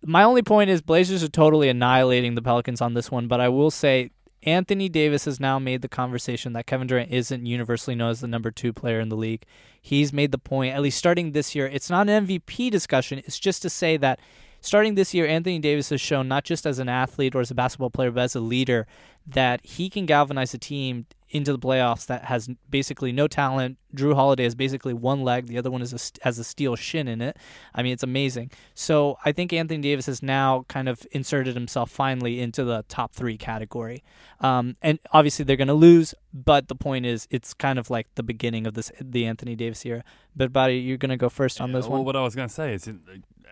My 0.05 0.23
only 0.23 0.41
point 0.41 0.69
is 0.69 0.81
Blazers 0.81 1.23
are 1.23 1.29
totally 1.29 1.69
annihilating 1.69 2.35
the 2.35 2.41
Pelicans 2.41 2.81
on 2.81 2.93
this 2.93 3.11
one, 3.11 3.27
but 3.27 3.41
I 3.41 3.49
will 3.49 3.71
say 3.71 4.11
Anthony 4.43 4.87
Davis 4.87 5.25
has 5.25 5.39
now 5.39 5.59
made 5.59 5.81
the 5.81 5.89
conversation 5.89 6.53
that 6.53 6.65
Kevin 6.65 6.87
Durant 6.87 7.11
isn't 7.11 7.45
universally 7.45 7.95
known 7.95 8.11
as 8.11 8.21
the 8.21 8.27
number 8.27 8.51
two 8.51 8.71
player 8.71 9.01
in 9.01 9.09
the 9.09 9.17
league. 9.17 9.43
He's 9.81 10.13
made 10.13 10.31
the 10.31 10.37
point, 10.37 10.73
at 10.73 10.81
least 10.81 10.97
starting 10.97 11.33
this 11.33 11.53
year, 11.53 11.67
it's 11.67 11.89
not 11.89 12.07
an 12.07 12.25
MVP 12.25 12.71
discussion. 12.71 13.19
It's 13.19 13.39
just 13.39 13.61
to 13.63 13.69
say 13.69 13.97
that 13.97 14.19
starting 14.61 14.95
this 14.95 15.13
year, 15.13 15.27
Anthony 15.27 15.59
Davis 15.59 15.89
has 15.89 15.99
shown 15.99 16.29
not 16.29 16.45
just 16.45 16.65
as 16.65 16.79
an 16.79 16.87
athlete 16.87 17.35
or 17.35 17.41
as 17.41 17.51
a 17.51 17.55
basketball 17.55 17.89
player, 17.89 18.11
but 18.11 18.21
as 18.21 18.35
a 18.35 18.39
leader 18.39 18.87
that 19.27 19.65
he 19.65 19.89
can 19.89 20.05
galvanize 20.05 20.53
a 20.53 20.57
team 20.57 21.07
into 21.29 21.51
the 21.51 21.59
playoffs 21.59 22.05
that 22.07 22.25
has 22.25 22.49
basically 22.69 23.11
no 23.11 23.27
talent. 23.27 23.77
Jrue 23.95 24.15
Holiday 24.15 24.43
has 24.43 24.55
basically 24.55 24.93
one 24.93 25.23
leg, 25.23 25.47
the 25.47 25.57
other 25.57 25.71
one 25.71 25.81
is 25.81 25.93
a, 25.93 26.23
has 26.23 26.37
a 26.37 26.43
steel 26.43 26.75
shin 26.75 27.07
in 27.07 27.21
it. 27.21 27.37
I 27.73 27.81
mean, 27.81 27.93
it's 27.93 28.03
amazing. 28.03 28.51
So 28.75 29.17
I 29.25 29.31
think 29.31 29.51
Anthony 29.51 29.81
Davis 29.81 30.05
has 30.05 30.21
now 30.21 30.65
kind 30.67 30.87
of 30.87 31.05
inserted 31.11 31.55
himself 31.55 31.89
finally 31.89 32.39
into 32.39 32.63
the 32.63 32.85
top 32.87 33.13
three 33.13 33.37
category. 33.37 34.03
Um, 34.41 34.75
and 34.81 34.99
obviously 35.11 35.45
they're 35.45 35.55
going 35.55 35.67
to 35.67 35.73
lose, 35.73 36.13
but 36.33 36.67
the 36.67 36.75
point 36.75 37.05
is, 37.05 37.27
it's 37.31 37.53
kind 37.53 37.79
of 37.79 37.89
like 37.89 38.07
the 38.15 38.23
beginning 38.23 38.67
of 38.67 38.73
this 38.73 38.91
the 39.01 39.25
Anthony 39.25 39.55
Davis 39.55 39.85
era. 39.85 40.03
But 40.35 40.53
buddy, 40.53 40.77
you're 40.77 40.97
going 40.97 41.09
to 41.09 41.17
go 41.17 41.29
first 41.29 41.59
on 41.59 41.69
Yeah, 41.71 41.77
this 41.77 41.85
well, 41.85 41.97
one, 41.97 42.05
What 42.05 42.15
I 42.15 42.21
was 42.21 42.35
gonna 42.35 42.49
say 42.49 42.73
is 42.73 42.87
uh, 42.87 42.93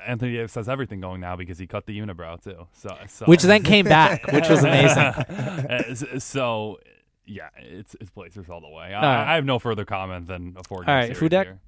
Anthony 0.05 0.33
Davis 0.33 0.55
has 0.55 0.69
everything 0.69 1.01
going 1.01 1.21
now 1.21 1.35
because 1.35 1.57
he 1.57 1.67
cut 1.67 1.85
the 1.85 1.97
unibrow 1.97 2.41
too. 2.41 2.67
So, 2.73 2.95
so 3.07 3.25
which 3.25 3.41
then 3.43 3.63
came 3.63 3.85
back, 3.85 4.27
which 4.31 4.49
was 4.49 4.63
amazing. 4.63 4.97
Uh, 5.67 6.19
so 6.19 6.79
yeah, 7.27 7.49
it's 7.57 7.95
it's 8.01 8.09
Blazers 8.09 8.49
all 8.49 8.61
the 8.61 8.69
way. 8.69 8.93
I, 8.93 8.95
All 8.95 9.01
right. 9.01 9.31
I 9.31 9.35
have 9.35 9.45
no 9.45 9.59
further 9.59 9.85
comment 9.85 10.27
than 10.27 10.55
a 10.57 10.63
four 10.63 10.79
game 10.83 10.89
All 10.89 10.95
right, 10.95 11.15
series 11.15 11.31
Hudek? 11.31 11.43
here. 11.43 11.59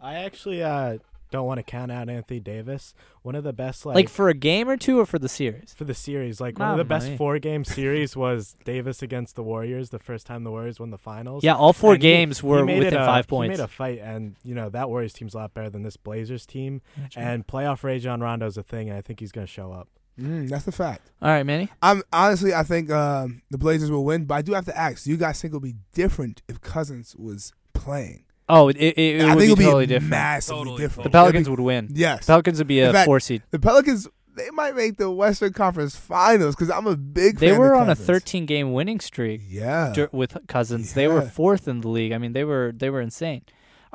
I 0.00 0.14
actually 0.16 0.62
uh, 0.62 0.98
don't 1.32 1.46
want 1.46 1.58
to 1.58 1.62
count 1.64 1.90
out 1.90 2.08
Anthony 2.08 2.38
Davis. 2.38 2.94
One 3.22 3.34
of 3.34 3.42
the 3.42 3.52
best, 3.52 3.84
like, 3.84 3.94
like 3.96 4.08
for 4.08 4.28
a 4.28 4.34
game 4.34 4.68
or 4.68 4.76
two, 4.76 5.00
or 5.00 5.06
for 5.06 5.18
the 5.18 5.28
series. 5.28 5.74
for 5.74 5.84
the 5.84 5.94
series, 5.94 6.40
like 6.40 6.58
one 6.58 6.70
of 6.70 6.76
the 6.76 6.84
best 6.84 7.10
four 7.16 7.38
game 7.40 7.64
series 7.78 8.14
was 8.14 8.54
Davis 8.64 9.02
against 9.02 9.34
the 9.34 9.42
Warriors. 9.42 9.90
The 9.90 9.98
first 9.98 10.26
time 10.26 10.44
the 10.44 10.50
Warriors 10.50 10.78
won 10.78 10.90
the 10.90 10.98
finals. 10.98 11.42
Yeah, 11.42 11.56
all 11.56 11.72
four 11.72 11.94
And 11.94 12.02
games 12.02 12.40
he 12.40 12.46
were 12.46 12.64
made 12.64 12.78
within 12.78 12.94
it 12.94 13.00
a- 13.02 13.06
five 13.06 13.24
He 13.24 13.30
points. 13.30 13.58
made 13.58 13.64
a 13.64 13.68
fight, 13.68 13.98
and 13.98 14.36
you 14.44 14.54
know 14.54 14.68
that 14.68 14.88
Warriors 14.88 15.12
team's 15.14 15.34
a 15.34 15.38
lot 15.38 15.54
better 15.54 15.70
than 15.70 15.82
this 15.82 15.96
Blazers 15.96 16.46
team. 16.46 16.82
And 17.16 17.44
playoff 17.46 17.82
Rajon 17.82 18.20
Rondo's 18.20 18.56
a 18.56 18.62
thing, 18.62 18.88
and 18.90 18.96
I 18.96 19.00
think 19.00 19.18
he's 19.20 19.32
going 19.32 19.46
to 19.46 19.52
show 19.52 19.72
up. 19.72 19.88
Mm, 20.20 20.48
that's 20.48 20.64
the 20.64 20.72
fact. 20.72 21.10
all 21.20 21.28
right, 21.28 21.44
Manny. 21.44 21.68
I'm 21.82 22.02
honestly, 22.12 22.54
I 22.54 22.62
think 22.62 22.90
um, 22.90 23.42
the 23.50 23.58
Blazers 23.58 23.90
will 23.90 24.04
win, 24.04 24.24
but 24.24 24.34
I 24.36 24.42
do 24.42 24.52
have 24.54 24.64
to 24.66 24.76
ask: 24.76 25.04
Do 25.04 25.10
you 25.10 25.16
guys 25.16 25.40
think 25.40 25.52
it 25.52 25.56
would 25.56 25.62
be 25.62 25.76
different 25.92 26.42
if 26.48 26.60
Cousins 26.60 27.14
was 27.18 27.52
playing? 27.74 28.24
Oh, 28.48 28.68
it, 28.68 28.76
it, 28.76 28.96
it 28.98 29.20
I 29.22 29.34
would 29.34 29.40
think 29.44 29.58
be 29.58 29.62
it'll 29.64 29.72
totally 29.72 29.86
be 29.86 29.94
different. 29.94 30.10
massively 30.10 30.58
Totally, 30.60 30.78
different. 30.78 31.04
the 31.04 31.10
totally. 31.10 31.32
Pelicans 31.32 31.50
would 31.50 31.60
win. 31.60 31.88
yes, 31.92 32.26
Pelicans 32.26 32.58
would 32.58 32.66
be 32.68 32.80
a 32.80 32.92
fact, 32.92 33.06
four 33.06 33.20
seed. 33.20 33.42
the 33.50 33.58
Pelicans 33.58 34.08
they 34.36 34.50
might 34.50 34.76
make 34.76 34.98
the 34.98 35.10
Western 35.10 35.52
Conference 35.52 35.96
Finals 35.96 36.54
because 36.54 36.70
I'm 36.70 36.86
a 36.86 36.94
big. 36.96 37.38
They 37.38 37.50
fan 37.50 37.58
were 37.58 37.74
of 37.74 37.80
on 37.82 37.90
a 37.90 37.94
13 37.94 38.44
game 38.46 38.72
winning 38.72 39.00
streak 39.00 39.40
Yeah, 39.48 39.92
dur- 39.94 40.10
with 40.12 40.36
Cousins. 40.46 40.92
They 40.94 41.08
were 41.08 41.22
fourth 41.22 41.66
in 41.68 41.80
the 41.80 41.88
league. 41.88 42.12
I 42.12 42.18
mean, 42.18 42.34
they 42.34 42.44
were 42.44 42.72
they 42.76 42.88
were 42.90 43.00
insane. 43.00 43.42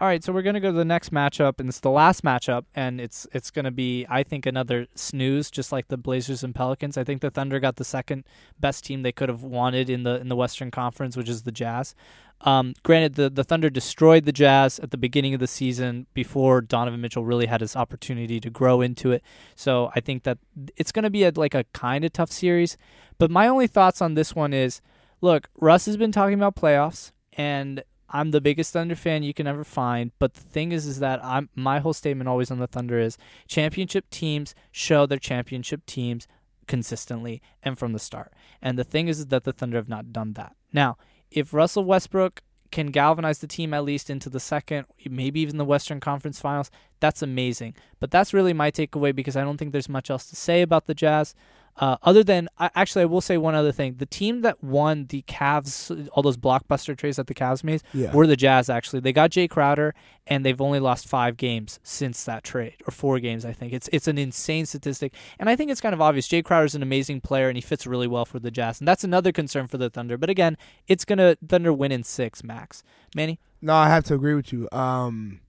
All 0.02 0.08
right, 0.08 0.24
so 0.24 0.34
we're 0.34 0.42
gonna 0.42 0.60
go 0.60 0.72
to 0.72 0.78
the 0.78 0.84
next 0.84 1.14
matchup, 1.14 1.60
and 1.60 1.70
it's 1.70 1.80
the 1.80 1.92
last 1.92 2.24
matchup, 2.24 2.66
and 2.74 3.00
it's 3.00 3.28
it's 3.34 3.52
gonna 3.52 3.70
be 3.70 4.04
I 4.10 4.24
think 4.24 4.48
another 4.48 4.88
snooze, 4.96 5.52
just 5.52 5.72
like 5.72 5.90
the 5.90 5.98
Blazers 5.98 6.44
and 6.44 6.56
Pelicans. 6.56 6.98
I 6.98 7.04
think 7.04 7.22
the 7.22 7.30
Thunder 7.30 7.60
got 7.60 7.76
the 7.76 7.84
second 7.84 8.24
best 8.60 8.84
team 8.84 9.04
they 9.04 9.12
could 9.12 9.30
have 9.30 9.44
wanted 9.44 9.92
in 9.92 10.02
the 10.02 10.20
in 10.20 10.28
the 10.28 10.36
Western 10.36 10.72
Conference, 10.72 11.16
which 11.16 11.30
is 11.30 11.44
the 11.44 11.52
Jazz. 11.52 11.94
Um, 12.42 12.74
granted, 12.82 13.14
the 13.14 13.30
the 13.30 13.44
Thunder 13.44 13.70
destroyed 13.70 14.26
the 14.26 14.32
Jazz 14.32 14.80
at 14.80 14.90
the 14.90 14.98
beginning 14.98 15.36
of 15.36 15.40
the 15.40 15.46
season 15.46 16.08
before 16.16 16.62
Donovan 16.62 17.00
Mitchell 17.00 17.24
really 17.24 17.46
had 17.46 17.62
his 17.62 17.76
opportunity 17.76 18.40
to 18.40 18.50
grow 18.50 18.82
into 18.82 19.12
it. 19.12 19.22
So 19.54 19.92
I 19.94 20.00
think 20.00 20.24
that 20.24 20.40
it's 20.78 20.92
gonna 20.92 21.12
be 21.12 21.26
a, 21.26 21.32
like 21.36 21.54
a 21.54 21.66
kind 21.74 22.04
of 22.04 22.12
tough 22.12 22.32
series. 22.32 22.76
But 23.20 23.30
my 23.30 23.48
only 23.48 23.68
thoughts 23.68 24.02
on 24.02 24.16
this 24.16 24.34
one 24.34 24.52
is, 24.52 24.82
look, 25.22 25.52
Russ 25.60 25.86
has 25.86 25.96
been 25.96 26.12
talking 26.12 26.34
about 26.34 26.56
playoffs, 26.56 27.12
and 27.34 27.84
I'm 28.12 28.32
the 28.32 28.42
biggest 28.42 28.74
Thunder 28.74 28.96
fan 28.96 29.24
you 29.24 29.34
can 29.34 29.48
ever 29.48 29.64
find. 29.64 30.12
But 30.20 30.34
the 30.34 30.42
thing 30.42 30.72
is, 30.72 30.86
is 30.86 31.00
that 31.00 31.24
I'm 31.24 31.50
my 31.56 31.80
whole 31.80 31.94
statement 31.94 32.28
always 32.28 32.52
on 32.52 32.60
the 32.60 32.68
Thunder 32.68 33.00
is 33.00 33.18
championship 33.48 34.10
teams 34.10 34.54
show 34.72 35.06
their 35.06 35.18
championship 35.18 35.86
teams 35.86 36.28
consistently 36.68 37.42
and 37.64 37.78
from 37.78 37.94
the 37.94 38.00
start. 38.00 38.34
And 38.62 38.78
the 38.78 38.84
thing 38.84 39.08
is, 39.08 39.20
is 39.20 39.28
that 39.28 39.44
the 39.44 39.54
Thunder 39.54 39.78
have 39.78 39.90
not 39.90 40.14
done 40.14 40.34
that. 40.34 40.56
Now, 40.72 40.98
if 41.32 41.54
Russell 41.54 41.86
Westbrook 41.86 42.42
can 42.72 42.88
galvanize 42.88 43.40
the 43.40 43.48
team 43.48 43.74
at 43.74 43.84
least 43.84 44.10
into 44.10 44.30
the 44.30 44.40
second, 44.40 44.86
maybe 45.10 45.42
even 45.42 45.58
the 45.58 45.66
Western 45.66 46.00
Conference 46.00 46.40
Finals, 46.40 46.72
that's 47.00 47.22
amazing. 47.22 47.76
But 48.00 48.12
that's 48.12 48.34
really 48.34 48.54
my 48.54 48.72
takeaway 48.72 49.14
because 49.14 49.36
I 49.36 49.44
don't 49.44 49.58
think 49.58 49.72
there's 49.72 49.90
much 49.90 50.10
else 50.10 50.28
to 50.28 50.36
say 50.36 50.62
about 50.62 50.88
the 50.88 50.94
Jazz. 50.94 51.36
Uh, 51.78 51.98
other 52.04 52.24
than, 52.24 52.48
actually, 52.60 53.04
I 53.04 53.06
will 53.06 53.22
say 53.22 53.38
one 53.38 53.56
other 53.56 53.72
thing. 53.72 53.96
The 53.98 54.06
team 54.06 54.42
that 54.42 54.64
won 54.64 55.08
the 55.08 55.24
Cavs, 55.24 56.10
all 56.14 56.24
those 56.24 56.38
blockbuster 56.38 56.98
trades 56.98 57.18
that 57.18 57.28
the 57.28 57.34
Cavs 57.34 57.64
made, 57.64 57.82
yeah. 57.94 58.14
were 58.14 58.28
the 58.28 58.36
Jazz, 58.36 58.70
actually. 58.70 59.00
They 59.00 59.14
got 59.14 59.32
Jae 59.32 59.50
Crowder, 59.50 59.94
and 60.28 60.46
they've 60.46 60.62
only 60.62 60.80
lost 60.80 61.08
five 61.08 61.38
games 61.38 61.80
since 61.84 62.24
that 62.26 62.44
trade, 62.44 62.76
or 62.88 62.92
four 62.92 63.20
games, 63.20 63.46
I 63.46 63.54
think. 63.54 63.74
It's 63.74 63.90
it's 63.92 64.08
an 64.08 64.18
insane 64.18 64.66
statistic. 64.66 65.14
And 65.40 65.50
I 65.50 65.56
think 65.56 65.72
it's 65.72 65.82
kind 65.82 65.94
of 65.94 66.02
obvious. 66.02 66.28
Jae 66.28 66.44
Crowder's 66.44 66.76
an 66.76 66.84
amazing 66.84 67.22
player, 67.22 67.48
and 67.48 67.58
he 67.58 67.62
fits 67.62 67.88
really 67.88 68.08
well 68.08 68.26
for 68.26 68.40
the 68.40 68.52
Jazz. 68.52 68.80
And 68.80 68.88
that's 68.88 69.04
another 69.04 69.32
concern 69.32 69.68
for 69.68 69.78
the 69.78 69.90
Thunder. 69.90 70.18
But 70.18 70.30
again, 70.30 70.58
it's 70.88 71.06
going 71.06 71.20
to 71.20 71.38
Thunder 71.48 71.74
win 71.74 71.92
in 71.92 72.04
six, 72.04 72.44
max. 72.44 72.84
Manny, 73.16 73.40
No, 73.62 73.74
I 73.74 73.90
have 73.90 74.06
to 74.06 74.14
agree 74.14 74.36
with 74.36 74.54
you. 74.54 74.70
Um, 74.72 75.41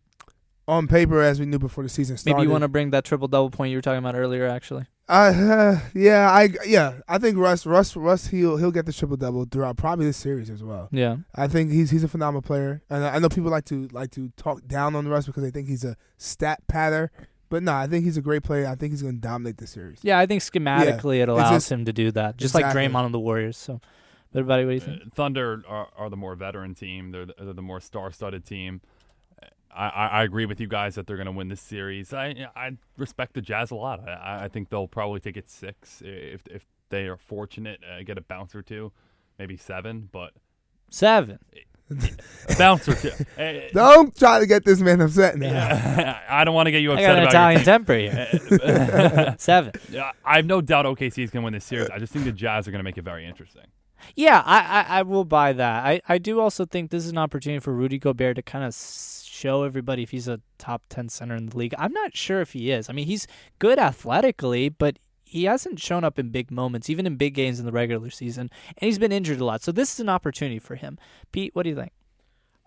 on 0.72 0.88
paper, 0.88 1.20
as 1.22 1.38
we 1.40 1.46
knew 1.46 1.58
before 1.58 1.84
the 1.84 1.90
season 1.90 2.16
started, 2.16 2.36
maybe 2.36 2.46
you 2.46 2.50
want 2.52 2.62
to 2.62 2.68
bring 2.68 2.90
that 2.90 3.04
triple 3.04 3.28
double 3.28 3.50
point 3.50 3.70
you 3.70 3.76
were 3.76 3.82
talking 3.82 3.98
about 3.98 4.14
earlier, 4.14 4.46
actually. 4.46 4.84
Uh, 5.08 5.78
yeah, 5.94 6.30
I 6.30 6.48
yeah, 6.64 7.00
I 7.08 7.18
think 7.18 7.36
Russ, 7.36 7.66
Russ, 7.66 7.96
Russ, 7.96 8.28
he'll 8.28 8.56
he'll 8.56 8.70
get 8.70 8.86
the 8.86 8.92
triple 8.92 9.16
double 9.16 9.44
throughout 9.44 9.76
probably 9.76 10.06
this 10.06 10.16
series 10.16 10.48
as 10.48 10.62
well. 10.62 10.88
Yeah. 10.92 11.16
I 11.34 11.48
think 11.48 11.70
he's 11.72 11.90
he's 11.90 12.04
a 12.04 12.08
phenomenal 12.08 12.42
player, 12.42 12.82
and 12.88 13.04
I 13.04 13.16
I 13.16 13.18
know 13.18 13.28
people 13.28 13.50
like 13.50 13.64
to 13.66 13.88
like 13.92 14.10
to 14.12 14.30
talk 14.36 14.66
down 14.66 14.94
on 14.96 15.08
Russ 15.08 15.26
because 15.26 15.42
they 15.42 15.50
think 15.50 15.68
he's 15.68 15.84
a 15.84 15.96
stat 16.16 16.60
patter. 16.68 17.10
But 17.50 17.62
no, 17.62 17.74
I 17.74 17.86
think 17.86 18.04
he's 18.06 18.16
a 18.16 18.22
great 18.22 18.42
player. 18.42 18.66
I 18.66 18.76
think 18.76 18.92
he's 18.92 19.02
going 19.02 19.16
to 19.16 19.20
dominate 19.20 19.58
the 19.58 19.66
series. 19.66 19.98
Yeah, 20.02 20.18
I 20.18 20.24
think 20.24 20.40
schematically 20.40 21.20
it 21.20 21.28
allows 21.28 21.50
just- 21.50 21.70
him 21.70 21.84
to 21.84 21.92
do 21.92 22.10
that, 22.12 22.38
just 22.38 22.54
like 22.54 22.64
Exactly. 22.64 22.88
Draymond 22.88 23.04
on 23.04 23.12
the 23.12 23.20
Warriors. 23.20 23.58
So, 23.58 23.78
everybody, 24.34 24.64
what 24.64 24.70
do 24.70 24.74
you 24.76 24.80
think? 24.80 25.02
Uh, 25.02 25.10
Thunder 25.14 25.62
are, 25.68 25.88
are 25.94 26.08
the 26.08 26.16
more 26.16 26.34
veteran 26.34 26.74
team. 26.74 27.10
They're 27.10 27.26
the, 27.26 27.34
they're 27.38 27.52
the 27.52 27.60
more 27.60 27.80
star-studded 27.80 28.46
team. 28.46 28.80
I, 29.74 29.88
I, 29.88 30.06
I 30.06 30.22
agree 30.24 30.46
with 30.46 30.60
you 30.60 30.66
guys 30.68 30.94
that 30.96 31.06
they're 31.06 31.16
going 31.16 31.26
to 31.26 31.32
win 31.32 31.48
this 31.48 31.60
series. 31.60 32.12
I 32.12 32.46
I 32.54 32.72
respect 32.96 33.34
the 33.34 33.40
Jazz 33.40 33.70
a 33.70 33.74
lot. 33.74 34.06
I, 34.08 34.44
I 34.44 34.48
think 34.48 34.68
they'll 34.70 34.88
probably 34.88 35.20
take 35.20 35.36
it 35.36 35.48
six 35.48 36.02
if 36.04 36.46
if 36.48 36.66
they 36.90 37.06
are 37.06 37.16
fortunate, 37.16 37.80
uh, 37.90 38.02
get 38.02 38.18
a 38.18 38.20
bounce 38.20 38.54
or 38.54 38.62
two, 38.62 38.92
maybe 39.38 39.56
seven, 39.56 40.08
but 40.12 40.32
Seven. 40.90 41.38
a 41.90 42.54
bounce 42.56 42.86
or 42.88 42.94
two. 42.94 43.10
Eh, 43.38 43.70
Don't 43.72 44.14
try 44.16 44.40
to 44.40 44.46
get 44.46 44.64
this 44.64 44.80
man 44.80 45.00
upset 45.00 45.36
now. 45.36 45.50
yeah, 45.50 46.20
I 46.28 46.44
don't 46.44 46.54
want 46.54 46.66
to 46.66 46.70
get 46.70 46.82
you 46.82 46.92
I 46.92 46.94
upset 47.00 47.06
got 47.06 47.16
an 47.16 47.22
about 47.22 47.30
Italian 47.30 47.58
your, 47.58 47.64
temper 47.64 47.94
here. 49.18 49.34
Seven. 49.38 49.72
Yeah, 49.90 50.12
I 50.24 50.36
have 50.36 50.46
no 50.46 50.60
doubt 50.60 50.84
OKC 50.86 51.24
is 51.24 51.30
going 51.30 51.42
to 51.42 51.44
win 51.44 51.52
this 51.54 51.64
series. 51.64 51.90
I 51.90 51.98
just 51.98 52.12
think 52.12 52.24
the 52.26 52.32
Jazz 52.32 52.68
are 52.68 52.70
going 52.70 52.80
to 52.80 52.84
make 52.84 52.98
it 52.98 53.02
very 53.04 53.26
interesting. 53.26 53.64
Yeah, 54.16 54.42
I, 54.44 54.58
I, 54.60 54.98
I 54.98 55.02
will 55.02 55.24
buy 55.24 55.52
that. 55.54 55.84
I, 55.84 56.00
I 56.08 56.18
do 56.18 56.40
also 56.40 56.64
think 56.64 56.90
this 56.90 57.04
is 57.04 57.10
an 57.10 57.18
opportunity 57.18 57.60
for 57.60 57.72
Rudy 57.72 57.98
Gobert 57.98 58.36
to 58.36 58.42
kind 58.42 58.64
of 58.64 58.74
show 59.42 59.64
everybody 59.64 60.04
if 60.04 60.10
he's 60.10 60.28
a 60.28 60.40
top 60.58 60.82
10 60.88 61.08
center 61.08 61.34
in 61.34 61.46
the 61.46 61.56
league. 61.56 61.74
I'm 61.76 61.92
not 61.92 62.16
sure 62.16 62.40
if 62.40 62.52
he 62.52 62.70
is. 62.70 62.88
I 62.88 62.92
mean, 62.92 63.06
he's 63.06 63.26
good 63.58 63.78
athletically, 63.78 64.68
but 64.68 64.98
he 65.24 65.44
hasn't 65.44 65.80
shown 65.80 66.04
up 66.04 66.18
in 66.18 66.28
big 66.28 66.50
moments, 66.50 66.88
even 66.88 67.06
in 67.06 67.16
big 67.16 67.34
games 67.34 67.58
in 67.58 67.66
the 67.66 67.72
regular 67.72 68.10
season, 68.10 68.50
and 68.78 68.86
he's 68.86 68.98
been 68.98 69.10
injured 69.12 69.40
a 69.40 69.44
lot. 69.44 69.62
So 69.62 69.72
this 69.72 69.94
is 69.94 70.00
an 70.00 70.08
opportunity 70.08 70.60
for 70.60 70.76
him. 70.76 70.98
Pete, 71.32 71.54
what 71.54 71.64
do 71.64 71.70
you 71.70 71.76
think? 71.76 71.92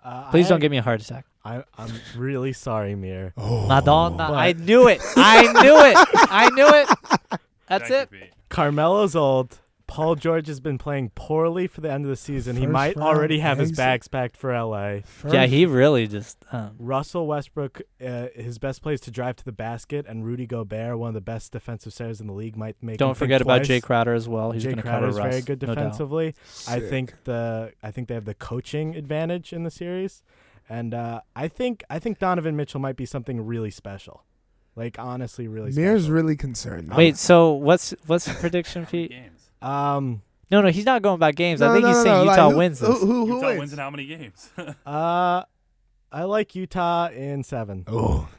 Uh, 0.04 0.30
Please 0.32 0.48
I, 0.48 0.50
don't 0.50 0.60
give 0.60 0.72
me 0.72 0.78
a 0.78 0.82
heart 0.82 1.02
attack. 1.02 1.26
I, 1.46 1.64
I'm 1.78 1.92
really 2.18 2.54
sorry, 2.54 2.96
Mir. 2.96 3.34
Oh, 3.38 3.68
Madonna. 3.68 4.18
But- 4.18 4.34
I 4.34 4.52
knew 4.54 4.88
it. 4.88 5.00
I 5.16 5.44
knew 5.64 5.78
it. 5.80 5.96
I 6.30 6.50
knew 6.50 6.68
it. 6.68 7.40
That's 7.70 7.88
Thank 7.90 8.12
it. 8.12 8.18
you, 8.20 8.28
Carmelo's 8.50 9.16
old. 9.16 9.60
Paul 9.88 10.15
George 10.15 10.48
has 10.48 10.60
been 10.60 10.78
playing 10.78 11.12
poorly 11.15 11.67
for 11.67 11.82
the 11.82 11.91
end 11.91 12.06
of 12.06 12.10
the 12.10 12.15
season. 12.15 12.56
he 12.56 12.65
might 12.65 12.98
already 12.98 13.39
have 13.39 13.58
his 13.60 13.71
bags 13.71 14.08
packed 14.08 14.36
for 14.36 14.52
LA. 14.52 15.00
Yeah, 15.30 15.45
he 15.45 15.65
really 15.65 16.08
just. 16.08 16.43
Um, 16.52 16.76
Russell 16.80 17.28
Westbrook, 17.28 17.82
uh, 18.06 18.28
his 18.36 18.58
best 18.58 18.82
play 18.82 18.95
is 18.95 19.02
to 19.02 19.12
drive 19.12 19.36
to 19.38 19.45
the 19.45 19.52
basket, 19.52 20.06
and 20.08 20.26
Rudy 20.26 20.48
Gobert, 20.48 20.98
one 20.98 21.10
of 21.10 21.13
the 21.13 21.21
best 21.21 21.52
defensive 21.52 21.93
centers 21.93 22.19
in 22.19 22.28
the 22.28 22.34
league, 22.34 22.58
might 22.58 22.76
make. 22.82 22.98
don't 22.98 23.10
think 23.10 23.17
forget 23.17 23.41
about 23.41 23.65
twice. 23.65 23.82
Jae 23.82 23.84
Crowder 23.84 24.13
as 24.13 24.28
well. 24.28 24.52
He's 24.52 24.63
Jay 24.63 24.69
going 24.69 24.78
to 24.78 24.82
Crowder 24.84 25.08
cover 25.08 25.10
is 25.10 25.17
Russ. 25.17 25.30
very 25.30 25.41
good 25.41 25.62
no 25.62 25.74
defensively. 25.76 26.36
I 26.67 26.80
think 26.80 27.13
the 27.26 27.74
I 27.84 27.91
think 27.91 28.08
they 28.08 28.15
have 28.15 28.26
the 28.26 28.34
coaching 28.34 28.95
advantage 28.95 29.54
in 29.54 29.63
the 29.63 29.71
series, 29.71 30.24
and 30.67 30.93
uh, 30.93 31.21
I 31.36 31.48
think 31.48 31.84
I 31.89 32.00
think 32.00 32.19
Donovan 32.19 32.56
Mitchell 32.56 32.80
might 32.80 32.95
be 32.95 33.06
something 33.06 33.45
really 33.45 33.71
special, 33.71 34.24
like 34.76 34.98
honestly, 34.98 35.48
really. 35.48 35.71
Mir's 35.71 36.04
special. 36.04 36.15
really 36.15 36.36
concerned. 36.36 36.91
Wait, 36.95 37.17
so 37.17 37.52
what's 37.52 37.93
what's 38.08 38.26
the 38.26 38.34
prediction, 38.34 38.86
Pete? 38.86 39.13
Games. 39.65 39.73
Um. 39.73 40.21
No, 40.51 40.62
no, 40.62 40.69
he's 40.69 40.86
not 40.86 41.01
going 41.01 41.19
by 41.19 41.32
games. 41.32 41.60
I 41.62 41.71
think 41.73 41.82
no, 41.84 41.88
he's 41.89 41.97
no, 41.97 42.04
saying 42.04 42.15
no, 42.17 42.23
like, 42.25 42.38
Utah 42.38 42.49
who- 42.51 42.58
wins 42.58 42.80
Who, 42.80 42.88
this. 42.88 42.99
who, 43.01 43.25
who 43.25 43.36
Utah 43.36 43.47
wins? 43.47 43.60
wins 43.60 43.73
in 43.73 43.80
how 43.80 43.89
many 43.89 44.06
games? 44.06 44.49
Uh, 44.86 45.43
I 46.12 46.23
like 46.23 46.56
Utah 46.56 47.10
in 47.10 47.43
seven. 47.43 47.84
Oh, 47.88 48.30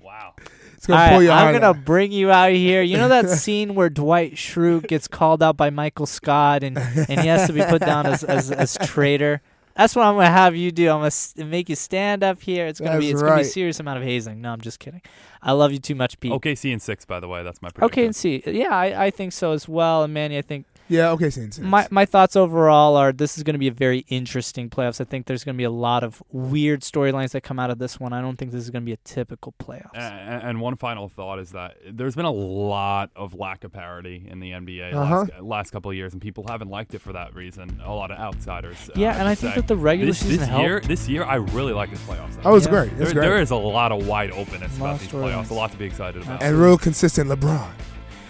wow. 0.00 0.34
It's 0.74 0.86
gonna 0.86 1.00
right, 1.00 1.28
I'm 1.28 1.52
gonna 1.52 1.70
out. 1.70 1.84
bring 1.84 2.12
you 2.12 2.30
out 2.30 2.52
here. 2.52 2.82
You 2.82 2.96
know 2.98 3.08
that 3.08 3.28
scene 3.38 3.74
where 3.74 3.90
Dwight 3.90 4.34
Schrute 4.34 4.86
gets 4.86 5.08
called 5.08 5.42
out 5.42 5.56
by 5.56 5.70
Michael 5.70 6.06
Scott 6.06 6.62
and, 6.62 6.78
and 6.78 7.20
he 7.20 7.26
has 7.26 7.48
to 7.48 7.52
be 7.52 7.62
put 7.62 7.80
down 7.80 8.06
as 8.06 8.22
as, 8.22 8.50
as 8.52 8.78
traitor. 8.84 9.42
That's 9.74 9.94
what 9.96 10.06
I'm 10.06 10.14
gonna 10.14 10.30
have 10.30 10.54
you 10.56 10.70
do. 10.70 10.84
I'm 10.88 10.98
gonna 10.98 11.06
s- 11.08 11.34
make 11.36 11.68
you 11.68 11.74
stand 11.76 12.22
up 12.22 12.40
here. 12.40 12.66
It's 12.66 12.78
gonna 12.80 12.98
be 12.98 13.06
That's 13.06 13.14
it's 13.14 13.22
gonna 13.22 13.36
be 13.36 13.40
a 13.42 13.44
serious 13.44 13.80
amount 13.80 13.98
of 13.98 14.04
hazing. 14.04 14.40
No, 14.40 14.52
I'm 14.52 14.60
just 14.60 14.78
kidding. 14.78 15.02
I 15.42 15.52
love 15.52 15.72
you 15.72 15.78
too 15.78 15.94
much, 15.96 16.18
Pete. 16.20 16.32
OKC 16.32 16.72
in 16.72 16.80
six, 16.80 17.04
by 17.04 17.20
the 17.20 17.28
way. 17.28 17.42
That's 17.42 17.60
my 17.60 17.68
prediction. 17.70 18.06
Okay, 18.08 18.44
and. 18.46 18.54
Yeah, 18.56 18.74
I, 18.74 19.06
I 19.06 19.10
think 19.10 19.32
so 19.32 19.52
as 19.52 19.68
well. 19.68 20.04
And 20.04 20.14
Manny, 20.14 20.38
I 20.38 20.42
think 20.42 20.66
Yeah, 20.88 21.10
okay, 21.10 21.30
Saints. 21.30 21.58
my 21.58 21.86
my 21.90 22.04
thoughts 22.04 22.36
overall 22.36 22.96
are 22.96 23.12
this 23.12 23.36
is 23.36 23.42
going 23.42 23.54
to 23.54 23.58
be 23.58 23.68
a 23.68 23.72
very 23.72 24.04
interesting 24.08 24.70
playoffs. 24.70 25.00
I 25.00 25.04
think 25.04 25.26
there's 25.26 25.42
going 25.44 25.54
to 25.54 25.58
be 25.58 25.64
a 25.64 25.70
lot 25.70 26.04
of 26.04 26.22
weird 26.30 26.82
storylines 26.82 27.30
that 27.32 27.40
come 27.42 27.58
out 27.58 27.70
of 27.70 27.78
this 27.78 27.98
one. 27.98 28.12
I 28.12 28.20
don't 28.20 28.36
think 28.36 28.52
this 28.52 28.62
is 28.62 28.70
going 28.70 28.82
to 28.82 28.86
be 28.86 28.92
a 28.92 28.98
typical 28.98 29.54
playoffs. 29.58 29.94
And, 29.96 30.42
and 30.42 30.60
one 30.60 30.76
final 30.76 31.08
thought 31.08 31.38
is 31.40 31.50
that 31.52 31.76
there's 31.90 32.14
been 32.14 32.24
a 32.24 32.30
lot 32.30 33.10
of 33.16 33.34
lack 33.34 33.64
of 33.64 33.72
parity 33.72 34.26
in 34.30 34.38
the 34.40 34.52
NBA 34.52 34.92
Uh-huh. 34.94 35.16
last, 35.20 35.30
last 35.40 35.70
couple 35.72 35.90
of 35.90 35.96
years, 35.96 36.12
and 36.12 36.22
people 36.22 36.44
haven't 36.48 36.68
liked 36.68 36.94
it 36.94 37.00
for 37.00 37.12
that 37.14 37.34
reason. 37.34 37.80
A 37.84 37.92
lot 37.92 38.10
of 38.10 38.18
outsiders. 38.18 38.76
uh, 38.88 38.92
yeah, 38.96 39.18
and 39.18 39.26
I 39.26 39.32
should 39.32 39.40
think 39.40 39.54
say. 39.54 39.60
that 39.62 39.66
the 39.68 39.76
regular 39.76 40.10
this, 40.12 40.20
season 40.20 40.38
this 40.38 40.48
helped. 40.48 40.64
year, 40.64 40.80
this 40.80 41.08
year, 41.08 41.24
I 41.24 41.36
really 41.36 41.72
like 41.72 41.90
this 41.90 42.00
playoffs. 42.02 42.38
oh, 42.44 42.54
it's 42.54 42.66
Yeah. 42.66 42.70
great. 42.70 42.92
It's 42.92 42.96
there, 42.98 43.12
great. 43.12 43.22
there 43.28 43.40
is 43.40 43.50
a 43.50 43.56
lot 43.56 43.90
of 43.92 44.06
wide 44.06 44.30
openness 44.30 44.78
Lot 44.78 44.86
about 44.86 44.94
of 44.94 45.00
these 45.00 45.10
playoffs. 45.10 45.50
A 45.50 45.54
lot 45.54 45.72
to 45.72 45.76
be 45.78 45.84
excited 45.84 46.22
about. 46.22 46.42
and 46.42 46.56
real 46.56 46.78
consistent 46.78 47.28
LeBron. 47.28 47.66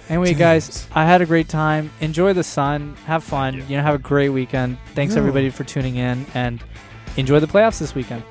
Anyway, 0.08 0.26
James. 0.28 0.38
guys, 0.38 0.86
I 0.94 1.04
had 1.04 1.20
a 1.22 1.26
great 1.26 1.48
time. 1.48 1.90
Enjoy 2.00 2.32
the 2.32 2.44
sun. 2.44 2.96
Have 3.06 3.24
fun. 3.24 3.54
you. 3.54 3.64
You 3.68 3.76
know, 3.76 3.82
have 3.82 3.94
a 3.94 3.98
great 3.98 4.28
weekend. 4.30 4.78
Thanks 4.94 5.14
Yeah. 5.14 5.20
everybody 5.20 5.50
for 5.50 5.64
tuning 5.64 5.96
in 5.96 6.26
and 6.34 6.62
enjoy 7.16 7.40
the 7.40 7.46
playoffs 7.48 7.78
this 7.78 7.94
weekend. 7.94 8.22